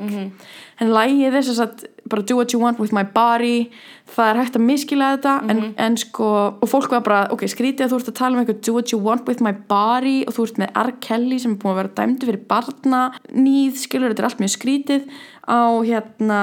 [0.80, 3.70] En lægið þess að bara do what you want with my body
[4.10, 6.30] það er hægt að miskila þetta en, en sko,
[6.62, 8.94] og fólk var bara ok, skrítið að þú ert að tala um eitthvað do what
[8.94, 10.94] you want with my body og þú ert með R.
[11.04, 13.02] Kelly sem er búin að vera dæmdu fyrir barna
[13.34, 15.10] nýð, skilur, þetta er allt mjög skrítið
[15.46, 16.40] á hérna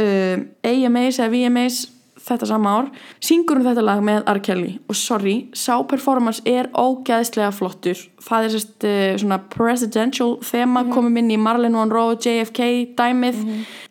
[0.00, 1.80] uh, AMAs eða VMAs
[2.26, 2.90] þetta sama ár,
[3.22, 4.40] syngur hún þetta lag með R.
[4.44, 10.86] Kelly og sorry, sá performance er ógæðslega flottur það er sérst uh, svona presidential þema
[10.92, 13.40] komum inn í Marilyn Monroe JFK dæmið.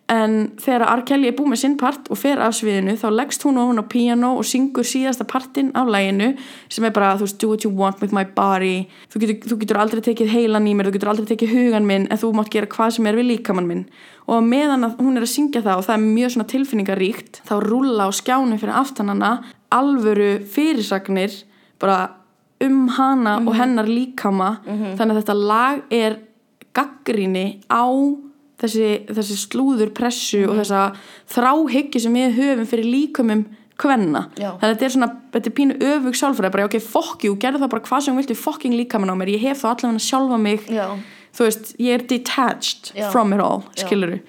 [0.10, 1.02] En þegar R.
[1.06, 3.82] Kelly er búið með sinn part og fer af sviðinu þá leggst hún og hún
[3.82, 6.32] á piano og syngur síðasta partinn af læginu
[6.66, 8.88] sem er bara þú veist, do what you want with my body.
[9.14, 12.08] Þú getur, þú getur aldrei tekið heilan í mér þú getur aldrei tekið hugan minn
[12.10, 13.86] en þú mátt gera hvað sem er við líkamann minn.
[14.26, 17.56] Og meðan að hún er að syngja það og það er mjög svona tilfinningaríkt þá
[17.66, 19.34] rúlla á skjánu fyrir aftanana
[19.70, 21.44] alvöru fyrirsagnir
[21.80, 22.19] bara
[22.62, 26.18] um hana og hennar líkama þannig að þetta lag er
[26.76, 27.86] gaggríni á
[28.60, 30.82] þessi, þessi slúður pressu og þessa
[31.32, 33.46] þráhyggju sem við höfum fyrir líkumum
[33.80, 34.50] kvenna Já.
[34.60, 37.62] þannig að þetta er svona, þetta er pínu öfug sjálfræði bara ok, fuck you, gerðu
[37.64, 40.40] það bara hvað sem þú viltu fucking líkamann á mér, ég hef þá allavega sjálfa
[40.44, 40.86] mig Já.
[41.32, 43.08] þú veist, ég er detached Já.
[43.14, 44.20] from it all, skiluru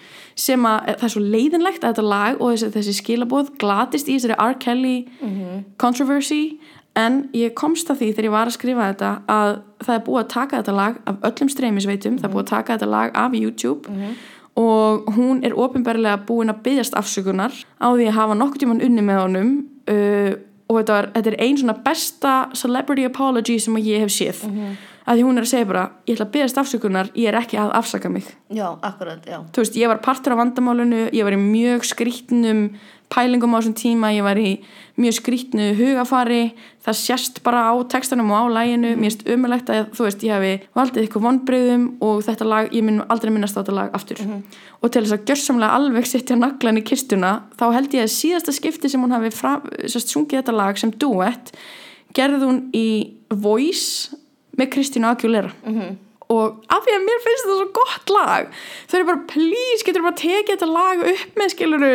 [0.41, 4.15] sem að það er svo leiðinlegt að þetta lag og þessi, þessi skilabóð glatist í
[4.17, 4.55] þessari R.
[4.63, 5.65] Kelly Mhm.
[5.77, 6.61] controversy
[7.01, 10.21] en ég komst að því þegar ég var að skrifa þetta að það er búið
[10.23, 13.39] að taka þetta lag af öllum streymisveitum, það er búið að taka þetta lag af
[13.39, 14.05] YouTube
[14.61, 19.05] og hún er ofinberlega búin að byggjast afsökunar á því að hafa nokkuð tímann unni
[19.07, 19.53] með honum
[19.91, 20.33] uh,
[20.71, 24.45] og þetta, var, þetta er ein svona besta celebrity apology sem ég hef séð.
[25.11, 27.59] Að því hún er að segja bara, ég ætla að byggjast afsökunar ég er ekki
[27.59, 28.29] að afsaka mig.
[28.55, 29.41] Já, akkurat, já.
[29.51, 32.69] þú veist, ég var partur af vandamálunu ég var í mjög skrítnum
[33.11, 34.53] pælingum á þessum tíma, ég var í
[35.01, 36.53] mjög skrítnu hugafari
[36.85, 40.37] það sést bara á textanum og á læginu mér finnst umulegt að, þú veist, ég
[40.37, 44.23] hefi valdið ykkur vonbreyðum og þetta lag ég mun aldrei minnast á þetta lag aftur.
[44.81, 48.55] Og til þess að gjörsamlega alveg setja naglan í kistuna, þá held ég að síðasta
[48.57, 51.53] skipti sem hún hafi fra, sérst, sungið þetta lag sem duett,
[52.17, 52.89] gerði hún í
[53.31, 54.15] Voice
[54.59, 55.53] með Kristínu Aguilera.
[56.31, 58.51] Og af því að mér finnst þetta svo gott lag
[58.87, 61.95] þau eru bara, please, getur bara tekið þetta lag upp með, skiluru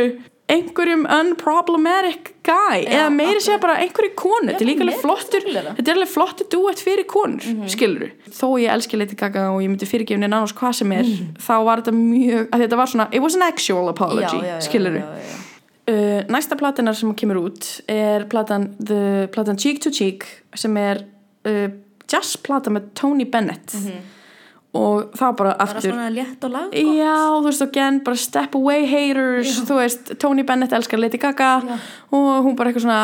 [0.51, 5.47] einhverjum unproblematic guy Já, eða meiri segja bara einhverju konu þetta er líka alveg flottur
[5.49, 9.63] þetta er alveg flottur duett fyrir konur mm skiluru, þó ég elski Lady Gaga og
[9.63, 11.09] ég myndi fyrirgefni nánast hvað sem er
[11.41, 15.41] þá var þetta mjög, þetta var svona it was an actual apology, já, já, já.
[15.85, 20.25] Uh, næsta platinar sem kemur út er platan, the, platan Cheek to Cheek
[20.57, 21.03] sem er
[21.45, 21.67] uh,
[22.09, 23.73] jazzplata með Tony Bennett
[24.75, 26.73] og það bara Bara aftur svona létt og lag.
[26.75, 31.53] já, þú veist, again, bara step away haters, þú veist, Tony Bennett elskar Lady Gaga
[31.63, 31.77] Já.
[32.11, 32.99] og hún bara eitthvað svona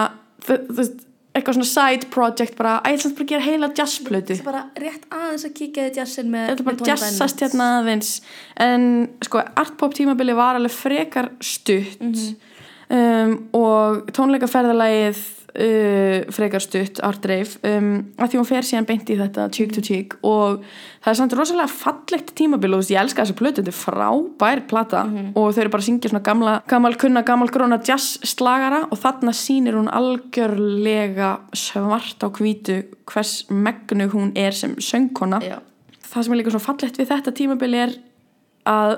[0.45, 0.99] þú veist,
[1.31, 4.47] eitthvað svona side project bara, að ég ætla bara að gera heila jazzplötu Það er
[4.51, 7.43] bara rétt aðeins að kíkja þið jazzin með með bara Tony jazzast Bennett.
[7.45, 8.09] hérna aðeins
[8.67, 8.87] en
[9.23, 12.03] sko artpop tímabili var alveg frekar stutt
[12.91, 15.21] um, og tónleikaferðalagið
[15.55, 19.73] uh, frekar stutt Art Reif um, að því hún fer síðan beint í þetta cheek
[19.75, 20.61] to cheek og
[21.03, 23.79] það er samt rosalega fallegt tímabil og þú veist, ég elska þessa plötu þetta er
[23.79, 25.03] frábær plata
[25.35, 29.01] og þau eru bara að syngja svona gamla, gammal kunna, gammal gróna jazz slagara og
[29.01, 35.41] þarna sýnir hún algjörlega svart á hvítu hvers megnu hún er sem söngkona.
[35.43, 35.57] Já,
[36.11, 37.97] það sem er líka svona fallegt við þetta tímabili er
[38.69, 38.95] að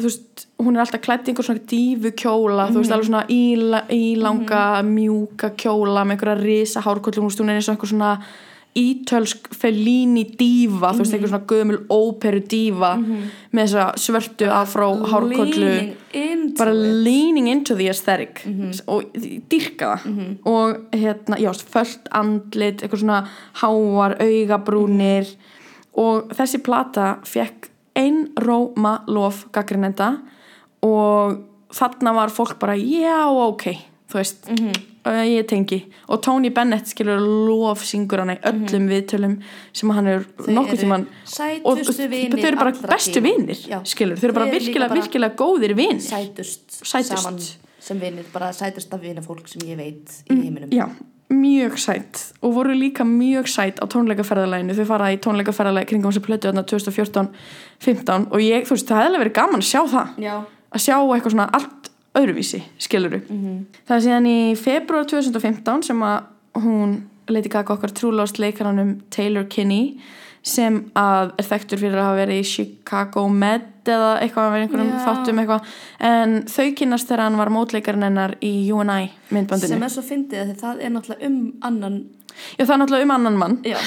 [0.00, 3.24] þú veist, hún er alltaf klætt í einhver svona dífu kjóla, þú veist, alveg svona
[3.32, 7.92] íla, ílanga, mjúka kjóla með einhverja risa hárkollu, hún veist, hún er eins og einhver
[7.92, 8.14] svona
[8.78, 15.70] ítölsk Fellini dífa, þú veist, einhver svona gömul óperu dífa með þessa svörtu afró hárkollu.
[15.70, 16.92] Leaning into bara it.
[17.06, 18.44] leaning into the aesthetic.
[18.86, 19.10] Og
[19.50, 20.20] dyrka það.
[20.46, 23.24] Og hérna, já, fullt andlit eitthvað svona
[23.62, 25.34] háar augabrúnir.
[25.98, 30.12] Og þessi plata fekk einróma lof gaggrinenda
[30.86, 31.40] og
[31.74, 33.66] þarna var fólk bara, já, ok.
[34.10, 34.48] Þú veist,
[35.06, 35.84] uh, ég tengi.
[36.10, 39.36] Og Tony Bennett skilur lof syngur hann í öllum viðtölum
[39.72, 41.06] sem hann er Þau nokkuð eru tímann
[41.62, 43.22] og þau eru bara bestu
[43.70, 43.78] Já.
[43.86, 46.02] skilur, þau eru bara virkilega, bara- virkilega góðir vinir.
[46.02, 47.14] sætust, Sætust.
[47.16, 47.38] saman
[47.78, 50.70] sem vinir, bara sætust af vinir fólk sem ég veit í heiminum.
[50.74, 50.88] Já,
[51.30, 56.24] mjög sætt og voru líka mjög sætt á tónleikaferðalæginu þau fara í tónleikaferðalæg kringum þessu
[56.26, 60.16] plötu þarna 2014-15 og ég, þú veist, það hefði verið gaman að sjá það.
[60.18, 60.34] Já.
[60.70, 63.20] að sjá eitthvað svona allt öðruvísi skiluru
[63.86, 66.96] það er síðan í februar 2015 sem að hún
[67.30, 70.00] Lady Gaga okkar trúlást leikaranum Taylor Kinney
[70.42, 74.66] sem að er þekktur fyrir að hafa verið í Chicago Med eða eitthvað að vera
[74.66, 75.00] einhverjum Já.
[75.06, 75.74] þáttum eitthvað.
[76.10, 79.74] En þau kynast þegar hann var mótleikarinn hennar í UNI myndbandinu.
[79.74, 82.00] Sem er svo fyndið að það er náttúrulega um annan
[82.30, 83.56] Já, það er náttúrulega um annan mann.
[83.66, 83.78] Já,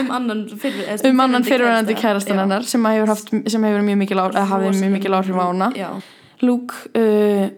[0.00, 2.06] um annan fyrir, eða um fyrirverandi kærasta.
[2.06, 4.22] kærastan hennar sem hefur, haft, sem hefur mjög mikil
[5.18, 5.68] áhrif, á hana.
[6.42, 7.50] Luke, uh,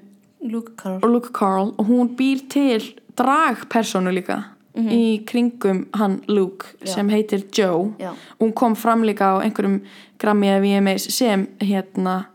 [0.44, 2.82] Luke Carl og Luke Carl og hún býr til
[3.16, 4.42] dragpersonu líka
[4.74, 6.66] í kringum hann Luke.
[6.84, 6.94] Já.
[6.94, 9.80] sem heitir Joe já, hún kom fram líka á einhverjum
[10.18, 12.26] Grammy eða VMAs sem hérna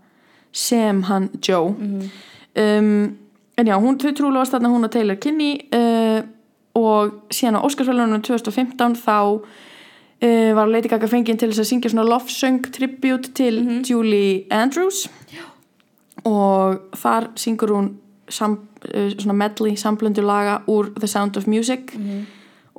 [0.51, 2.09] sem hann Joe Mhm.
[2.55, 3.17] um,
[3.57, 6.21] en já, hún trúlega varst þarna hún og Taylor Kinney uh,
[6.75, 9.41] og síðan á Óskarsvælunum 2015 þá
[10.23, 13.83] uh, var Lady Gaga fenginn til þess að syngja svona love song tribute til Mhm.
[13.89, 15.43] Julie Andrews já.
[16.25, 17.89] og þar syngur hún
[18.29, 18.59] sam,
[19.17, 21.95] svona medley samblöndu laga úr The Sound of Music.
[21.95, 22.25] Mhm.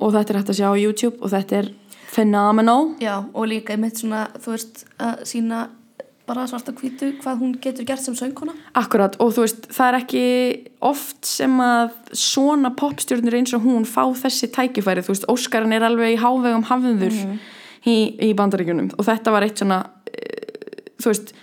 [0.01, 1.67] og þetta er hægt að sjá á YouTube og þetta er
[2.11, 2.95] phenomenal.
[2.99, 5.67] Já, og líka einmitt svona, þú veist, að sína
[6.25, 8.53] bara svarta hvítu hvað hún getur gert sem söngkona.
[8.77, 10.25] Akkurat og þú veist það er ekki
[10.81, 15.85] oft sem að svona popstjórnur eins og hún fá þessi tækifæri, þú veist Óskarinn er
[15.87, 17.13] alveg í hávegum hafður
[17.85, 18.93] í, í bandaríkjunum.
[18.97, 21.33] Og þetta var eitt svona uh, þú veist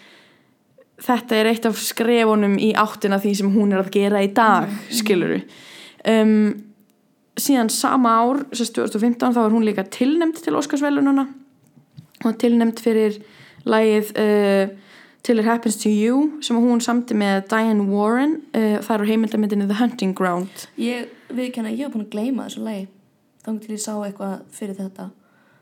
[1.02, 4.70] þetta er eitt af skrefunum í áttina því sem hún er að gera í dag
[4.90, 5.40] skiluru
[6.08, 6.50] um,
[7.38, 11.28] síðan sama ár, sérst 2015 þá var hún líka tilnæmt til Óskarsvelununa
[12.26, 13.20] og tilnæmt fyrir
[13.68, 14.76] lagið uh,
[15.22, 19.68] Till It Happens to You sem hún samti með Diane Warren uh, það eru heimildamindinni
[19.68, 20.68] The Hunting Ground.
[20.80, 22.86] Ég viðkenna, ég hef búin að gleyma þessu lagi
[23.44, 25.08] þannig til ég sá eitthvað fyrir þetta.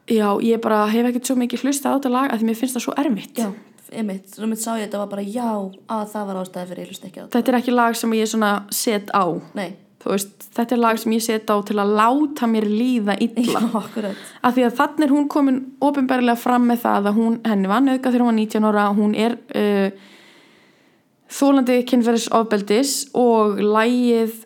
[0.06, 2.78] Já, ég bara hef ekkert svo mikið hlusta á þetta lag að því mér finnst
[2.78, 3.40] það svo erfitt.
[3.40, 3.48] Já,
[3.92, 5.50] einmitt, svo mitt sá ég þetta var bara já,
[5.92, 7.34] að það var ástæði fyrir ég hlust ekki á þetta.
[7.36, 9.24] Þetta er ekki lag sem ég svona set á.
[9.58, 9.68] Nei,
[10.06, 13.62] veist, þetta er lag sem ég set á til að láta mér líða illa.
[13.62, 17.72] Já, af því að þannig er hún komin ofinberlega fram með það að hún, henni
[17.72, 20.10] var nöðga þegar hún var 19 ára hún er uh,
[21.36, 24.42] þólandi kynferðis ofbeldis og lægið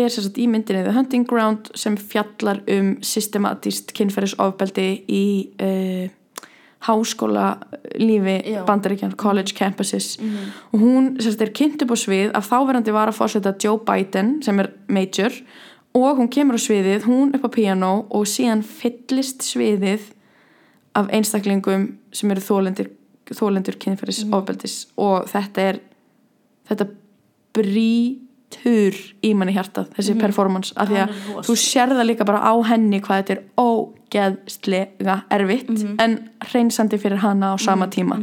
[0.00, 5.24] er sagt í myndinni The Hunting Ground sem fjallar um systematíst kynferðis ofbeldi í
[5.58, 6.06] uh,
[6.80, 7.58] háskóla
[7.98, 8.64] lífi Já.
[8.64, 10.18] bandaríkjan, college campuses.
[10.72, 14.42] Og hún sagt er kynnt upp á svið af þáverandi var að fórseta Joe Biden
[14.42, 15.32] sem er major
[15.94, 20.12] og hún kemur á sviðið, hún upp á piano og síðan fyllist sviðið
[20.94, 22.90] af einstaklingum sem eru þólendur,
[23.30, 24.86] þólendur kynferðis ofbeldis.
[24.96, 25.80] Og þetta er
[26.70, 26.86] þetta
[27.56, 31.14] brýtur í manni hjartað þessi performance af því að
[31.46, 33.42] þú sér það líka bara á henni hvað þetta er
[34.10, 35.70] ógeðslega erfitt
[36.02, 36.16] en
[36.50, 38.16] hreinsandi fyrir hana á sama tíma.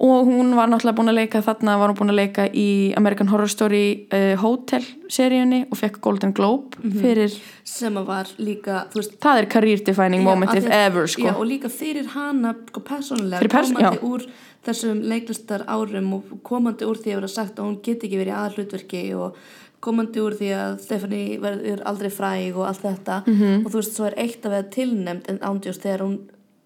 [0.00, 3.28] og hún var náttúrulega búin að leika þarna var hún búin að leika í American
[3.28, 4.82] Horror Story uh, Hotel
[5.12, 7.32] seríunni og fekk Golden Globe fyrir
[7.64, 11.22] sem að var líka, veist það er career defining Já, því að- ever sko.
[11.26, 14.02] Já, og líka fyrir hana sko, persónulega Fyrir pers- komandi já.
[14.02, 14.26] úr
[14.62, 18.36] þessum leiklistar árum og komandi úr því að vera sagt að hún get ekki verið
[18.38, 19.36] aðal hlutverki og
[19.82, 23.16] komandi úr því að Stephanie verður aldrei fræg og allt þetta.
[23.26, 23.64] Mhm.
[23.66, 26.18] og þú veist, svo er eitt að vera tilnefnd en ándjós þegar hún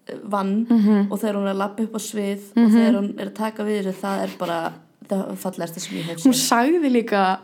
[0.07, 1.11] eh, vann Mhm.
[1.11, 3.63] og þegar hún er að lappa upp á svið og þegar hún er að taka
[3.63, 4.59] við þessu það er bara
[5.09, 7.39] það fallegasta sem ég hef hún sagði líka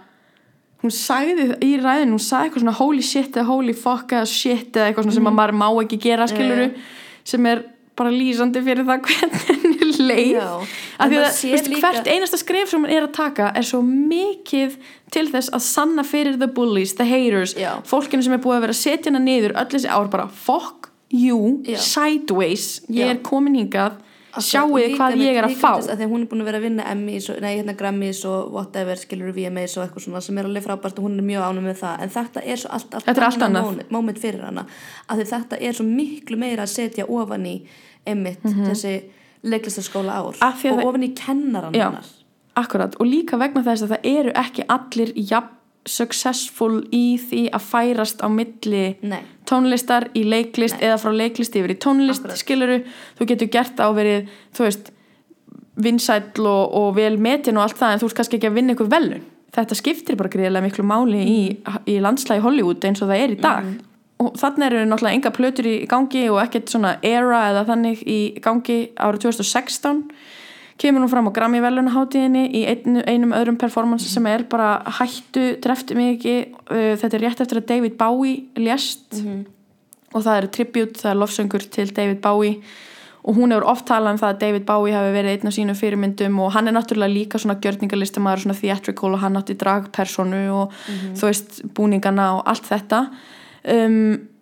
[0.84, 4.72] hún sagði í ræðin hún sagði eitthvað svona holy shit eða holy fuck eða shit
[4.76, 6.74] eða eitthvað svona sem að maður má ekki gera skiluru
[7.24, 7.64] sem er
[7.96, 12.70] bara lýsandi fyrir það hvernig leið af því að sér veistu, líka- hvert einasta skrif
[12.72, 14.78] sem hún er að taka er svo mikið
[15.14, 17.76] til þess að sanna fyrir the bullies, the haters Já.
[17.86, 20.90] fólkinu sem er búið að vera að setja hana niður öll þessi ár bara fuck
[21.14, 21.78] you Já.
[21.78, 23.12] sideways, ég Já.
[23.14, 24.00] er komin hingað
[24.42, 25.72] Sjáuði líka hvað ég er að fá?
[25.94, 28.98] Að hún er búin að vera að vinna Emmys og, nei, hérna Grammys og whatever
[28.98, 31.78] skilur VMAs og eitthvað svona sem er alveg frábært og hún er mjög ánum með
[31.84, 32.02] það.
[32.06, 33.84] En þetta er svo allt, allt er allt annað.
[33.94, 34.66] moment, fyrir hana
[35.12, 37.56] að þetta er svo miklu meira að setja ofan í
[38.10, 38.98] Emmett þessi
[39.48, 42.12] leiklistaskóla ár og ofan í kennaran hennar
[42.54, 42.94] Akkurat.
[43.02, 45.56] Og líka vegna þess að það eru ekki allir jafn
[45.90, 49.22] successful í því að færast á milli Nei.
[49.50, 52.40] tónlistar í leiklist eða frá leiklist yfir í tónlist Akkurat.
[52.40, 52.80] skiluru,
[53.20, 54.94] þú getur gert á verið þú veist,
[55.76, 58.78] vinsæll og, og vel metin og allt það en þú ert kannski ekki að vinna
[58.78, 61.42] ykkur velun þetta skiptir bara greiðlega miklu máli í,
[61.90, 63.68] í landslægi Hollywood eins og það er í dag.
[64.24, 68.20] Og þannig eru náttúrulega enga plötur í gangi og ekkert svona era eða þannig í
[68.44, 70.04] gangi árið 2016
[70.84, 75.54] kemur hún fram á Grammy velunaháttíðinni í einu, einum öðrum performance sem er bara hættu,
[75.64, 76.36] drefti mig ekki
[76.68, 79.22] uh, þetta er rétt eftir að David Bowie lést.
[80.14, 82.60] Og það er tribute, það er lofsöngur til David Bowie.
[83.24, 85.80] Og hún hefur oft talað um það að David Bowie hafi verið einn af sínum
[85.80, 90.76] fyrirmyndum og hann er náttúrulega líka svona gjörningarlistamæður, svona theatrical og hann átti dragpersonu og
[91.16, 93.06] þú veist búningana og allt þetta.
[93.64, 94.33] Um,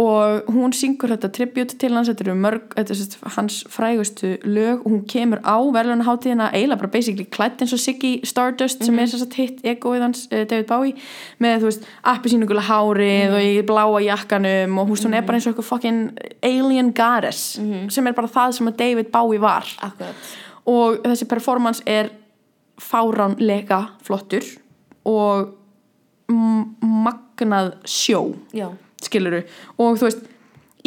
[0.00, 4.86] og hún syngur þetta tribute til hans þetta eru mörg, þetta er hans frægustu lög.
[4.86, 9.10] Og hún kemur á verðlunaháttíðina eiginlega bara basically klætt eins og Siggy Stardust sem er
[9.10, 10.96] sérst hitt egoið hans uh, David Bowie
[11.44, 15.36] með þú veist appi sínugula hárið og í bláa jakkanum og hún, hún er bara
[15.36, 16.00] eins og eitthvað fucking
[16.40, 17.58] alien goddess
[17.92, 19.68] sem er bara það sem að David Bowie var.
[19.84, 20.30] Akkurat.
[20.72, 22.08] Og þessi performance er
[22.80, 24.46] fáránlega flottur
[25.04, 25.52] og
[26.32, 28.22] magnað sjó.
[28.56, 28.70] Já,
[29.08, 29.42] skiluru
[29.78, 30.24] og þú veist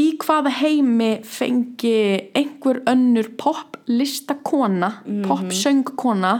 [0.01, 1.95] í hvaða heimi fengi
[2.35, 4.91] einhver önnur poplistakona
[5.27, 6.33] popsöngkona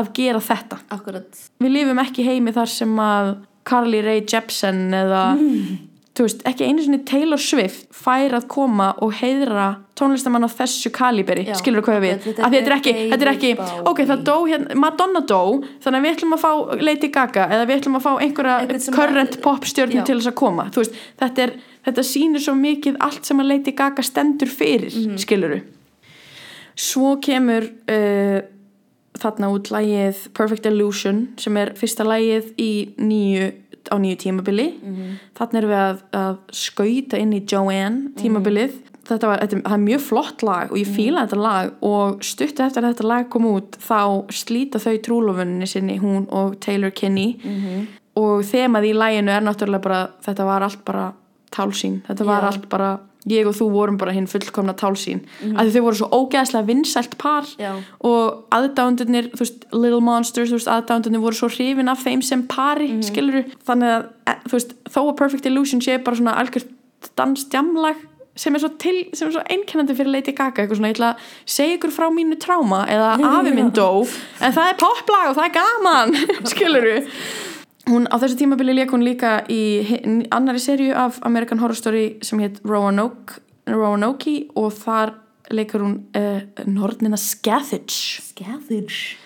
[0.00, 0.80] að gera þetta?
[0.94, 1.44] Akkurat.
[1.60, 3.30] Við lifum ekki heimi þar sem að
[3.68, 5.22] Carly Rae Jepsen eða
[6.20, 10.90] þú veist, ekki einu sinni Taylor Swift fær að koma og heiðra tónlistamann á þessu
[10.92, 13.52] kaliberi Já, skilur hvað við, þetta því þetta er ekki, þetta er ekki
[13.88, 15.40] ok, það dó, hérna, Madonna dó
[15.80, 16.52] þannig að við ætlum að fá
[16.84, 18.56] Lady Gaga eða við ætlum að fá einhverja
[19.00, 20.68] current að- popstjörnum til þess að koma.
[20.74, 21.52] Þú veist, þetta er,
[21.88, 25.18] þetta sýnir svo mikið allt sem að Lady Gaga stendur fyrir mm Mhm.
[25.24, 25.60] skiluru
[26.80, 28.40] svo kemur uh,
[29.20, 33.50] þarna út lægið Perfect Illusion sem er fyrsta lægið í nýju,
[33.88, 34.68] á nýju tímabili.
[35.38, 38.76] Þarna erum við að, að skauta inn í Joanne tímabilið.
[39.10, 42.84] Þetta var, þetta, er mjög flott lag og ég fíla þetta lag og stuttu eftir
[42.84, 47.34] að þetta lag kom út þá slíta þau trúlofunni sinni hún og Taylor Kinney.
[48.20, 51.08] Og þemað í læginu er náttúrulega bara þetta var allt bara
[51.50, 52.00] tálsýn.
[52.06, 52.46] Þetta var Já.
[52.52, 52.90] allt bara,
[53.28, 56.66] ég og þú vorum bara hinn fullkomna tálsýn, mm af því þau voru svo ógeðslega
[56.66, 57.72] vinsælt par Já.
[58.00, 59.30] og aðdándunir,
[59.72, 64.06] Little Monsters veist, aðdándunir voru svo hrifin af þeim sem pari, mm skiluru, þannig að
[64.26, 66.70] e, veist, þó að Perfect Illusion sé bara svona algjört
[67.16, 68.06] dansdjamlag
[68.40, 68.70] sem er svo
[69.12, 72.84] svo einkennandi fyrir Lady Gaga, eitthvað svona, ég ætla að segja ykkur frá mínu tráma
[72.88, 74.06] eða afi minn dó
[74.40, 76.18] en það er poplag og það er gaman
[76.52, 76.96] skiluru
[77.88, 82.42] hún á þessu tímabili leik hún líka í annari serju af American Horror Story sem
[82.42, 83.40] hétt Roanoke,
[83.70, 85.14] Roanoke og þar
[85.50, 88.20] leikur hún uh, Nornina Scathage.
[88.22, 89.16] Scathage?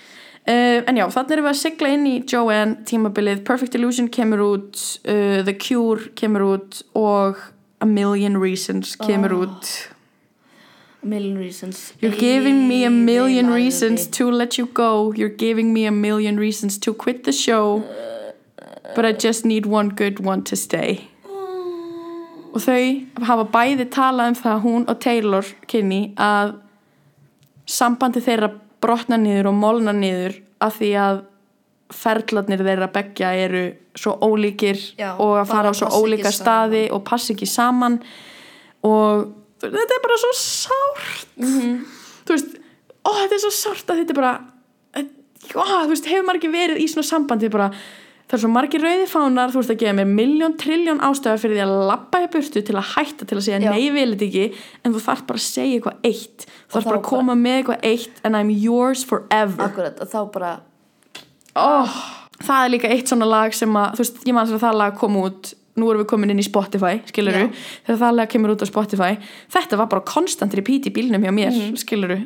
[0.44, 4.44] Uh, en já, þannig erum við að sigla inn í Joanne tímabilið, Perfect Illusion kemur
[4.44, 4.78] út
[5.08, 7.40] uh, The Cure kemur út og
[7.80, 9.74] A Million Reasons kemur út.
[11.02, 11.92] A million reasons.
[12.00, 15.12] You're giving me a million reasons to let you go.
[15.12, 17.84] You're giving me a million reasons to quit the show
[18.94, 21.08] But I just need one good one to stay
[22.54, 26.52] Og þau hafa bæði talað um það hún og Taylor Kinney að
[27.66, 28.50] sambandi þeirra
[28.84, 31.22] brotna niður og molna niður af því að
[31.94, 33.64] ferlarnir þeirra beggja eru
[33.98, 36.38] svo ólíkir Já, og að fara á svo ólíka saman.
[36.38, 37.98] staði og passa ekki saman
[38.86, 39.26] og
[39.64, 41.74] þetta er bara svo sárt Mhm.
[42.26, 42.54] þú veist,
[43.04, 44.34] ó þetta er svo sárt að þetta er bara
[44.94, 47.70] ó, þú veist, hefur maður ekki verið í svona sambandi bara,
[48.34, 51.58] það er svo margir rauði fánar þú veist að gefa mér miljón, trilljón ástöða fyrir
[51.58, 54.62] því að labba í burtu til að hætta til að segja nei, vil þetta ekki,
[54.82, 57.86] en þú þarf bara að segja eitthvað eitt, þú þarf bara að koma með eitthvað
[57.92, 59.68] eitt and I'm yours forever.
[59.68, 60.52] Akkurat, og þá bara
[61.62, 61.98] oh,
[62.42, 64.80] það er líka eitt svona lag sem að, þú veist, ég man sem að það
[64.82, 67.50] lag kom út nú erum við komin inn í Spotify, skiluru Já.
[67.86, 69.12] þegar það lag kemur út á Spotify
[69.50, 71.76] þetta var bara konstant repeat í bílnum hjá mér mm Mhm.
[71.76, 72.18] skiluru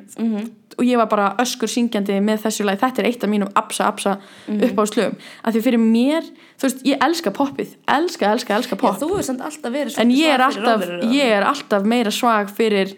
[0.79, 3.87] og ég var bara öskur syngjandi með þessu lag þetta er eitt af mínum absa
[3.89, 4.19] absa
[4.49, 4.63] Mhm.
[4.65, 6.23] upp á slögum af því fyrir mér,
[6.59, 7.75] þú veist, ég elska poppið.
[7.89, 11.25] Elska, elska, elska Já, pop þú hefur samt alltaf verið er, svag fyrir alltaf, ég
[11.39, 12.95] er alltaf meira svag fyrir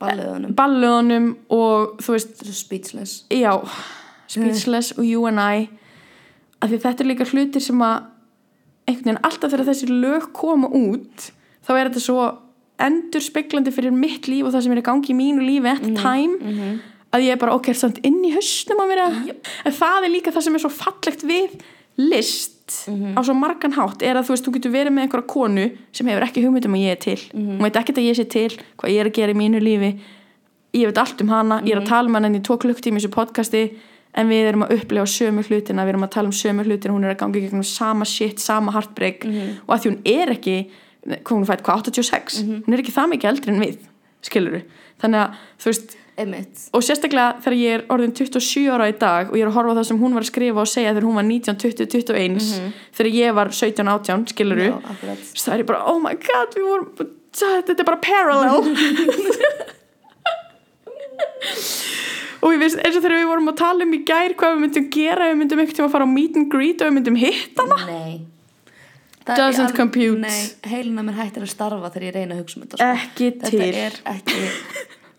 [0.00, 3.24] balliðunum balluðunum og þú veist, speechless.
[3.30, 3.52] já
[4.28, 5.68] Speechless og You and I.
[6.60, 8.02] Af því þetta er líka hlutir sem að
[8.86, 11.30] einhvern veginn alltaf þegar þessi lög koma út
[11.66, 12.26] þá er þetta svo
[12.86, 15.82] endur speglandi fyrir mitt líf og það sem er í gangi í mínu lífi at
[15.82, 16.36] the time
[17.14, 19.06] að ég er bara ok, er samt inn í hausnum að vera
[19.64, 21.56] en það er líka það sem er svo fallegt við
[21.96, 22.52] list
[23.16, 25.64] á svo margan hátt er að þú veist, þú getur verið með einhverja konu
[25.96, 27.20] sem hefur ekki hugmynd um að ég er til.
[27.32, 29.90] Hún veit ekkert að ég sé til, hvað ég er að gera í mínu lífi.
[30.76, 32.98] Ég veit allt um hana, ég er að tala um hana enn í tvo klukktími
[32.98, 33.62] í þessu podcasti
[34.16, 37.04] en við erum að upplefa sömu hlutina, við erum að tala um sömu hlutina hún
[37.04, 39.26] er að gangi gegnum sama shit, sama heartbreak.
[39.66, 40.56] Og að því hún er ekki
[41.06, 43.76] hún er fætt, hvað, 86 hún er ekki það mikið eldri en við,
[44.26, 44.60] skiluru
[45.02, 45.28] þannig að,
[45.62, 46.62] þú veist, Einmitt.
[46.72, 49.76] og sérstaklega þegar ég er orðin 27 ára í dag og ég er að horfa
[49.76, 52.38] á það sem hún var að skrifa og segja þegar hún var 19, 20, 21
[52.96, 55.20] þegar ég var 17, 18, skiluru Já, akkurat.
[55.36, 56.88] það er ég bara, oh my god, vorum
[57.36, 58.64] þetta er bara parallel
[62.42, 64.62] og ég veist eins og þegar við vorum að tala um í gær hvað við
[64.66, 67.66] myndum gera, við myndum ekkert að fara á meet and greet og við myndum hitta
[67.66, 67.86] hana.
[67.86, 68.16] Nei.
[69.26, 70.18] Það Doesn't alveg- compute.
[70.22, 72.90] Nei, heilina mér hættir að starfa þegar ég reyna að hugsa um þetta sko.
[72.94, 73.74] ekki Þetta til.
[73.74, 74.42] er ekki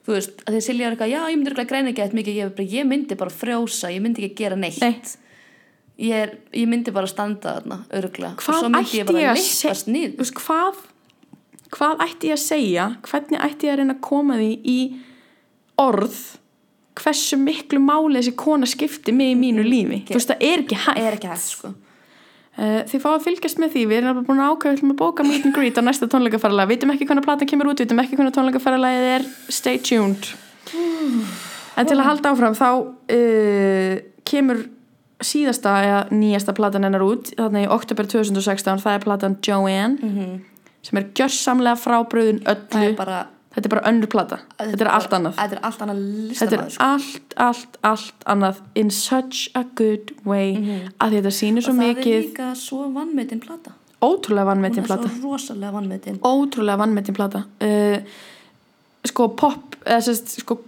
[0.07, 2.37] Þú veist, að að Silja er eitthvað Já, ég myndi ekki græna ekki eitthvað mikið
[2.37, 4.79] ég, bara, ég myndi bara frjósa, ég myndi ekki gera neitt.
[4.79, 5.01] Nei.
[5.99, 10.15] ég, er, ég myndi bara standa þarna örglega Hvað ætti ég ég að niður.
[10.21, 10.79] Veist, hvað
[11.75, 12.85] hvað ætti ég að segja?
[13.03, 14.77] Hvernig ætti ég að reyna að koma því í
[15.83, 16.15] orð
[16.97, 20.03] hversu miklu máli þessi kona skipti mig í mínu lífi.
[20.09, 21.01] Þú veist það er ekki hægt.
[21.01, 21.73] Er ekki hægt sko.
[22.57, 24.93] Uh, þið fá að fylgjast með því, við erum alveg búin að ákveða við ætlum
[24.93, 26.71] að bóka meet and greet á næsta tónleikaferðalag.
[26.71, 29.27] Vitum ekki hvernig platan kemur út, vitum ekki hvernig tónleikaferðalagið er.
[29.53, 30.31] Stay tuned.
[31.77, 33.93] En til að halda áfram þá uh,
[34.25, 34.65] kemur
[35.21, 37.29] síðasta eða nýjasta platan hennar út.
[37.37, 40.13] Þannig í oktober 2016 það er platan Joanne
[40.87, 43.17] sem er gjörsamlega frábröðun það öllu er bara
[43.57, 45.33] þetta er bara önnur plata, þetta er allt annað.
[45.39, 46.87] Þetta er allt annað þetta er listamaður sko.
[46.87, 50.53] allt, allt, allt annað in such a good way.
[51.01, 52.29] Að þetta sýnir svo og það er mikið.
[52.29, 53.73] líka svo vannmetin plata.
[53.97, 57.43] Ótrúlega vannmetinn hún er plata svo rosalega vannmetin ótrúlega vannmetinn plata.
[57.57, 57.97] Uh,
[59.09, 60.59] sko pop eða sérst sko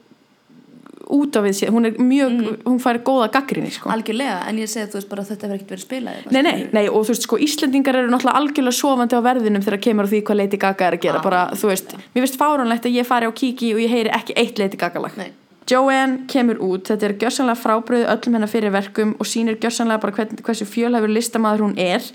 [1.09, 2.35] út af séð, hún er mjög
[2.67, 3.89] hún fær góða gaggrinni sko.
[3.89, 6.85] Algjörlega, en ég segi þú veist bara þetta verður ekkert verið spilað Nei, nei, nei,
[6.85, 10.39] og þú veist, sko, Íslendingar eru náttúrulega algjörlega sofandi á verðinum þegar kemur því hvað
[10.43, 13.33] Lady Gaga er að gera, bara, þú veist mér finnst fáránlegt að ég fari á
[13.33, 15.17] kíki og ég heyri ekki eitt Lady Gaga lag.
[15.17, 15.31] Nei.
[15.69, 20.15] Joanne kemur út, þetta er gjörsanlega frábröðu öllum hennar fyrir verkum og sýnir gjörsanlega bara
[20.17, 22.05] hvern, hversu fjölhæfur listamaður hún er.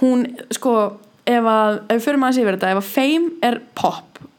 [0.00, 0.24] Hún,
[0.56, 0.76] sko,
[1.28, 2.08] ef að ef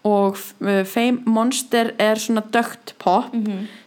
[0.08, 3.30] og uh, Fame Monster er svona dögt pop.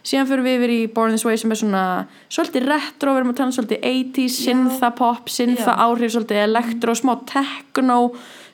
[0.05, 1.83] Síðan förum við yfir í Born This Way sem er svona
[2.31, 5.79] svolítið retro, við erum að tala um svolítið 80s, syntha pop, syntha Já.
[5.83, 7.99] áhrif svolítið elektro, smá techno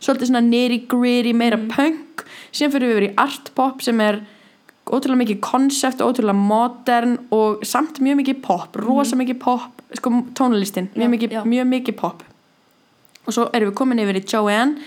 [0.01, 4.23] svolítið svona nitty gritty meira punk, síðan förum við yfir í art pop sem er
[4.89, 10.89] ótrúlega mikið konsept, ótrúlega modern og samt mjög mikið pop rosa mikið pop, sko tónlistin
[10.95, 11.43] Já, mjög mikið, já.
[11.45, 12.25] mjög mikið pop.
[13.21, 14.81] Og svo erum við komin yfir í Joanne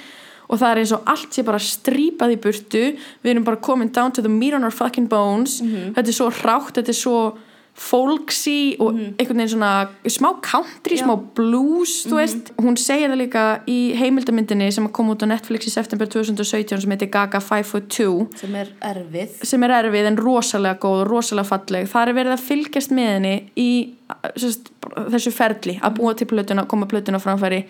[0.49, 2.85] og það er eins og allt sé bara strípað í burtu
[3.25, 5.95] við erum bara komin down to the meat on our fucking bones Mhm.
[5.95, 7.37] þetta er svo rátt, þetta er svo
[7.75, 10.99] folksy og einhvern veginn svona smá country, Mhm.
[10.99, 11.05] Já.
[11.05, 11.09] Mhm.
[11.09, 15.67] smá blues þú veist, hún segir það líka í heimildamyndinni sem kom út á Netflix
[15.67, 20.07] í september 2017 sem heitir Gaga 5 foot 2 sem er erfið sem er erfið
[20.07, 23.89] en rosalega góð og rosalega falleg það er verið að fylgjast með henni í
[24.37, 24.71] sérst,
[25.11, 27.65] þessu ferli að búa til plötuna, koma plötuna framfæri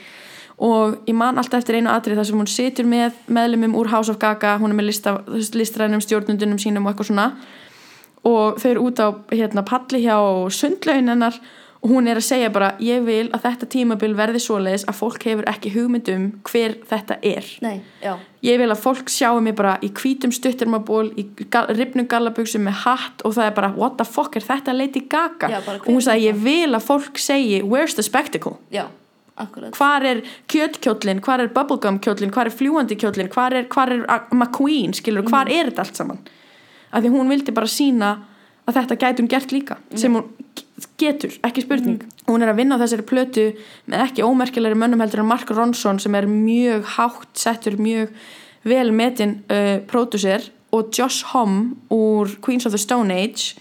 [0.59, 4.13] og ég man alltaf eftir einu atrið þar sem hún situr með meðlumum úr House
[4.13, 5.17] of Gaga hún er með lista,
[5.59, 7.29] listrænum stjórnundunum sínum og eitthvað svona.
[8.25, 10.17] Og þau eru út á hérna, palli hjá
[10.55, 11.41] sundlaun hennar
[11.85, 15.27] og hún er að segja bara ég vil að þetta tímabil verði svoleiðis að fólk
[15.29, 17.51] hefur ekki hugmyndum hver þetta er.
[17.61, 17.83] Nei,
[18.47, 21.27] ég vil að fólk sjáu mig bara í hvítum stuttirmaból í
[21.77, 25.53] ripnum gallabuxum með hatt og það er bara what the fuck er þetta Lady Gaga?
[25.53, 28.57] Já, og hún sagði ég vil að fólk segi where's the spectacle?
[28.73, 28.87] Já,
[29.41, 29.75] akkurat.
[29.77, 34.05] Hvar er kjötkjóllin, hvar er bubblegum kjóllin hvar er fljúandi kjóllin, hvar er, hvar er
[34.05, 36.23] uh, McQueen, skilur, hvar er þetta allt saman?
[36.95, 38.15] Af því hún vildi bara sína
[38.65, 40.31] að þetta gæti hún gert líka sem hún
[40.99, 42.01] getur, ekki spurning.
[42.29, 43.45] Hún er að vinna á þessari plötu
[43.91, 48.15] með ekki ómerkilegri mönnum heldur en Mark Ronson sem er mjög hátt settur mjög
[48.65, 53.55] vel metin uh, pródusser og Josh Homme úr Queens of the Stone Age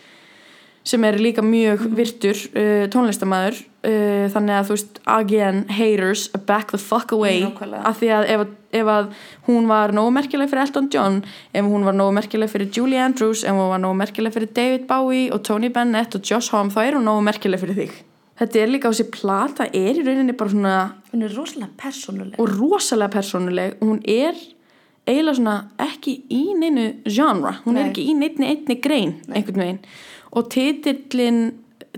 [0.84, 6.72] sem er líka mjög virtur uh, tónlistamæður uh, þannig að þú veist again haters back
[6.72, 7.41] the fuck away.
[7.43, 7.84] Nákvæmlega.
[7.89, 8.45] af því að ef,
[8.80, 9.11] ef að
[9.47, 11.19] hún var nógu merkileg fyrir Elton John
[11.53, 14.88] ef hún var nógu merkileg fyrir Julie Andrews ef hún var nógu merkileg fyrir David
[14.88, 18.01] Bowie og Tony Bennett og Josh Homme þá er hún nógu merkileg fyrir þig.
[18.39, 20.77] Þetta er líka á þessi plata er í rauninni bara svona
[21.14, 22.39] hún er rosalega persónuleg.
[22.41, 23.76] Og rosalega persónuleg.
[23.80, 24.34] Og hún er
[25.05, 27.91] eiginlega svona ekki í neinu genre, hún er Nei.
[27.91, 29.80] ekki í neinni einni grein einhvern veginn.
[30.34, 31.41] Og titillin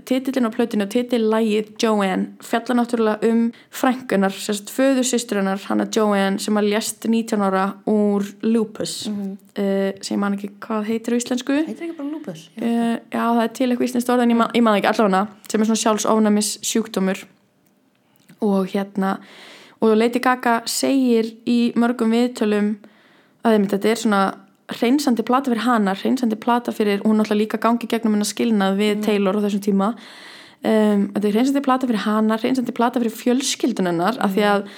[0.06, 6.38] titillin á plötinu og titillægið Joanne fjalla náttúrulega um frænkunar, sérst föður sýsturinnar hana Joanne
[6.42, 10.02] sem að lést 19 ára úr lupus mm Mhm.
[10.02, 12.62] sem ég man ekki hvað heitir á íslensku heitir ekki bara lúpus já.
[12.62, 15.26] uh, já það er til eitthvað íslenskt orð en ég man, ég það ekki allavega
[15.50, 17.24] sem er svona sjálfsofnæmis sjúkdómur
[18.42, 19.18] og hérna
[19.80, 22.76] og Lady Gaga segir í mörgum viðtölum
[23.44, 24.20] að þetta er svona
[24.80, 29.04] reynsandi plata fyrir hana reynsandi plata fyrir, hún náttúrulega líka gangi gegnum hennar skilnað við
[29.06, 29.92] Taylor á þessum tíma.
[30.66, 34.68] Um, þetta er reynsandi plata fyrir hana reynsandi plata fyrir fjölskyldun hennar af því að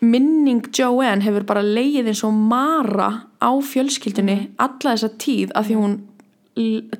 [0.00, 5.78] minning Joanne hefur bara leið eins og mara á fjölskyldunni alla þessa tíð af því
[5.78, 5.98] hún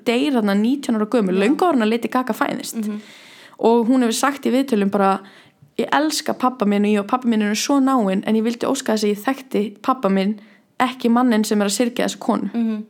[0.07, 2.79] deyr þarna 19 ára gömur, löngu ára að Lady Gaga fæðist.
[3.59, 5.19] Og hún hefur sagt í viðtölum bara
[5.79, 8.67] ég elska pappa minn og ég og pappa minn eru svo náinn en ég vildi
[8.67, 10.39] óska þess að ég þekkti pappa minn
[10.81, 12.51] ekki mannin sem er að syrkja þessu konu.
[12.55, 12.85] Mhm.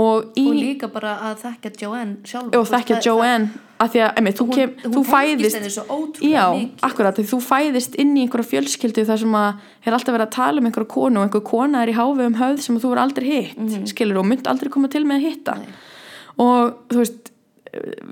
[0.00, 3.48] og í og líka bara að þekkja Joanne sjálf og þekkja Joanne
[3.80, 6.44] af því að einmitt, þú, hún, kem, hún þú tengist fæðist Já,
[6.86, 10.60] akkurat, þú fæðist inn í einhverja fjölskyldu þar sem að er alltaf verið að tala
[10.62, 13.26] um einhverja konu og einhver kona er í háfi um höfð sem þú er aldrei
[13.26, 13.86] hitt Mhm.
[13.90, 15.58] skilur og mynd aldrei koma til með að hitta.
[16.38, 17.30] Og þú veist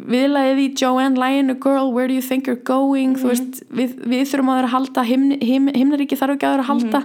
[0.08, 3.14] viðlagið í Joanne læginu Girl, where do you think you're going?
[3.16, 3.30] Þú Mhm.
[3.30, 6.62] veist, við, við þurfum að vera að halda himn, him, himnaríki þarf ekki að vera
[6.62, 7.04] að halda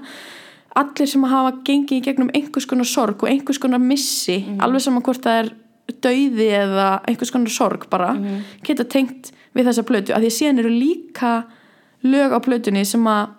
[0.75, 4.59] allir sem hafa gengið í gegnum einhvers konar sorg og einhvers konar missi Mhm.
[4.61, 5.51] alveg saman hvort það er
[6.01, 8.41] dauði eða einhvers konar sorg bara Mhm.
[8.63, 11.43] geta tengt við þessa plötu að því að síðan eru líka
[12.03, 13.29] lög á plötunni sem að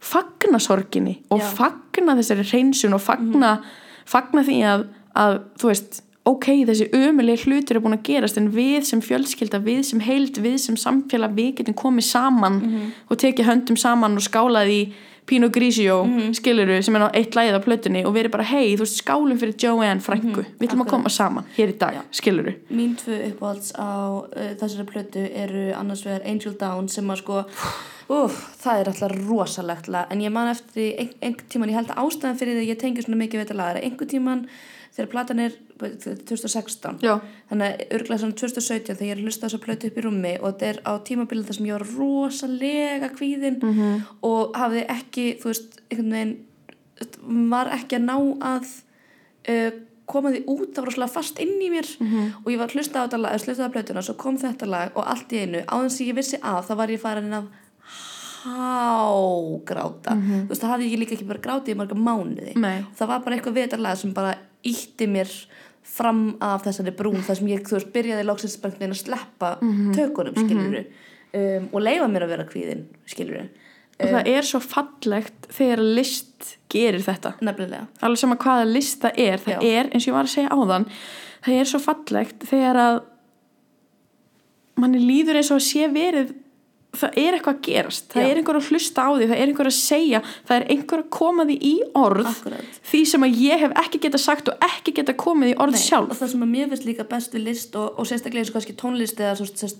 [0.00, 1.44] fagna sorginni og Já.
[1.58, 3.62] fagna þessari hreinsun og fagna,
[4.06, 4.84] fagna því að,
[5.16, 9.58] að þú veist ok, þessi ömuleg hlutur er búin að gerast en við sem fjölskylda,
[9.64, 12.58] við sem heild við sem samfélag, við getum komið saman
[13.10, 14.92] og tekið höndum saman og skálað í
[15.28, 15.98] Pino Grigio
[16.36, 19.40] skiluru sem er á eitt lægið á plötunni og verið bara hei, þú veist, skálum
[19.40, 22.02] fyrir Joanne frængu, við ætlum að koma saman hér í dag, Já.
[22.20, 27.22] skiluru Mín tvö uppáhalds á uh, þessari plötu eru annars vegar Angel Down sem að
[27.22, 27.44] sko
[28.08, 30.08] Úf, það er alltaf rosalegt lag.
[30.08, 32.78] En ég man eftir ein, einhvern tíman ég held að ástæðan fyrir því að ég
[32.80, 34.38] tengi svona mikið við þetta lag er að einhvern tíman
[34.98, 37.14] þegar platan er 2016 Já,
[37.50, 40.32] þannig að örglega svona 2017 þegar ég er að hlusta þessa plötu upp í rúmi
[40.40, 44.00] og þetta er á tímabilið þar sem ég var rosalega kvíðin -hmm.
[44.26, 48.16] og hafði ekki þú veist, einhvern veginn var ekki að ná
[48.50, 48.72] að
[49.52, 49.70] uh,
[50.08, 52.34] koma því út það var rosalega fast inn í mér -hmm.
[52.42, 54.96] og ég var að hlusta á þetta lag, hlusta á plötuna svo kom þetta lag
[54.96, 57.46] og allt í einu áðan sem ég vissi af þá var ég farin að
[58.48, 62.84] hágráta þú veist, það hafði ég líka ekki bara grátið í marga mánuði Nei.
[62.98, 65.30] það var bara eitthvað lag sem bara ítti mér
[65.88, 68.26] fram af þessari brún þar sem ég, þú veist, byrjaði
[68.78, 69.54] veginn að sleppa
[69.96, 73.48] tökunum, skilur um, og leifa mér að vera kvíðin, skilur
[73.98, 77.32] og það er svo fallegt þegar list gerir þetta.
[77.42, 79.72] Nefnilega, alveg sama hvaða list það er það Já.
[79.80, 80.86] er, eins og ég var að segja áðan
[81.44, 83.00] það er svo fallegt þegar að
[84.78, 86.34] manni líður eins og að sé verið
[86.98, 88.28] það er eitthvað að gerast, það Já.
[88.28, 91.10] er einhver að hlusta á því það er einhver að segja, það er einhver að
[91.18, 92.78] koma því í orð Akkurat.
[92.90, 95.84] því sem að ég hef ekki geta sagt og ekki geta komið í orð og
[95.84, 98.58] sjálf það sem að mér finnst líka best við list og, og sérstaklega eins og
[98.58, 99.78] kannski tónlist eða sérst,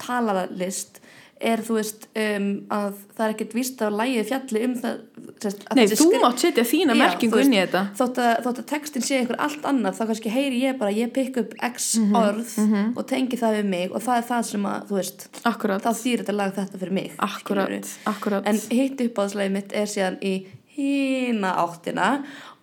[0.00, 1.00] talarlist
[1.40, 4.98] er þú veist um, að það er ekkert víst að lægið fjalli um það
[5.40, 7.80] sérst, Nei, þú skri- mátt setja þína merkingu inn í þetta.
[7.96, 11.12] þótt að, þótt að textin sé einhver allt annað þá kannski heyri ég bara, ég
[11.16, 12.52] pikk upp x Mhm, orð
[12.98, 15.90] og tengi það við mig og það er það sem að, þú veist Akkurat, þá
[16.02, 18.46] þýr þetta lag þetta fyrir mig akkurat, akkurat.
[18.46, 20.34] En hitt uppáðslegið mitt er síðan í
[20.76, 22.10] hína áttina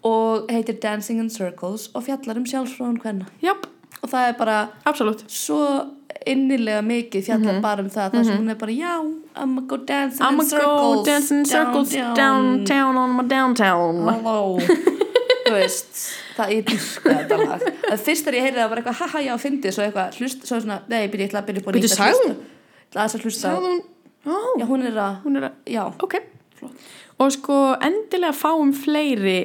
[0.06, 3.66] og heitir Dancing in Circles og fjallar um sjálfsfróðun hvenna Jáp,
[4.04, 5.26] og það er bara absolutt.
[5.28, 5.60] svo
[6.26, 7.62] innilega mikið fjallar Mhm.
[7.62, 8.94] bara um það þar sem hún er bara, já,
[9.36, 13.96] I'm gonna go dancing I'm in circles go dancing in circles downtown on my downtown.
[15.48, 16.00] Þú veist,
[16.36, 17.14] það er dyrka
[17.88, 20.60] Það fyrst þegar ég heyrði það var eitthvað haha já, fyndið, svo eitthvað hlust, svo
[20.64, 21.94] svona nei, byrja, ég ætla að byrja upp á Bíddu, nýtt
[22.98, 23.54] að sagði hlusta.
[23.56, 23.78] hún,
[24.28, 26.18] ó, Já, hún er að, hún er að já, ok.
[27.20, 29.38] Og sko endilega fáum fleiri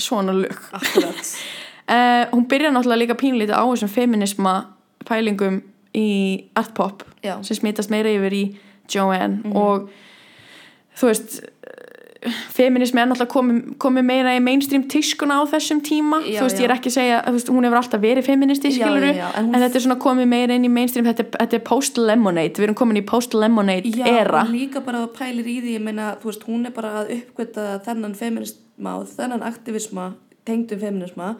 [0.00, 0.56] svona lög.
[0.74, 1.34] Akkurat.
[1.84, 4.54] Uh, hún byrjar náttúrulega líka pínlítið á þessum feminisma
[5.06, 5.60] pælingum
[5.94, 6.08] í
[6.58, 7.38] artpop Já.
[7.46, 8.44] sem smitast meira yfir í
[8.90, 9.90] Joanne og
[10.98, 11.42] þú veist
[12.54, 16.20] feminismi er náttúrulega komið komi meira í mainstream tískuna á þessum tíma.
[16.24, 16.68] Já, þú veist, ég já.
[16.68, 19.50] er ekki að segja, veist, hún hefur alltaf verið feministi, Já, skiluru, já, já, en
[19.50, 22.56] en, þetta er svona komið meira inn í mainstream, þetta, þetta er post-lemonade.
[22.56, 24.44] Við erum komin í post-lemonade Já, era.
[24.46, 27.12] og líka bara að pælir í því, ég meina, þú veist, hún er bara að
[27.18, 30.12] uppgöta þennan feminisma og þennan aktivisma,
[30.48, 31.34] tengdum feminisma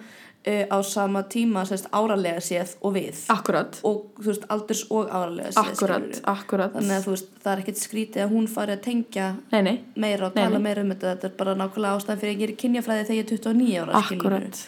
[0.44, 3.20] á sama tíma, sérst, áralega séð og við.
[3.32, 6.74] Akkurat, og, þú veist, aldurs og áralega séð akkurat, akkurat.
[6.76, 10.28] Þannig að veist, það er ekkert skrítið að hún fari að tengja nei, nei, meira
[10.28, 10.64] og tala nei.
[10.66, 11.14] meira um þetta.
[11.14, 13.78] Þetta er bara nákvæmlega ástæðan fyrir að ég er í kynjafræði þegar ég er 29
[13.80, 14.02] ára.
[14.02, 14.64] Akkurat.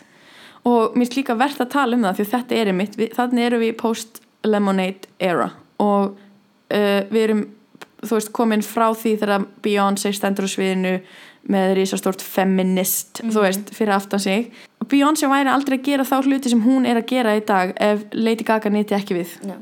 [0.67, 3.13] Og mér finnst líka verðt að tala um það því að þetta er einmitt, við,
[3.19, 5.51] þannig erum við í post-lemonade era.
[5.85, 7.45] Og uh, við erum
[8.07, 10.97] þú veist komin frá því þegar Beyoncé stendur á sviðinu
[11.53, 14.51] með risastort feminist, þú veist, fyrir aftan sig.
[14.91, 18.05] Beyoncé væri aldrei að gera þá hluti sem hún er að gera í dag ef
[18.15, 19.33] Lady Gaga nýtti ekki við.
[19.47, 19.57] Já,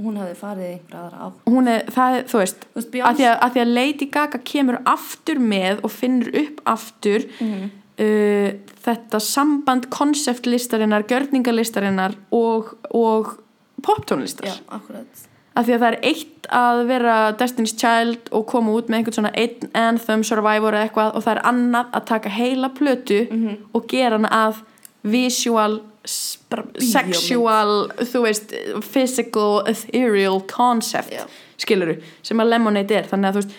[0.00, 2.90] hún hefði farið einhverja aðra á hún er, það er, þú veist Þú veist, að
[2.90, 7.26] því Beyoncé að, að því að Lady Gaga kemur aftur með og finnur upp aftur
[7.40, 7.70] Mhm.
[8.00, 8.50] uh,
[8.80, 13.34] þetta samband konseptlistarinnar, gjörningalistarinnar og, og
[13.84, 14.48] poptónlistar.
[14.48, 18.88] Já, akkurat að því að það er eitt að vera Destiny's Child og koma út
[18.88, 22.68] með einhvern svona einn anthem, survivor eða eitthvað og það er annað að taka heila
[22.74, 23.56] plötu Mhm.
[23.74, 24.54] og gera hana að
[25.02, 25.80] visual
[26.80, 28.54] sexual, þú veist
[28.84, 31.26] physical, ethereal concept Já.
[31.60, 33.56] skiluru, sem að Lemonade er þannig að þú veist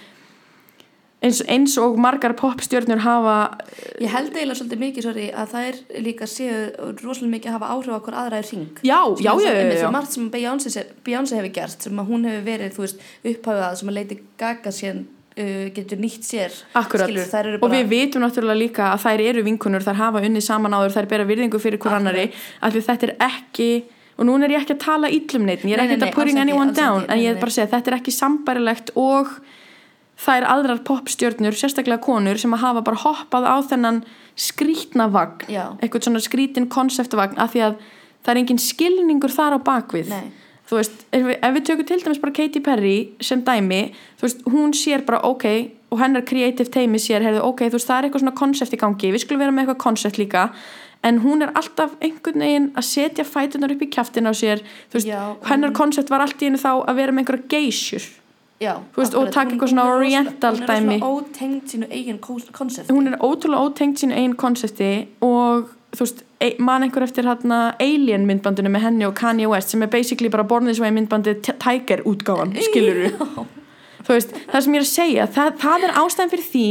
[1.21, 3.37] eins, eins og margar popstjörnur hafa
[4.01, 6.59] Ég held eiginlega svolítið mikið, sorry, að það er líka séu
[7.03, 9.87] rosalega mikið að hafa áhrif á hver aðra er ring já, já, já, já, Svo
[9.87, 9.93] já.
[9.93, 13.99] margt sem Beyoncé hefur gert sem að hún hefur verið, þú veist, upphafað sem að
[13.99, 16.59] Lady Gaga síðan uh, getur nýtt sér.
[16.73, 20.45] Skilur, eru og bara við vitum náttúrulega líka að þær eru vinkunur, þær hafa unnið
[20.47, 23.71] saman áður, þær bera virðingu fyrir hver annari því þetta er ekki,
[24.17, 26.17] og núna er ég ekki að tala íllum neitt, ég er Nei, ekki nei, að
[26.17, 29.33] putting anyone down, en ég er bara að segja þetta er ekki sambarilegt og
[30.21, 34.03] þær aðrar popstjörnur, sérstaklega konur sem að hafa bara hoppað á þennan
[34.37, 35.73] skrítna vagn, Já.
[35.81, 37.81] eitthvað svona skrítin konseptvagn af því að
[38.21, 40.29] það er engin skilningur þar á bakvið Nei.
[40.69, 43.81] þú veist, ef við, ef við tökum til dæmis bara Katy Perry sem dæmi,
[44.19, 45.47] þú veist, hún sér bara ok,
[45.91, 48.79] og hennar creative teimi sér, heyrðu, ok, þú veist, það er eitthvað svona konsept í
[48.79, 50.45] gangi við skulum vera með eitthvað konsept líka
[51.03, 54.99] en hún er alltaf einhvern veginn að setja fætunar upp í kjaftin á sér þú
[54.99, 58.05] veist, Já, hennar konsept var allt í henni þá að vera með einhverja geysjur
[58.61, 60.97] Já, veist, og taka eitthvað svona oriental Hún er dæmi.
[60.99, 66.21] svona ótengd sínu eigin koncept hún er ótrúlega ótengt sínu einn konsepti og þú veist,
[66.39, 70.29] e- man einhver eftir hérna Alien myndbandinu með henni og Kanye West sem er basically
[70.29, 73.11] bara Born This Way myndbandi Tiger útgáfan, skilur
[74.05, 76.67] þú veist, það sem ég er að segja það, það er ástæðan fyrir því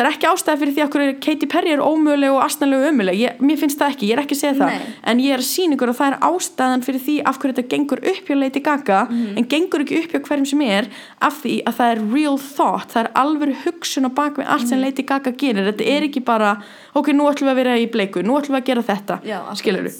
[0.00, 3.40] það er ekki ástæðan fyrir því að Katy Perry er ómöguleg og astnælega ömuleg, ég,
[3.44, 4.94] mér finnst það ekki ég er ekki að segja það, Nei.
[5.12, 7.68] en ég er að sína ykkur og það er ástæðan fyrir því af hverju þetta
[7.74, 9.36] gengur upp hjá Lady Gaga Mhm.
[9.38, 10.88] en gengur ekki upp hjá hverjum sem er
[11.20, 14.62] af því að það er real thought það er alveg hugsun á bak við allt
[14.62, 14.68] Mhm.
[14.68, 16.62] sem Lady Gaga gerir, þetta er ekki bara
[16.94, 19.40] ok, nú ætlum við að vera í bleiku, nú ætlum við að gera þetta Já,
[19.54, 19.90] skilur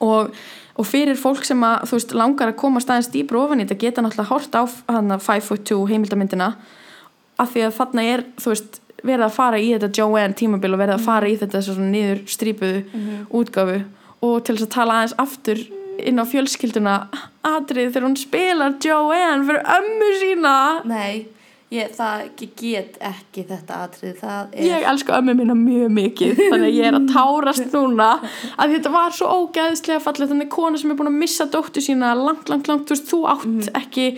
[0.00, 0.30] og,
[0.76, 4.02] og fyrir fólk sem að veist, langar að koma staðins dýpr ofan í þetta geta
[4.02, 6.54] náttúrulega hort á hana 5.2 heimildamyndina
[7.38, 10.96] af því að þarna er veist, verið að fara í þetta Joanne tímabil og verið
[10.98, 12.80] að fara í þetta svona niður strípuðu
[13.40, 13.78] útgáfu
[14.24, 15.60] og til þess að tala aðeins aftur
[16.04, 16.94] inn á fjölskylduna
[17.46, 20.54] atrið þegar hún spilar Joanne fyrir ömmu sína.
[20.90, 21.26] Nei,
[21.70, 22.24] ég, það
[22.58, 26.88] get ekki þetta atrið Það er ég elsku ömmu mína mjög mikið þannig að ég
[26.90, 28.08] er að tárast núna.
[28.58, 32.14] Að þetta var svo ógeðslega fallið þannig kona sem er búin að missa dóttu sína
[32.18, 34.08] langt, langt, langt, þú veist, þú átt ekki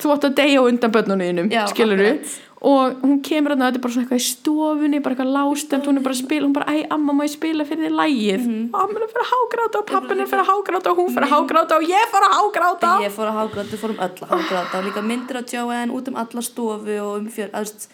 [0.00, 1.68] þú átt að deyja undan börnunum Mhm.
[1.74, 2.40] Skiluru akkurat.
[2.64, 5.98] Og hún kemur að þetta er bara svona eitthvað í stofunni bara eitthvað lástemt, hún
[6.00, 8.62] er bara að spila hún bara, æ, amma, má ég spila fyrir þið lægið Mhm.
[8.72, 11.34] amma er fyrir að hágráta og pappin er fyrir að hágráta og hún fyrir að
[11.34, 12.92] hágráta og ég fyrir að hágráta.
[13.04, 14.78] Ég fór að hágráta, við fórum öll að hágráta.
[14.80, 17.88] Og líka myndir af Joanne út um alla stofu og um fjör, aðst,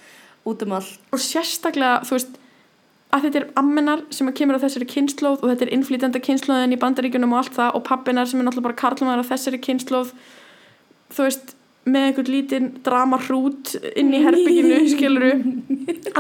[0.47, 0.99] út um allt.
[1.13, 2.37] Og sérstaklega, þú veist
[3.13, 6.79] að þetta er ammenar sem kemur á þessari kynnslóð og þetta er innflýtenda kynnslóðin í
[6.79, 10.13] bandaríkjunum og allt það og pappinar sem er náttúrulega bara karlmaður á þessari kynnslóð
[11.11, 11.55] þú veist,
[11.87, 15.31] með einhvern lítinn drama hrút inn í herbygginu skiluru,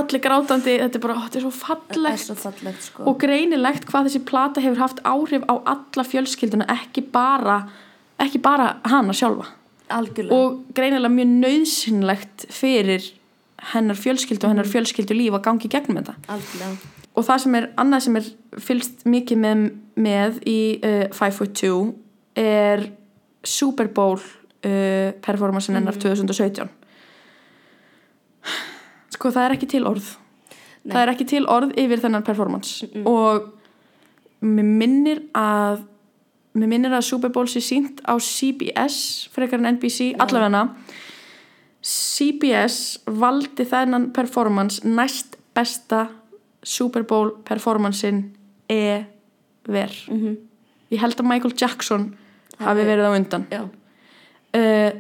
[0.01, 3.05] allir grátandi þetta er bara, ó, þetta er svo Það er fallegt svo fallegt sko.
[3.11, 7.59] Og greinilegt hvað þessi plata hefur haft áhrif á alla fjölskylduna ekki bara,
[8.19, 9.51] ekki bara hana sjálfa.
[9.91, 10.33] Algjörlega.
[10.39, 13.11] Og greinilega mjög nöðsynlegt fyrir
[13.75, 14.73] hennar fjölskyldu og hennar Mhm.
[14.73, 16.15] fjölskyldu líf að gangi gegnum þetta.
[16.29, 16.77] Algjörlega.
[17.17, 18.25] Og það sem er annað sem er
[18.59, 19.65] fylst mikið með,
[19.97, 21.95] með í uh, 5.2
[22.37, 22.87] er
[23.45, 24.17] Super Bowl
[24.65, 26.01] uh, performancein hennar Mhm.
[26.03, 26.69] 2017
[29.15, 30.17] sko það er ekki til orð.
[30.85, 30.95] Nei.
[30.95, 32.87] það er ekki til orð yfir þennan performance.
[33.05, 33.51] Og
[34.41, 35.83] mér minnir að
[36.57, 40.63] mér minnir að Super Bowl sé sínt á CBS frekar en NBC, allavegna
[41.85, 46.07] CBS valdi þennan performance næst besta
[46.63, 48.31] Super Bowl performancein
[48.69, 49.91] ever.
[50.09, 50.37] Mhm.
[50.91, 52.17] ég held að Michael Jackson
[52.59, 53.47] Hafi- verið á undan.
[53.51, 53.69] Já,
[54.55, 54.91] uh,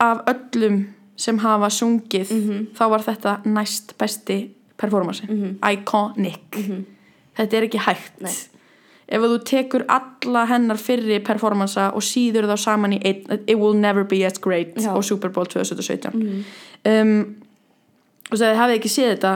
[0.00, 0.84] af öllum
[1.16, 2.66] sem hafa sungið Mhm.
[2.74, 5.22] þá var þetta næst besti performance
[5.62, 6.40] iconic.
[7.36, 8.20] Þetta er ekki hægt.
[8.22, 8.32] Nei.
[9.08, 13.74] ef þú tekur alla hennar fyrri performansa og síður þá saman í einn it will
[13.76, 14.94] never be as great Já.
[14.96, 16.14] á Super Bowl 2017
[16.86, 17.36] um,
[18.30, 19.32] og þess að þið hafið ekki séð þetta?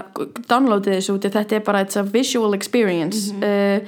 [0.48, 3.30] Downloadið þessu út þetta er bara it's a visual experience.
[3.44, 3.84] Uh,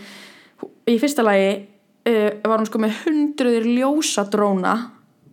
[0.87, 1.67] í fyrsta lagi
[2.07, 4.75] uh, var hún sko með hundruðir ljósadróna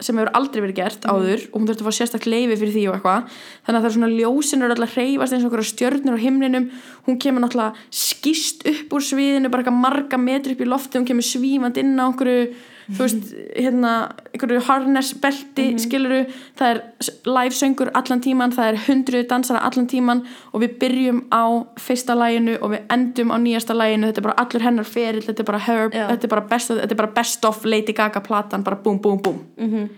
[0.03, 2.83] sem hefur aldrei verið gert áður og hún þurfti að fá sérstaklega leifi fyrir því
[2.87, 3.35] og eitthvað.
[3.65, 6.69] Þannig að það er svona ljósin eru alltaf hreyfast eins og einhverja stjörnur á himninum.
[7.07, 11.25] Hún kemur náttúrulega skýst upp úr sviðinu bara marga metri upp í lofti hún kemur
[11.25, 12.51] svífand inn á einhverju
[12.87, 13.91] þú veist, hérna,
[14.31, 16.19] einhverju harnessbelti mm skiluru,
[16.57, 16.79] það er
[17.27, 20.23] live söngur allan tíman, það er hundruð dansara allan tíman
[20.53, 21.43] og við byrjum á
[21.79, 25.43] fyrsta læginu og við endum á nýjasta læginu, þetta er bara allur hennar ferill, þetta
[25.43, 26.05] er bara her, Já.
[26.13, 29.19] þetta er bara best, þetta er bara best of Lady Gaga platan, bara búm, búm,
[29.21, 29.43] búm.
[29.57, 29.89] Mhm.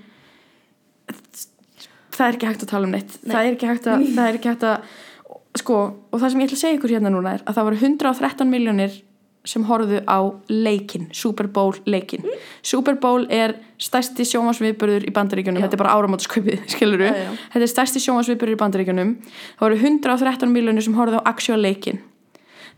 [2.20, 3.14] það er ekki hægt að tala um neitt.
[3.24, 4.82] Það er ekki hægt að, það er ekki hægt að
[5.58, 5.78] sko,
[6.12, 8.52] og það sem ég ætla að segja ykkur hérna núna er að það voru 113
[8.52, 8.98] miljónir
[9.48, 10.20] sem horfðu á
[10.52, 12.26] leikin Super Bowl leikin
[12.62, 15.68] Super Bowl er stærsti sjónvarsviðburður í bandaríkjunum, Já.
[15.68, 17.32] þetta er bara áramótasköpið skiluru, Já, já.
[17.54, 19.14] þetta er stærsti sjónvarsviðburður í bandaríkjunum.
[19.56, 22.02] Það voru 113 miljónir sem horfðu á actual leikin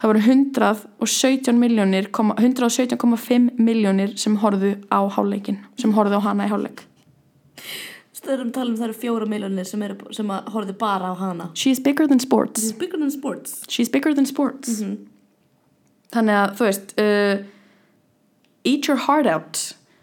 [0.02, 6.54] það voru 117 miljónir 117,5 miljónir sem horfðu á háleikin sem horfðu á hana í
[6.54, 6.86] háleik
[8.22, 9.84] Það erum talað um það eru fjóra miljonir sem,
[10.14, 11.48] sem horfðu bara á hana.
[11.58, 12.62] She's bigger than sports.
[12.62, 13.64] It's bigger than sports.
[13.66, 14.70] She's bigger than sports.
[14.78, 14.92] Mhm.
[16.12, 17.42] Þannig að þú veist uh,
[18.68, 19.60] Eat your heart out.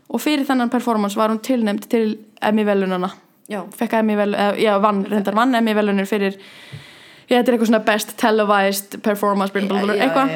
[0.08, 3.12] Og fyrir þennan performance var hún tilnæmt til Emmy velunana
[3.48, 7.54] Já, fekk Emmy vel, eða, já, vann, reyndar vann Emmy velunir fyrir já, þetta er
[7.54, 10.34] eitthvað svona best televised performance já, eitthvað.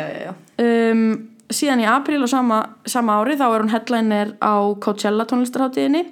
[0.64, 1.02] um,
[1.52, 6.06] síðan í apríl og sama, sama ári þá er hún headliner á Coachella tónlistarháttíðinni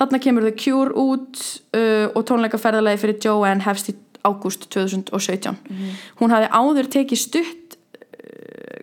[0.00, 1.42] þarna kemur The Cure út
[1.76, 5.60] uh, og tónleikaferðalagi fyrir Joanne hefst í ágúst 2017
[6.22, 7.59] hún hafði áður tekið stutt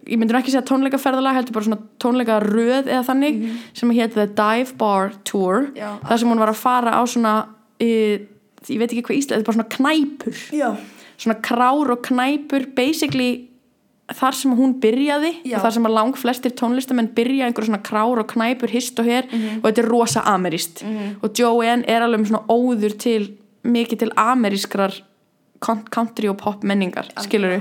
[0.08, 3.42] ég myndur ekki segja tónleikaferðalag heldur bara svona tónleikaröð eða þannig
[3.78, 5.68] sem hétt The Dive Bar Tour.
[5.78, 5.98] Já.
[6.08, 8.16] þar sem hún var að fara á svona uh,
[8.68, 10.40] ég veit ekki hvað íslega, þetta er bara svona knæpur.
[10.58, 10.70] Já,
[11.18, 13.30] svona krár og knæpur basically
[14.18, 15.58] þar sem hún byrjaði Já.
[15.58, 19.10] og þar sem að lang flestir tónlistamenn byrja einhverjum svona krár og knæpur hist og
[19.10, 20.80] her og þetta er rosa ameríst
[21.20, 23.26] og Joanne er alveg með svona óður til
[23.68, 24.96] mikið til amerískrar
[25.60, 27.58] con- country og pop menningar skilur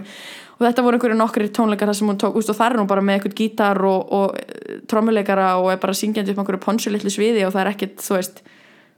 [0.57, 2.91] og þetta voru einhverju nokkri tónleikar þar sem hún tók úst, og þar er hún
[2.91, 6.65] bara með einhvern gítar og, og eh, trommuleikara og er bara syngjandi upp á einhverju
[6.65, 8.45] ponsu litlu sviði og það er ekkert, þú veist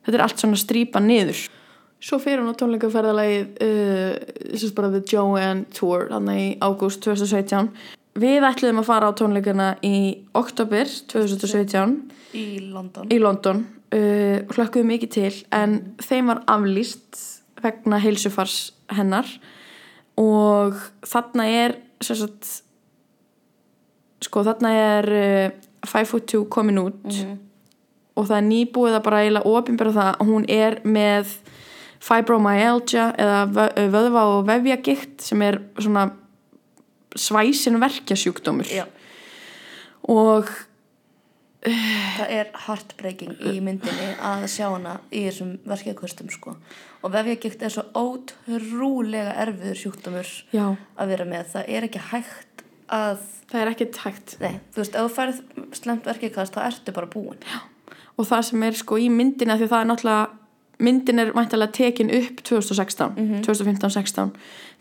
[0.06, 1.44] þetta er allt svona strípa niður.
[1.98, 4.18] Svo fer hún á tónleikaferðalagið uh,
[4.52, 7.72] þessi bara The Joanne Tour þannig í ágúst 2017
[8.18, 9.98] Við ætluðum að fara á tónleikana í
[10.39, 11.93] oktober 2017
[12.39, 13.10] í London.
[13.10, 13.62] í London
[13.94, 17.20] uh, og hlökkuðum mikið til en þeim var aflýst
[17.62, 19.28] vegna heilsufars hennar
[20.18, 22.48] og þarna er sagt
[24.26, 25.50] sko þarna er uh,
[25.86, 27.04] 5 foot 2 komin út.
[28.18, 31.36] Og það er nýbúið að bara eiginlega opinbera það að hún er með
[32.02, 36.08] fibromyalgia eða vö- vöðva og vefjagikt sem er svona
[37.18, 38.84] svæsin verkjasjúkdómur Já,
[40.06, 40.50] og
[41.62, 46.55] það er heartbreaking í myndinni að sjá hana í þessum verkefkvöstum sko.
[47.02, 50.64] Og vefjagikt er svo ótrúlega erfiður sjúkdómur já,
[50.98, 51.51] að vera með.
[51.55, 52.64] Það er ekki hægt
[52.94, 55.43] að, það er ekkert hægt nei, þú veist, ef þú færð
[55.80, 57.43] slemt verkefkvöst þá ertu bara búin.
[58.18, 60.38] og það sem er sko í myndina því það er náttúrulega
[60.84, 64.30] myndin er mæntalega tekin upp 2016 2015-16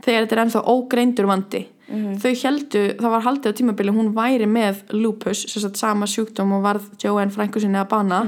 [0.06, 1.64] þegar þetta er ennþá ógreindur vandi.
[1.88, 6.66] Þau heldu, það var haldið á tímabili hún væri með lupus sagt sama sjúkdóm og
[6.66, 8.20] varð Joanne frængu sinni að bana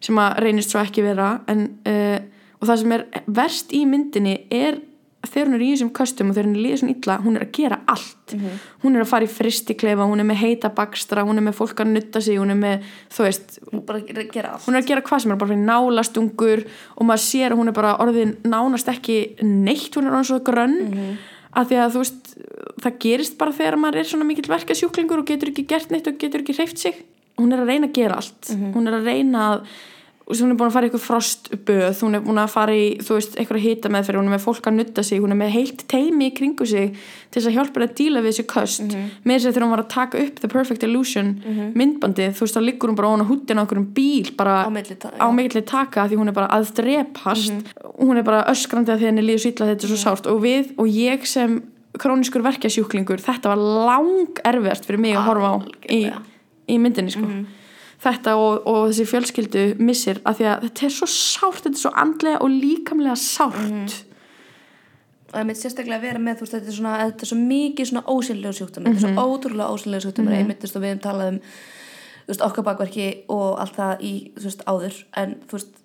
[0.00, 2.18] sem að reynist svo ekki vera en, uh,
[2.60, 4.80] og það sem er verst í myndinni er
[5.30, 7.44] þegar hún er í þessum köstum og þegar hún er líður svona illa hún er
[7.46, 8.34] að gera allt.
[8.84, 11.80] Hún er að fara í fristikleifa, hún er með heita bakstra hún er með fólk
[11.84, 14.88] að nutta sig, hún er með þú veist, Hún bara ger- gera hún er að
[14.92, 16.64] gera hvað sem er bara fyrir nálastungur
[16.96, 20.40] og maður sér að hún er bara orðin nánast ekki neitt hún er orðin svo
[20.46, 21.14] grönn mm
[21.54, 22.30] að því að þú veist
[22.82, 26.08] það gerist bara þegar maður er svona mikill verka sjúklingur og getur ekki gert neitt
[26.10, 26.96] og getur ekki hreift sig.
[27.38, 28.48] Hún er að reyna að gera allt.
[28.74, 29.68] Hún er að reyna að
[30.24, 33.16] hún er búin að fara í eitthvað frostböð hún er búin að fara í, þú
[33.18, 35.84] veist, eitthvað hita meðferð hún er með fólk að nutta sig, hún er með heilt
[35.92, 38.86] teimi í kringu sig til þess að hjálpa henni að díla við þessi köst,
[39.24, 41.28] með þess að þegar hún var að taka upp The Perfect Illusion
[41.76, 44.56] myndbandið, þú veist, þá liggur hún bara ofan á húddina á einhverjum bíl, bara
[45.20, 47.74] Á mikilli taka því hún er bara að drepast.
[48.00, 50.26] Hún er bara öskrandi að henni líður sýtla þetta er svo sárt.
[50.30, 51.60] Og við og ég sem
[52.00, 55.56] króniskur verkjasjúklingur þetta var lang erfiðast fyrir mig að horfa á
[55.94, 56.00] í,
[56.66, 57.28] í myndinni sko
[58.04, 61.82] þetta og, og þessi fjölskyldu missir að því að þetta er svo sárt þetta er
[61.84, 63.94] svo andlega og líkamlega sárt.
[65.24, 67.38] Og það mitt sérstaklega að vera með þú veist, þetta er, svona, þetta er svo
[67.40, 70.36] mikið svona ósynlega sjúkdómur þetta er svo ótrúlega ósynlega sjúkdómur.
[70.38, 71.40] Einmitt þú veist, og við hefum talað um
[72.28, 75.00] veist, okkar bakverki og allt það í veist, áður.
[75.20, 75.80] En þú veist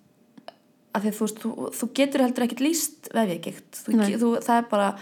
[0.98, 1.42] því þú veist,
[1.78, 4.92] þú, getur heldur ekkert líst þú, það er bara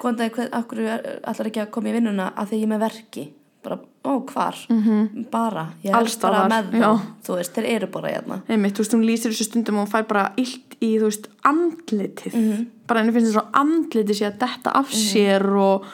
[0.00, 3.26] góðan dag, hvern, akkur allar ekki að koma í vinnuna að því ég með verki?
[3.64, 5.24] Bara, ó, hvar, -hmm.
[5.30, 6.80] bara ég er bara með já.
[6.80, 8.40] það þú veist, þeir eru bara hérna.
[8.48, 11.28] Einmitt, þú veist, hún lýsir þessu stundum og hún fær bara illt í, þú veist,
[11.42, 12.66] andlitið.
[12.86, 15.84] Bara henni finnst þess að andlitið sé að detta af sér og,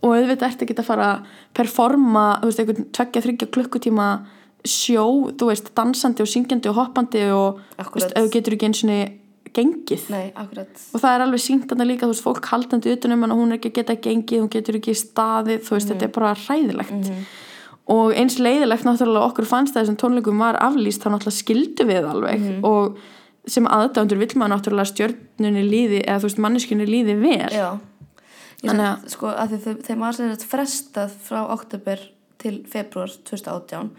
[0.00, 1.20] og auðvitað ertu ekki að fara að
[1.54, 4.08] performa, þú veist, einhvern tveggja, þryggja klukkutíma
[4.66, 7.94] sjó, þú veist, dansandi og syngjandi og hoppandi og, þú Akkúrat.
[7.94, 9.22] veist, þú getur ekki eins og
[9.56, 10.10] gengið.
[10.12, 10.80] Nei, akkurat.
[10.92, 13.54] Og það er alveg syngt þarna líka, þú veist, fólk haldandi utanum hann og hún
[13.54, 17.10] er ekki að geta gengið, hún getur ekki staðið, þú veist, þetta er bara hræðilegt
[17.92, 22.08] og eins leiðilegt náttúrulega okkur fannst það þessum tónleikum var aflýst þá náttúrulega skildu við
[22.10, 22.46] alveg.
[22.66, 22.96] Og
[23.46, 27.52] sem aðdándur vill maður náttúrulega stjörnunni líði eða þú veist manneskunni líði vel.
[27.54, 27.68] Já,
[28.64, 32.02] ég Þannig sagt, sko, að þau- þeim var sem þetta frestað frá oktober
[32.42, 33.90] til februar 2018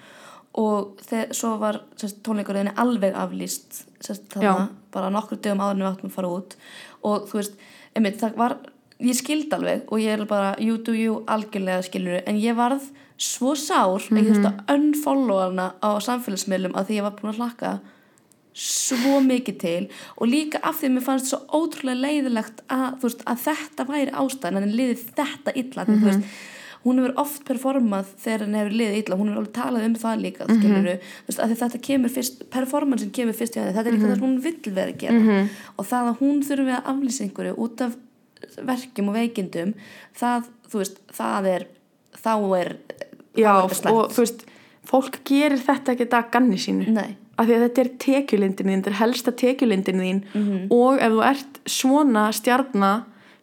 [0.58, 5.84] og þeir, svo var sérst, tónleikurinn alveg aflýst sérst, þarna, bara nokkur dögum áður en
[5.86, 6.56] við áttum að fara út.
[7.06, 7.54] Og þú veist,
[7.96, 8.58] einmitt, það var
[9.00, 12.82] ég skild alveg og ég er bara you do you algjörlega skilur en ég varð
[13.18, 17.32] svo sár að ég þurfti að unfollow hana á samfélagsmiðlum að því ég var búin
[17.34, 17.80] að hlakka
[18.58, 19.88] svo mikið til
[20.18, 24.14] og líka af því að mér fannst svo ótrúlega leiðilegt að, veist, að þetta væri
[24.18, 26.06] ástæðan en liði þetta illa mm -hmm.
[26.06, 26.38] veist,
[26.86, 30.22] hún hefur oft performað þegar henni hefur liðið illa, hún hefur alveg talað um það
[30.26, 30.58] líka Mhm.
[30.60, 34.06] skiluru, þú veist, að þetta kemur fyrst performansin kemur fyrst hjá henni, þetta er líka
[34.06, 34.12] Mhm.
[34.12, 37.56] það sem hún vill vera að gera og það að hún þurfi að aflýsa einhverju
[37.58, 37.96] út af
[38.64, 39.74] verkjum og veikindum
[40.16, 40.44] það,
[41.14, 41.68] það er
[42.18, 42.78] þá er
[43.38, 44.46] já, og þú veist
[44.88, 48.82] fólk gerir þetta ekki að ganni sínu Nei, af því að þetta er tekjulindin þín,
[48.82, 50.68] þetta er helsta tekjulindin þín Mhm.
[50.72, 52.94] og ef þú ert svona stjarna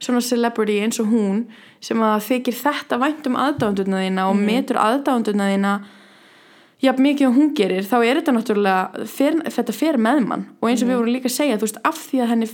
[0.00, 1.44] svona celebrity eins og hún
[1.80, 4.44] sem að þykir þetta vænt um aðdánduna þína og Mhm.
[4.46, 5.74] metur aðdánduna þína
[6.82, 10.68] jafn mikið og hún gerir þá er þetta náttúrulega fer, þetta fer með mann og
[10.70, 10.92] eins og Mhm.
[10.94, 12.48] við vorum líka að segja þú veist af því að henni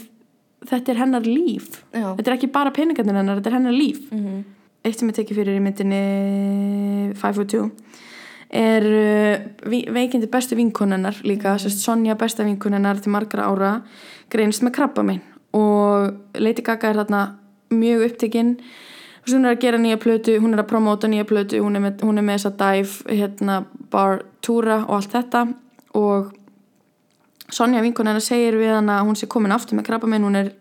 [0.66, 2.16] þetta er hennar líf Já.
[2.16, 4.44] þetta er ekki bara peningarnir hennar, þetta er hennar líf Mhm.
[4.84, 6.04] Eitt sem er tekið fyrir í myndinni
[7.20, 7.64] 5 foot 2
[8.50, 9.34] er uh,
[9.94, 11.62] veikindi bestu vinkonennar líka, mm.
[11.62, 13.74] sérst Sonja besta vinkonennar til margra ára
[14.30, 15.20] greinst með krabba minn.
[15.54, 17.20] Og Lady Gaga er þarna
[17.70, 18.56] mjög upptekinn
[19.30, 22.04] hún er að gera nýja plötu, hún er að promóta nýja plötu hún er með,
[22.06, 23.58] hún er með þessa dive hérna,
[23.92, 25.44] bar túra og allt þetta.
[25.98, 26.32] Og
[27.50, 30.52] Sonja vinkonennar segir við hana að hún sé komin aftur með krabba minn, hún er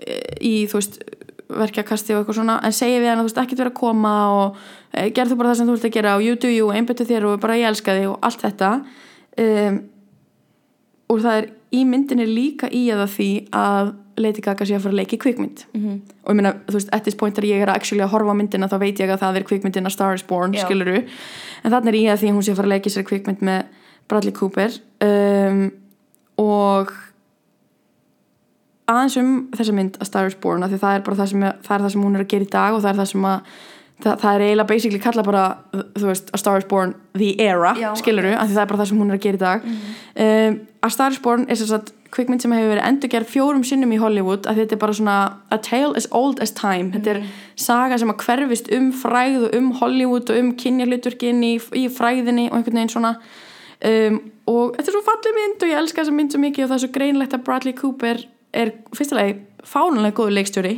[0.00, 1.00] eh, í þú veist
[1.48, 4.56] verkjakasti og eitthvað svona en segir við hana þú veist ekkert vera að koma og
[4.92, 7.06] e, gerð þú bara það sem þú ert að gera og you do you, einbyttu
[7.08, 8.72] þér og bara ég elska þig og allt þetta
[9.38, 9.78] um,
[11.08, 11.48] og það er
[11.78, 15.20] í myndinni líka í eða því að Lady Gaga sé að fara að leika í
[15.22, 15.98] kvikmynd Mhm.
[16.24, 18.32] og ég meina, þú veist, at this point er ég er að actually að horfa
[18.34, 20.64] á myndina þá veit ég að það er kvikmyndin A Star is Born, Já.
[20.66, 21.04] skiluru
[21.64, 23.06] en þannig er í að því að hún sé að fara að leika í sér
[23.08, 23.62] kvikmynd með
[24.08, 24.70] Bradley Cooper
[25.06, 25.70] um,
[26.38, 26.92] og
[28.88, 31.74] aðeins um þessa mynd A Star is Born því það er bara það sem, það
[31.76, 33.52] er það sem hún er að gera í dag og það er það sem að
[33.98, 35.44] það, það er eiginlega basically kalla bara
[35.74, 38.90] þú veist, A Star is Born the era Já, skiluru, því það er bara það
[38.92, 39.70] sem hún er að gera í dag.
[40.24, 43.90] Um, A Star is Born er þess að kvikmynd sem hefur verið endurgerð fjórum sinnum
[43.92, 45.16] í Hollywood að þetta er bara svona
[45.52, 46.88] a tale as old as time.
[46.94, 47.20] Þetta er
[47.58, 52.48] saga sem að hverfist um fræð og um Hollywood og um kynjarluturkin í, í fræðinni
[52.48, 53.12] og einhvern veginn svona.
[53.84, 54.16] Um,
[54.48, 56.78] og þetta er svo fallið mynd og ég elska þessa mynd svo mikið og það
[56.78, 60.74] er svo greinlegt að Bradley Cooper er fyrstulega fánulega góður leikstjóri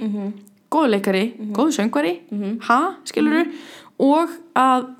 [0.70, 1.24] góður leikari,
[1.54, 2.12] góður söngvari.
[2.68, 3.46] Ha, skiluru
[4.00, 4.90] og að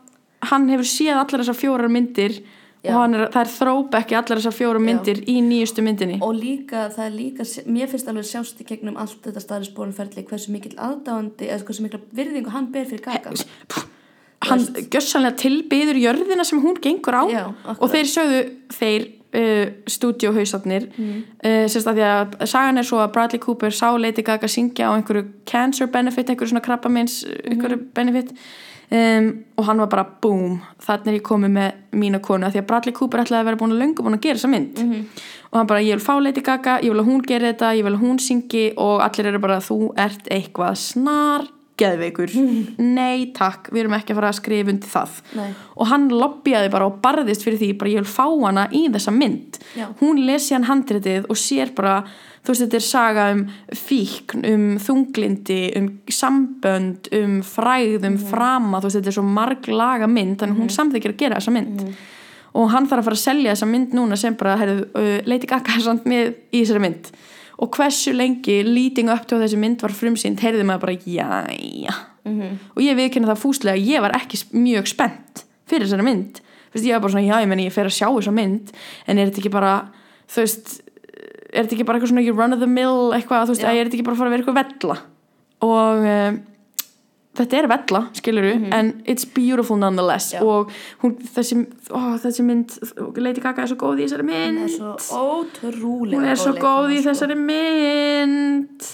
[0.51, 2.41] hann hefur séð allar þessar fjórar myndir
[2.81, 2.95] Já.
[2.97, 6.19] og er, það er þróbekki allar þessar fjórar myndir í nýjustu myndinni.
[6.25, 10.55] Og líka, það er líka mér finnst alveg sjást í gegnum allt þetta staðisbónferðli hversu
[10.55, 13.37] mikil aðdáandi eða hversu mikil virðingu hann ber fyrir Gaga.
[14.49, 17.43] Hann gjössanlega tilbyður jörðina sem hún gengur á Já,
[17.77, 20.89] og þeir sögðu þeir uh, stúdíóhausarnir.
[20.97, 21.21] Mm.
[21.45, 24.91] uh, sérst að því að sagan er svo að Bradley Cooper sá Lady Gaga syngja
[24.91, 28.35] á einhverju cancer benefit, einhverju svona krabbamins einhverju benefit.
[28.91, 32.67] Um, og hann var bara boom, þannig er ég komið með mína konu því að
[32.67, 34.81] Bradley Cooper ætlaði að vera búin að löngu búin að gera þessa mynd.
[35.51, 37.87] Og hann bara, ég vil fá Lady Gaga, ég vil að hún gera þetta ég
[37.87, 41.47] vil að hún syngi og allir eru bara þú ert eitthvað snar
[41.81, 42.33] geðveikur,
[42.79, 45.21] nei takk við erum ekki að fara að skrifa undir það.
[45.39, 45.51] Nei.
[45.81, 49.15] og hann lobbyjaði bara og barðist fyrir því bara ég vil fá hana í þessa
[49.17, 49.61] mynd.
[49.79, 49.87] Já.
[50.01, 52.03] hún lesi hann handritið og sér bara
[52.41, 53.43] þú veist þetta er saga um
[53.77, 55.91] fíkn, um þunglindi um
[56.21, 61.15] sambönd, um fræð um frama, þú veist þetta er svo marglaga mynd, þannig hún samþykir
[61.15, 61.85] að gera þessa mynd.
[62.51, 65.47] Og hann þarf að fara að selja þessa mynd núna sem bara, heyrðu, uh, Lady
[65.51, 67.13] Gaga er samt með í þessari mynd
[67.61, 71.97] og hversu lengi leading up til þessi mynd var frumsýnd, heyrði maður bara, jæja
[72.77, 76.41] og ég viðkynna það fúslega að ég var ekki mjög spennt fyrir þessari mynd.
[76.71, 78.71] Fyrst, ég var bara svona, já, ég meni, ég fer að sjá þessa mynd.
[79.07, 79.73] En er þetta ekki bara,
[80.31, 80.75] þú veist
[81.51, 83.71] er þetta ekki bara eitthvað svona run of the mill eitthvað, þú veist, Já.
[83.71, 84.97] að er þetta ekki bara að fara að vera eitthvað vella?
[85.67, 86.39] Og um,
[87.39, 90.33] þetta er vella, skilur en it's beautiful nonetheless.
[90.35, 90.41] Já.
[90.43, 92.75] og hún, þessi, ó, þessi mynd
[93.21, 96.57] Lady Gaga er svo góð í þessari mynd hún er svo ótrúlega hún er svo
[96.59, 98.91] góð í þessari mynd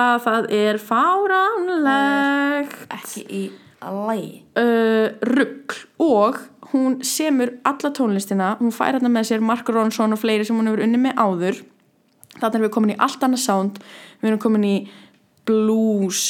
[0.00, 2.78] að það er fáránlegt.
[2.94, 3.42] Ekki í
[3.80, 4.30] lægi
[4.60, 6.40] uh, rugg og
[6.70, 8.54] hún semur alla tónlistina.
[8.60, 11.62] Hún fær hérna með sér Mark Ronson og fleiri sem hún hefur unni með áður.
[12.36, 13.80] Þannig erum við komin í allt annað sound.
[14.20, 14.76] Við erum komin í
[15.48, 16.22] blues,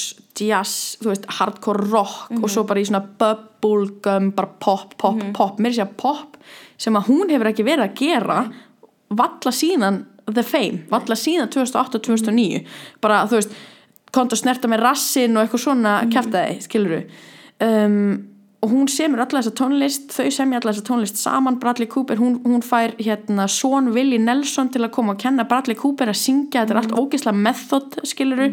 [0.49, 5.61] jazz, þú veist hardcore rock og svo bara í svona bubblegum, bara pop, pop, pop.
[5.61, 6.39] Mér sé að pop
[6.81, 8.41] sem að hún hefur ekki verið að gera
[9.11, 12.65] valla síðan The Fame, valla síðan 2008-2009
[13.03, 13.55] bara þú veist
[14.15, 16.12] kont að snerta með rassin og eitthvað svona mm.
[16.15, 17.01] kæftæði, skiluru
[17.67, 17.97] um,
[18.61, 22.41] og hún semur alla þessa tónlist þau semja alla þessa tónlist saman Bradley Cooper, hún,
[22.45, 26.65] hún fær hérna Son Willie Nelson til að koma og kenna Bradley Cooper að syngja,
[26.65, 28.51] þetta er allt ógeðslega method skiluru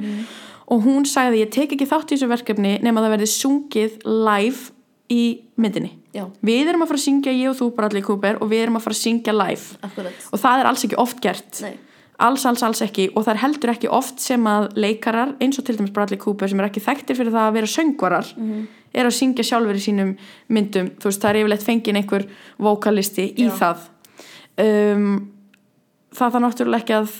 [0.67, 4.73] og hún sagði ég tek ekki þátt í þessu verkefni nema það verði sungið live
[5.13, 5.23] í
[5.55, 5.93] myndinni.
[6.17, 6.23] Já.
[6.41, 8.87] við erum að fara að syngja ég og þú Bradley Cooper og við erum að
[8.87, 9.75] fara að syngja live.
[9.85, 10.23] Akkurat.
[10.33, 11.59] Og það er alls ekki oft gert.
[11.61, 11.75] Nei.
[12.25, 13.11] alls, alls, alls ekki.
[13.13, 16.49] Og það er heldur ekki oft sem að leikarar eins og til dæmis Bradley Cooper
[16.49, 18.31] sem er ekki þekktir fyrir það að vera söngvarar
[18.97, 20.15] er að syngja sjálfur í sínum
[20.49, 20.89] myndum.
[20.97, 22.25] Þú veist það er yfirleitt fengin einhver
[22.57, 23.53] vokalisti í Já.
[23.61, 23.85] það.
[24.57, 25.11] Um,
[26.09, 27.17] það þarf náttúrulega ekki að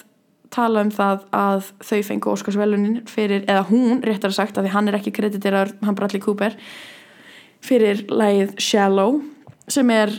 [0.54, 4.92] tala um það að þau fengu Óskarsvelunin fyrir, eða hún réttar sagt að því hann
[4.92, 6.56] er ekki krediteraður, hann Bradley Cooper
[7.66, 9.22] fyrir lagið Shallow
[9.72, 10.14] sem er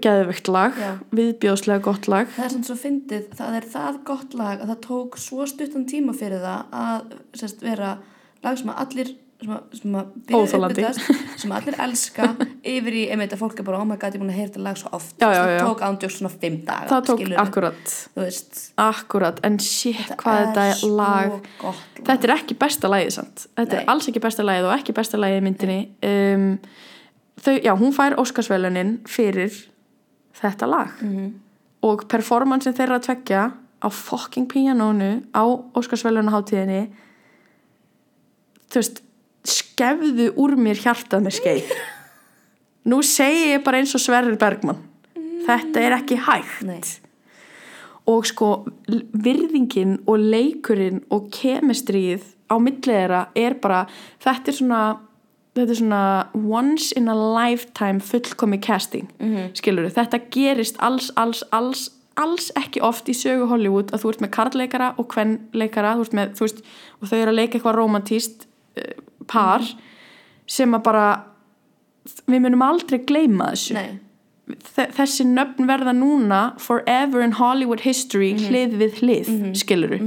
[0.00, 0.92] geðvögt lag, Já.
[1.16, 4.80] viðbjóðslega gott lag það er sem svo fyndið, það er það gott lag að það
[4.86, 7.96] tók svo stuttan tíma fyrir það að sérst, vera
[8.44, 9.10] lag sem að allir
[9.40, 10.10] sem að,
[11.40, 12.28] sem allir elska
[12.66, 14.50] yfir í, einmitt að fólk er bara oh my god, ég er búin að heyra
[14.50, 15.14] þetta lag svo oft.
[15.16, 15.62] Já, já, það já.
[15.64, 17.40] tók ándjóks svona fimm daga það tók skilurðu.
[17.44, 17.96] akkurat.
[18.84, 21.82] Akkurat, en shit hvað er þetta svo lag lag.
[22.00, 23.46] Þetta er ekki besta lagið samt.
[23.58, 23.82] Þetta Nei.
[23.82, 25.78] er alls ekki besta lagið og ekki besta lagið í myndinni.
[26.06, 26.46] Um,
[27.40, 29.54] þau, já, hún fær Óskarsvelunin fyrir
[30.40, 30.98] þetta lag.
[31.04, 31.30] Mhm.
[31.80, 33.42] og performansin þeirra að tvekja
[33.80, 36.82] á fucking pianónu á Óskarsvelunaháttíðinni
[38.68, 39.00] þú veist
[39.46, 41.74] skefðu úr mér hjartað með skeið
[42.90, 44.82] nú segi ég bara eins og Sverrir Bergmann
[45.46, 46.80] þetta er ekki hægt Nei.
[48.10, 48.50] og sko
[48.86, 53.84] virðingin og leikurinn og kemistrið á milliðera er bara
[54.22, 54.82] þetta er svona
[55.56, 56.02] þetta er svona
[56.34, 59.90] once in a lifetime fullkomi casting mm -hmm.
[59.94, 61.90] þetta gerist alls, alls, alls
[62.20, 66.16] alls ekki oft í sögu Hollywood að þú ert með karlleikara og kvennleikara þú ert
[66.18, 66.62] með, þú veist,
[67.00, 68.46] og þau eru að leika eitthvað romantíst
[68.80, 69.64] uh, par
[70.50, 71.08] sem að bara
[72.30, 73.74] við munum aldrei gleyma þessu.
[73.76, 73.98] Nei.
[74.50, 79.98] Þe- þessi nöfn verða núna forever in Hollywood history hlið við hlið, mm skiluru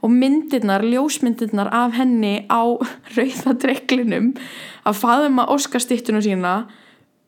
[0.00, 2.62] og myndirnar, ljósmyndirnar af henni á
[3.16, 4.30] rauða dreklinum
[4.86, 6.52] að faðuma Óskarstittunum sína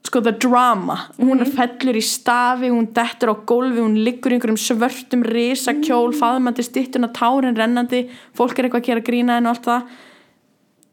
[0.06, 0.96] sko the drama.
[1.18, 5.74] Hún er fellur í stafi, hún dettur á gólfi hún liggur í einhverjum svörtum risa
[5.82, 9.92] kjól, faðumandi stittuna tárin rennandi, fólk er eitthvað að gera grína en allt það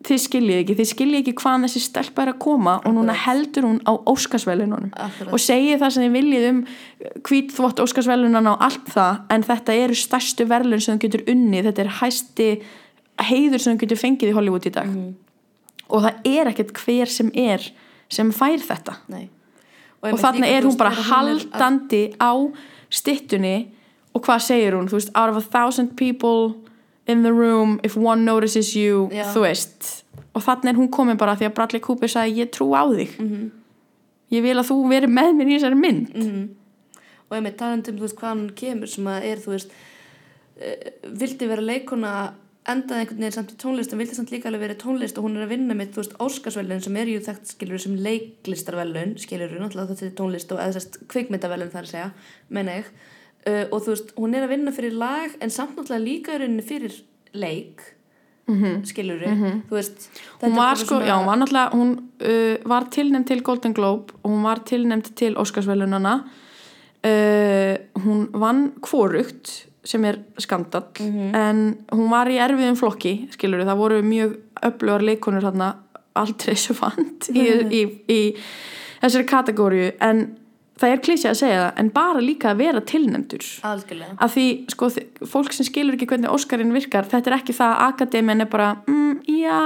[0.07, 3.65] þið skiljið ekki, þið skiljið ekki hvaðan þessi stelpa er að koma og núna heldur
[3.67, 5.33] hún á Óskarsvelununum Akkurat.
[5.35, 6.61] og segið það sem þið viljið um
[7.27, 11.67] hvít þvott Óskarsvelunan og allt það en þetta eru stærstu verðlun sem þú getur unnið,
[11.67, 12.47] þetta er hæsti
[13.27, 14.95] heiður sem þú getur fengið í Hollywood í dag.
[15.89, 17.67] Og það er ekkert hver sem er
[18.09, 18.95] sem fær þetta.
[19.11, 19.27] Nei.
[19.99, 22.31] og þarna líka, er hún bara er að- haldandi á
[22.89, 23.67] stittunni
[24.15, 26.55] og hvað segir hún, þú veist, out of a thousand people
[27.09, 29.25] in the room if one notices you, Já.
[29.33, 29.89] þú veist.
[30.37, 33.17] Og þarna er hún komin bara því að Bradley Cooper sagði ég trú á þig.
[33.19, 33.47] Mhm.
[34.29, 36.11] ég vil að þú veri með mér í þessari mynd.
[37.29, 41.09] Og einmitt talandi um þú veist hvað hann kemur sem að er þú veist uh,
[41.21, 42.13] vildi vera leikona
[42.69, 45.37] endaði einhvern veginn samt í tónlist en vildi samt líka alveg verið tónlist og hún
[45.39, 49.55] er að vinna með þú veist Óskarsvelun sem er ju þekkt skilur sem leiklistarvelun skilur
[49.55, 52.11] náttúrulega þetta er tónlist og eða þessast kvikmyndavelun þar að segja
[52.53, 52.91] menna ég
[53.47, 56.41] uh, og þú veist hún er að vinna fyrir lag en samt náttúrulega líka í
[56.41, 56.99] rauninni fyrir
[57.33, 57.81] leik
[58.49, 58.85] mm -hmm.
[58.85, 59.21] skilur
[59.69, 61.91] þú veist þetta hún var sko, já, hún var náttúrulega hún
[62.21, 66.13] uh, var tilnæmt til Golden Globe og hún var tilnæmt til Óskarsvelunana
[67.05, 70.83] uh, hún vann kvorugt sem er skandall
[71.35, 75.45] en hún var í erfiðum flokki skilur það voru mjög öflugar leikonur
[76.15, 78.35] aldrei svo fant í, í, í
[79.01, 80.25] þessari kategóriu en
[80.79, 84.45] það er klísja að segja það en bara líka að vera tilnæmdur algjörlega að því
[84.73, 84.89] sko
[85.33, 88.69] fólk sem skilur ekki hvernig Óskarinn virkar þetta er ekki það að akademian er bara
[88.87, 89.59] mm, já,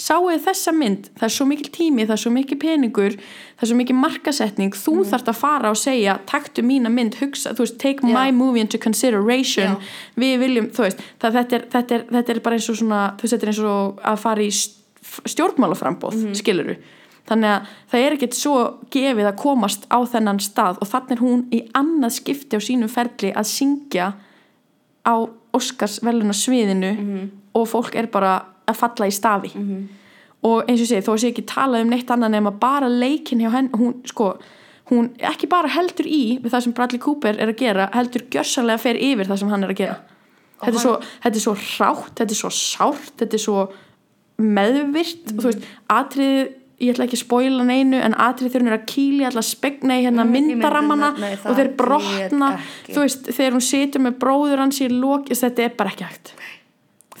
[0.00, 3.72] sáu þessa mynd það er svo mikil tími, það er svo mikil peningur það er
[3.72, 5.08] svo mikil markasetning þú mm.
[5.12, 8.12] þarft að fara og segja, taktu mína mynd hugsa, þú veist, take Já.
[8.12, 9.90] my movie into consideration Já.
[10.20, 13.02] við viljum, þú veist það, þetta, er, þetta, er, þetta er bara eins og svona
[13.16, 14.78] þú veist, þetta er eins og að fara í st-
[15.34, 16.34] stjórnmálaframbóð, mm.
[16.38, 16.76] skiluru
[17.30, 18.56] þannig að það er ekkert svo
[18.90, 22.90] gefið að komast á þennan stað og þannig er hún í annað skipti á sínum
[22.90, 24.12] ferli að syngja
[25.06, 25.14] á
[25.50, 26.90] Óskars veluna sviðinu
[27.58, 28.36] og fólk er bara
[28.70, 29.50] að falla í stafi
[30.46, 33.42] og eins og segi, þó að sé ekki talað um neitt annað nema bara leikin
[33.42, 34.30] hjá henn hún, sko,
[34.90, 38.78] hún ekki bara heldur í við það sem Bradley Cooper er að gera heldur gjörsanlega
[38.80, 39.98] fer yfir það sem hann er að gera.
[40.60, 40.94] Þetta er, svo,
[41.24, 43.60] þetta er svo rátt, þetta er svo sárt þetta er svo
[44.40, 46.48] meðvirt og þú veist, atriðið
[46.80, 49.98] ég ætla ekki að spóila neinu en atrið þegar hún er að kýli alltaf spegna
[50.00, 52.48] í hérna Mm, myndaramana nei, og þeir brotna
[52.88, 56.32] þú veist, þegar hún situr með bróður hans í loki, þetta er bara ekki hægt.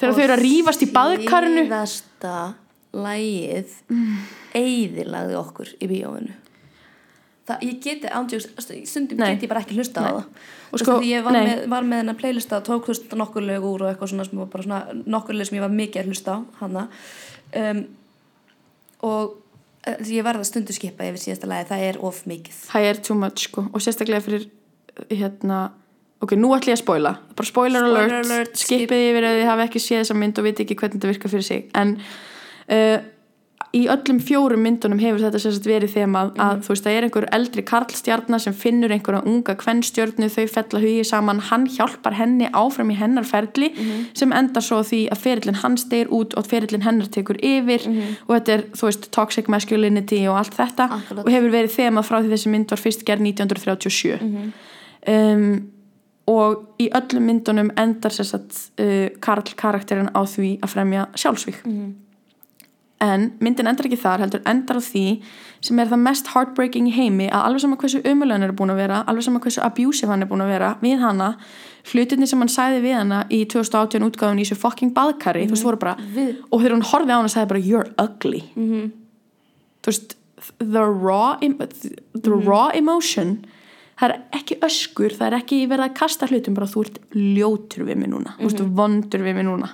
[0.00, 1.64] Þegar þau eru að rífast í baðkarinu.
[1.66, 2.36] síðasta
[2.96, 3.74] lægið
[4.56, 6.38] eyðilagði okkur í bíóinu.
[7.50, 8.48] Það, ég geti ándjóks
[8.86, 9.34] stundum Nei.
[9.34, 10.10] get ég bara ekki hlusta á Nei.
[10.12, 10.24] það.
[10.70, 13.84] Og og sko, ég var með, var með hennar playlista tók veist nokkur lög úr
[13.84, 14.26] og eitthvað svona,
[14.62, 16.84] svona nokkur lög sem ég var mikið að hlusta á hana.
[17.58, 17.80] Um,
[19.02, 19.39] og
[19.88, 22.56] ég verða stundu skipa yfir síðasta lægi það er of mikið.
[22.70, 23.66] Það er too much sko.
[23.72, 24.48] Og sérstaklega fyrir
[25.08, 25.60] hérna
[26.20, 27.14] ok, nú ætlum ég að spoila.
[27.36, 30.46] Bara spoiler, Spoiler alert, alert, skipið yfir ef þið hafi ekki séð þessa mynd og
[30.48, 31.64] viti ekki hvernig þetta virkar fyrir sig.
[31.80, 32.98] En uh,
[33.72, 36.62] í öllum fjórum myndunum hefur þetta sérst verið þemað að Mhm.
[36.64, 41.04] þú veist það er einhver eldri karlstjarnar sem finnur einhverja unga kvennstjörnu þau fella hugi
[41.06, 44.06] saman, hann hjálpar henni áfram í hennar ferli Mhm.
[44.14, 47.86] sem endar svo því að ferillin hans deyr út og ferillin hennar tekur yfir
[48.28, 50.88] og þetta er þú veist toxic masculinity og allt þetta.
[50.90, 51.24] Akkurat.
[51.26, 54.52] og hefur verið þemað frá því þessi mynd var fyrst gerð 1937 Mhm.
[55.06, 55.70] um,
[56.26, 61.64] og í öllum myndunum endar sér satt uh, Karl karakterinn á því að fremja sjálfsvík
[61.64, 61.94] Mhm.
[63.00, 65.04] En myndin endar ekki þar heldur endar á því
[65.64, 68.80] sem er það mest heartbreaking í heimi að alveg sama hversu umulegan er búin að
[68.82, 71.30] vera alveg sama hversu abusive hann er búin að vera við hana,
[71.92, 75.64] hlutinni sem hann sæði við hana í 2018 útgáðun í þessu fucking baðkari, þú veist,
[75.68, 78.42] voru bara Við- og þegar hún horfið á hana sagði bara you're ugly.
[78.56, 78.90] Mhm.
[79.82, 80.14] þú veist
[80.58, 81.58] the raw, em-
[82.14, 83.44] the raw emotion
[84.00, 87.84] það er ekki öskur það er ekki verið að kasta hlutum bara þú ert ljótur
[87.88, 89.68] við mig núna þú ert vondur við mig núna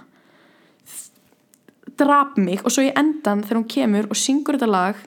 [1.98, 5.02] drap mig og svo í endan þegar hún kemur og syngur þetta lag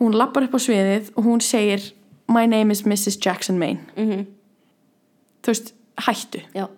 [0.00, 1.92] hún lappar upp á sviðið og hún segir
[2.28, 3.18] my name is Mrs.
[3.20, 3.84] Jackson Maine.
[3.96, 4.26] Mhm.
[5.44, 6.40] þú veist, hættu.
[6.56, 6.68] Já,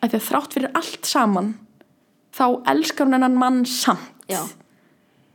[0.00, 1.54] að því að þrátt fyrir allt saman
[2.32, 4.12] þá elskar hún hennan mann samt.
[4.30, 4.46] Já.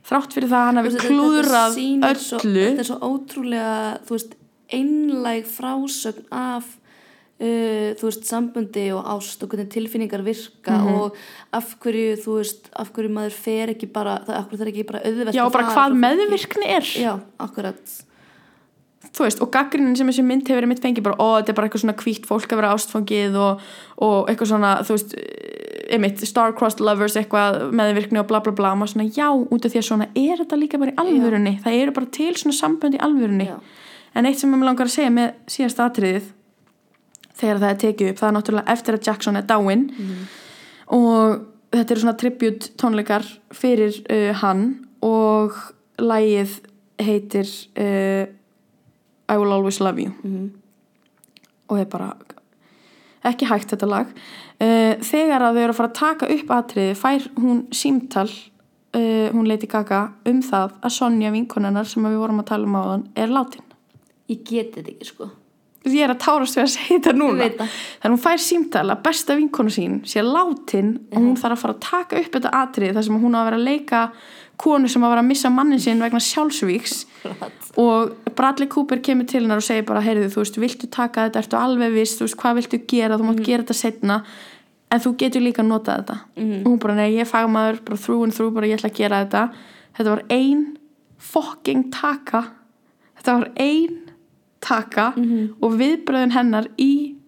[0.08, 2.64] Þrátt fyrir það að hann hafi klúðrað sýnir svo, öllu.
[2.64, 3.74] Þetta er svo ótrúlega,
[4.08, 4.34] veist,
[4.72, 6.77] einlæg frásögn af
[7.40, 10.94] uh, þú veist, sambundi og ást og hvernig tilfinningar virka Mhm.
[10.98, 11.16] og
[11.52, 14.72] af hverju, þú veist, af hverju maður fer ekki bara, það, af hverju það er
[14.72, 16.82] ekki bara auðvelt já, bara hvað meðvirkni er.
[16.98, 17.96] Já, akkurat.
[19.14, 21.68] Þú veist, og gaggrinin sem þessi mynd hefur mitt fengið bara, ó, þetta er bara
[21.68, 23.60] eitthvað svona hvítt fólk að vera ástfangið og,
[24.04, 25.14] og eitthvað svona, þú veist
[25.88, 29.80] einmitt, star-crossed lovers, eitthvað meðvirkni og bla bla bla, maður svona, já, út af því
[29.80, 33.00] að svona er þetta líka bara í alvörunni, það eru bara til svona sambönd í
[33.00, 33.46] alvörunni.
[33.48, 33.56] Já.
[34.14, 36.28] en eitt sem ég langar að segja með síðasta atriðið
[37.38, 39.86] þegar það er tekið upp, það er náttúrulega eftir að Jackson er dáinn.
[40.96, 41.38] Og
[41.74, 44.64] þetta eru svona tribute tónleikar fyrir uh, hann
[45.04, 45.56] og
[46.00, 46.58] lægið
[47.04, 48.24] heitir uh,
[49.28, 50.14] I Will Always Love You.
[50.22, 50.48] Mhm.
[51.68, 52.14] og er bara
[53.28, 54.12] ekki hægt þetta lag.
[54.58, 58.30] Uh, þegar að þau eru að fara að taka upp atriði fær hún símtal
[58.96, 62.78] uh, hún leiti Gaga um það að Sonja vinkonennar sem við vorum að tala um
[62.80, 63.66] áðan er látin.
[64.32, 65.28] Ég geti þetta ekki, sko
[65.86, 67.46] ég er að tárast við að segja þetta núna.
[67.58, 71.76] þannig hún fær símtal að besta vinkonu sín sé látin og hún þarf að fara
[71.76, 74.02] að taka upp þetta atrið þar sem hún á að vera að leika
[74.58, 76.96] konu sem á að vera að missa mannin sinn vegna sjálfsvíks
[77.78, 81.44] og Bradley Cooper kemur til hennar og segir bara heyrðu þú veist, viltu taka þetta,
[81.44, 82.16] ertu alveg viss?
[82.18, 84.18] Þú veist, hvað viltu gera, þú mátt gera þetta setna
[84.90, 88.00] en þú getur líka að nota þetta og hún bara, nei, ég er fagmaður, bara
[88.02, 89.44] through and through bara ég ætla að gera þetta.
[89.98, 90.66] Þetta var ein
[91.18, 92.44] fucking taka.
[93.18, 94.07] Þetta var ein
[94.64, 97.18] taka og viðbröðin hennar í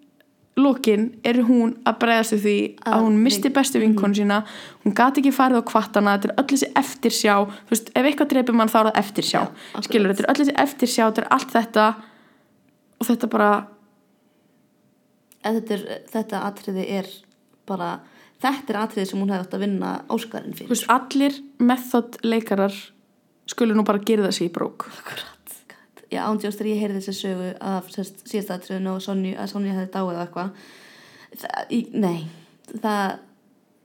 [0.61, 4.41] lokin er hún að bregðast því að Að hún misti bestu vinkonu sína
[4.85, 7.35] hún gati ekki farið á kvartana þetta er öll þessi eftirsjá
[7.71, 9.89] veist, ef eitthvað dreipir mann þá er það eftirsjá akkurat.
[9.89, 11.87] skilur, þetta er öll þessi eftirsjá þetta er allt þetta
[13.01, 13.51] og þetta bara
[15.47, 17.11] þetta, er, þetta atriði er
[17.71, 17.91] bara
[18.43, 20.73] þetta er atriði sem hún hefði átt að vinna Óskarinn fyrir.
[20.73, 22.75] Veist, allir method leikarar
[23.51, 24.89] skulu nú bara gera þessi í brók.
[24.91, 25.40] Akkurat
[26.11, 29.75] Já, ándjóst þegar ég heyrði þessi sögu af sérst, síðasta atriðinu og Sonju, að Sonju
[29.77, 30.51] hefði dáið og eitthvað.
[31.95, 32.25] Nei,
[32.83, 33.19] það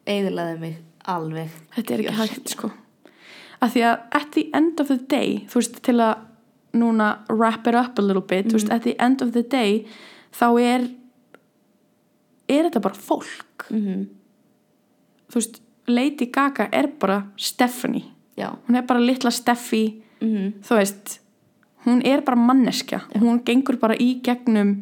[0.09, 1.59] eiðilaði mig alveg.
[1.75, 2.71] Þetta er ekki hægt sko.
[3.61, 6.23] Af því að at the end of the day þú veist, til að
[6.75, 9.83] núna wrap it up a little bit, þú veist, at the end of the day
[10.35, 10.87] þá er
[12.49, 13.69] er þetta bara fólk.
[13.69, 14.07] Mhm.
[15.29, 20.61] þú veist, Lady Gaga er bara Stephanie, Já, hún er bara litla Steffi, mhm.
[20.61, 21.19] Þú veist
[21.85, 24.75] hún er bara manneskja og hún gengur bara í gegnum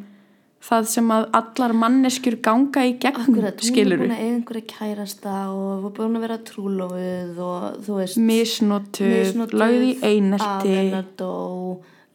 [0.64, 4.36] það sem að allar manneskjur ganga í gegnum, Akkurat, hún er skilur búin að eiga
[4.38, 9.92] einhverja kærasta og var búin að vera trúlófið og þú veist misnotuð, misnotuð, lögð í
[10.08, 11.32] einelti afi hennar dó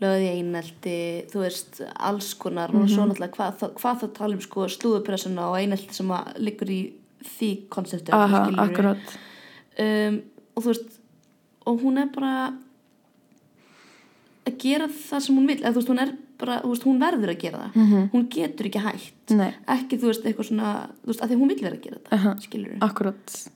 [0.01, 0.97] lögð í einelti
[1.33, 2.89] þú veist, alls konar og Mhm.
[2.95, 6.81] svo náttúrulega hvað, hvað þá talum sko slúðupressuna og einelti sem að liggur í
[7.39, 8.63] því konseptu skilurðu.
[8.65, 9.19] akkurat
[9.79, 10.23] um,
[10.57, 10.99] og þú veist
[11.67, 12.53] og hún er bara
[14.51, 17.01] að gera það sem hún vil eða þú veist, hún er bara, þú veist, hún
[17.03, 18.09] verður að gera það Mhm.
[18.13, 19.53] hún getur ekki hægt Nei.
[19.69, 20.73] ekki, þú veist, eitthvað svona
[21.05, 22.35] þú veist, að því hún vil vera að gera þetta Aha.
[22.41, 23.49] skilur akkurat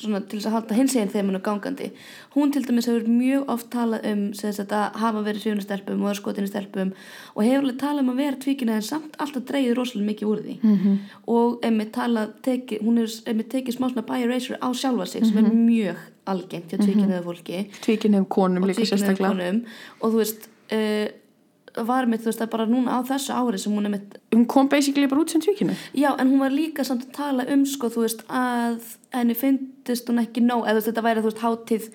[0.00, 1.90] svona til þess að halda hins eginn þeim hennu gangandi
[2.34, 6.14] hún til dæmis hefur mjög oft talað um að hafa verið sjöfuna stelpum og vera
[6.20, 6.92] skotin í stelpum
[7.36, 10.40] og hefur alveg talað um að vera tvíkina en samt alltaf dreigið rosalega mikið úr
[10.46, 10.76] því Mhm.
[10.80, 10.96] -hmm.
[11.28, 15.36] og einmitt talað teki, hún hefur tekið smá svona by erasure á sjálfa sig sem
[15.44, 15.96] er mjög
[16.30, 17.64] algengt hjá tvíkinaðu fólki.
[17.84, 19.32] Tvíkinn hefur konum líka sérstaklega.
[19.34, 19.64] konum.
[20.00, 21.08] Og þú veist uh,
[21.86, 24.46] var mitt, þú veist, að bara núna á þessu ári sem hún er mitt hún
[24.50, 27.64] kom basically bara út sem tvíkinu Já, en hún var líka samt að tala um
[27.68, 31.88] sko, þú veist, að henni fyndist hún ekki nóg, eða þetta væri þú veist hátíð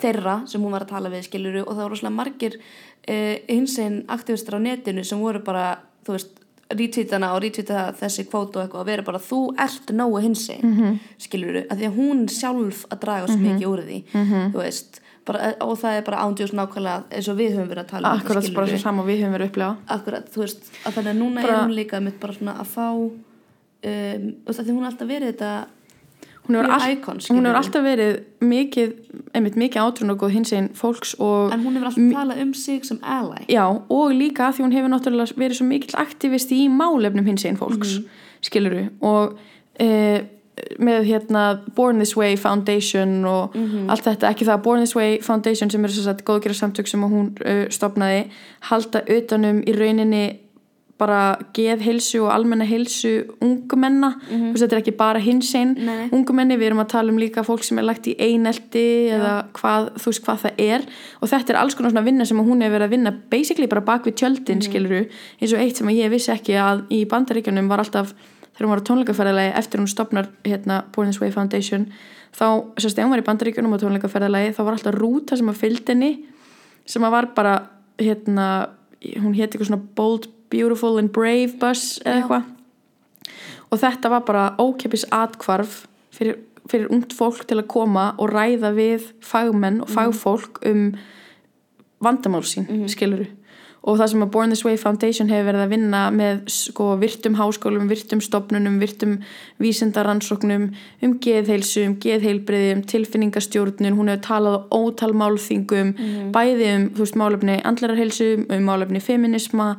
[0.00, 3.78] þeirra sem hún var að tala við skiluru og það voru rosalega margir uh, hins
[3.82, 5.66] einn aktivistar á netinu sem voru bara,
[6.06, 6.39] þú veist
[6.70, 10.62] rítvítana og rítvíta þessi kvót og eitthvað að vera bara þú ert nógu hins einn
[10.62, 10.98] mm -hmm.
[11.18, 13.98] skiluru, að því að hún sjálf að draga svo mikið úr því
[14.52, 17.90] þú veist, bara, og það er bara ándjós nákvæmlega eins og við höfum verið að
[17.90, 18.54] tala um akkurat skilurðu.
[18.54, 21.42] bara svo saman við höfum verið að upplega Akkurat, þú veist, að þannig að núna
[21.42, 24.90] Bara- er hún líka mitt bara svona að fá um, og það því hún er
[24.90, 25.66] alltaf verið þetta
[26.50, 28.18] hún hefur, all, icon, hún hefur alltaf verið
[28.50, 28.96] mikið,
[29.38, 32.54] einmitt mikið átrún og góð hins einn fólks og en hún hefur alltaf talað um
[32.54, 33.44] sig sem ally.
[33.48, 37.60] Já, og líka því hún hefur náttúrulega verið svo mikill aktivist í málefnum hins einn
[37.60, 39.38] fólks, mm skiluru og
[39.80, 39.88] e,
[40.82, 41.44] með hérna
[41.76, 43.54] Born This Way Foundation og
[43.88, 47.04] allt þetta, ekki það Born This Way Foundation sem er þess að góðgera samtök sem
[47.08, 48.26] hún uh, stopnaði,
[48.68, 50.24] halda utanum í rauninni
[51.00, 51.20] bara
[51.56, 54.56] geðhilsu og almenna hilsu ungumenna, mm -hmm.
[54.60, 55.74] þetta er ekki bara hins einn
[56.12, 59.90] ungumenni, við erum að tala um líka fólk sem er lagt í einelti eða hvað,
[59.96, 60.80] þú veist hvað það er.
[61.20, 63.80] Og þetta er alls konar svona vinna sem hún hefur verið að vinna basically bara
[63.80, 65.06] bak við tjöldin mm skiluru,
[65.40, 68.14] eins og eitt sem ég vissi ekki að í bandaríkjunum var alltaf
[68.54, 71.86] þegar hún var á tónleikaferðalagi eftir hún stopnar hérna Born This Way Foundation
[72.36, 72.46] þá,
[72.76, 76.10] sérst, ef hún var í bandaríkjunum á tónleikaferðalagi þá var alltaf rúta sem að fylgdinni
[76.84, 77.54] sem að var bara
[78.00, 78.46] hérna,
[79.20, 82.48] hún hétt eitthvað svona Bold, Beautiful and Brave bus eða eitthvað.
[83.70, 86.40] Og þetta var bara ókeppis atkvarf fyrir,
[86.70, 90.88] fyrir ungt fólk til að koma og ræða við fagmenn og fagfólk um
[92.00, 93.28] vandamál sín, mm skiluru
[93.80, 97.36] og það sem að Born This Way Foundation hefur verið að vinna með sko, virtum
[97.38, 99.16] háskólum, virtum stopnunum, virtum
[99.62, 100.66] vísindaransóknum
[101.06, 105.94] um geðheilsu, um geðheilbriði, um tilfinningastjórnun, hún hefur talað á ótal málþingum,
[106.34, 109.72] bæði um þú veist, málefni andlararheilsu, um málefni feminisma,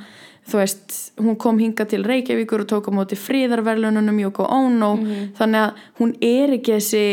[0.50, 4.96] þú veist hún kom hinga til Reykjavíkur og tók á móti fríðarverlununum Yoko Ono.
[5.38, 7.06] Þannig að hún er ekki þessi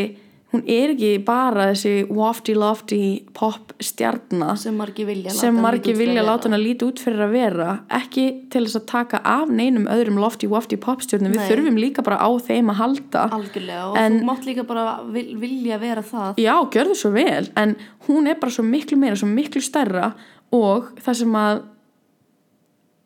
[0.48, 3.00] hún er ekki bara þessi wafty lofty
[3.36, 6.64] pop stjarna sem margi vilja láta sem hann líta út fyrir vilja láta hann að
[6.64, 7.66] líti út fyrir að vera
[7.98, 11.48] ekki til þess að taka af neinum öðrum lofty wafty popstjörnum við Nei.
[11.52, 13.26] þurfum líka bara á þeim að halda.
[13.36, 16.40] Algjörlega og En- þú mátt líka bara vil, vilja vera það.
[16.40, 17.76] Já, gjörðu svo vel en
[18.08, 20.14] hún er bara svo miklu meira, svo miklu stærra
[20.50, 21.60] og það sem að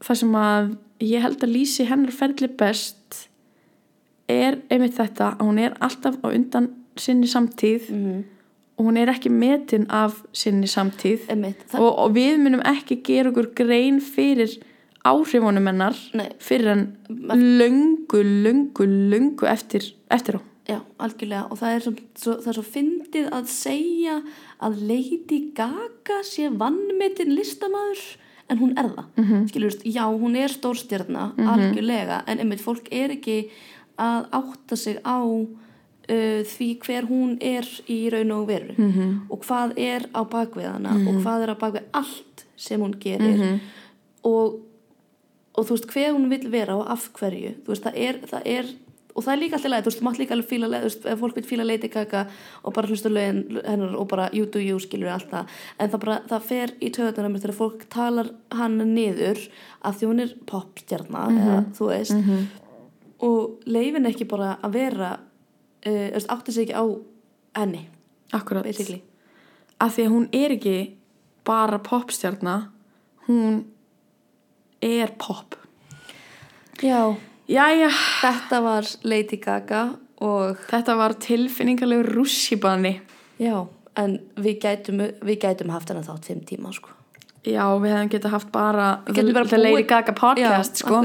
[0.03, 0.73] það sem að
[1.03, 3.24] ég held að lýsi hennar ferli best
[4.31, 8.20] er einmitt þetta að hún er alltaf á undan sinni samtíð mm.
[8.79, 13.01] og hún er ekki metin af sinni samtíð Einmitt, það, og, og við munum ekki
[13.07, 14.59] gera okkur grein fyrir
[15.09, 16.29] áhrifunum hennar Nei.
[16.43, 22.35] fyrir en löngu, löngu, löngu eftir, eftir á já, algjörlega og það er svo, svo,
[22.39, 24.19] það er svo fyndið að segja
[24.62, 28.05] að Lady Gaga sé vannmetin listamaður
[28.53, 29.47] en hún er það mm Mhm.
[29.47, 29.83] -hmm.
[29.97, 33.49] já, hún er stórstjarna algjörlega, en einmitt fólk er ekki
[33.99, 38.91] að átta sig á uh, því hver hún er í raun og veru Mhm.
[38.93, 39.19] -hmm.
[39.31, 43.37] og hvað er á bakvið hana og hvað er á bakvið allt sem hún gerir
[43.37, 43.61] Mhm.
[44.24, 44.61] og,
[45.55, 48.43] og þú veist hver hún vill vera og af hverju þú veist það er, það
[48.45, 48.65] er
[49.13, 51.07] og það er líka alltaf leið, þú veist, mátt líka alveg fíla leið, þú veist,
[51.13, 52.23] ef fólk vil fíla Gaga
[52.63, 56.03] og bara hlusta lögin hennar og bara you do you skilur við alltaf, en það
[56.05, 59.41] bara, það fer í töðunar mér þegar fólk talar hann niður
[59.83, 62.17] af því hún er popstjarna, eða þú veist.
[63.23, 66.85] Og leifin ekki bara að vera uh, þú veist, átti sig ekki á
[67.61, 67.87] henni,
[68.33, 68.65] akkurat.
[68.65, 69.03] basically.
[69.79, 70.77] Af því að hún er ekki
[71.45, 72.57] bara popstjarna
[73.27, 73.65] hún
[74.83, 75.57] er pop.
[76.83, 77.15] Já,
[77.53, 77.91] Jæja,
[78.23, 79.83] þetta var Lady Gaga
[80.23, 82.95] og þetta var tilfinningarlegu rússibani
[83.43, 83.57] já,
[83.99, 86.95] en við gætum, við gætum haft hennar þátt fimm tíma, sko
[87.43, 91.01] Já, við hefum getað haft bara bara The Lady Gaga podcast, Já, sko.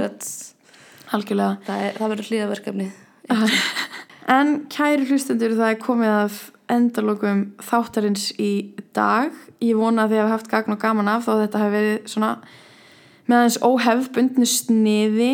[1.18, 2.92] Algjörlega Það, það verður hlýðaverkefni
[4.38, 9.32] En kæri hlustendur, það er komið að endalokum þáttarins í dag.
[9.64, 12.10] Ég vona að þið hafa haft gagn og gaman af þó að þetta hefur verið
[12.12, 12.32] svona
[13.28, 15.32] með aðeins óhefbundnu sniði.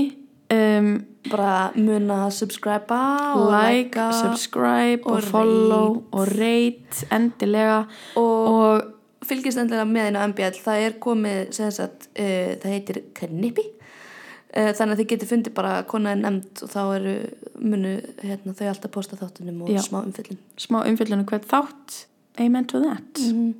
[0.53, 0.93] Um,
[1.31, 2.99] bara muna að subscriba
[3.37, 6.09] og like, likea subscribe og, og follow rate.
[6.11, 7.77] og rate endilega
[8.19, 12.99] og, og fylgist endilega með einu MBL það er komið, sem sagt, uh, það heitir
[13.15, 17.15] Knippi uh, þannig að þið getur fundið bara konaði nefnd og þá eru
[17.61, 19.81] munu hérna, þau alltaf posta þáttunum og Já.
[19.87, 22.03] smá umfyllin smá umfyllunum hvert þátt
[22.41, 23.53] Amen to that mm.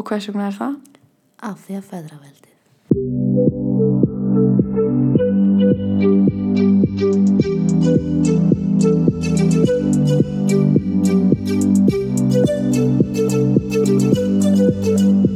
[0.00, 0.78] og hvers vegna er það?
[1.52, 3.59] af því að feðraveldið
[5.70, 6.02] thank
[14.82, 15.29] you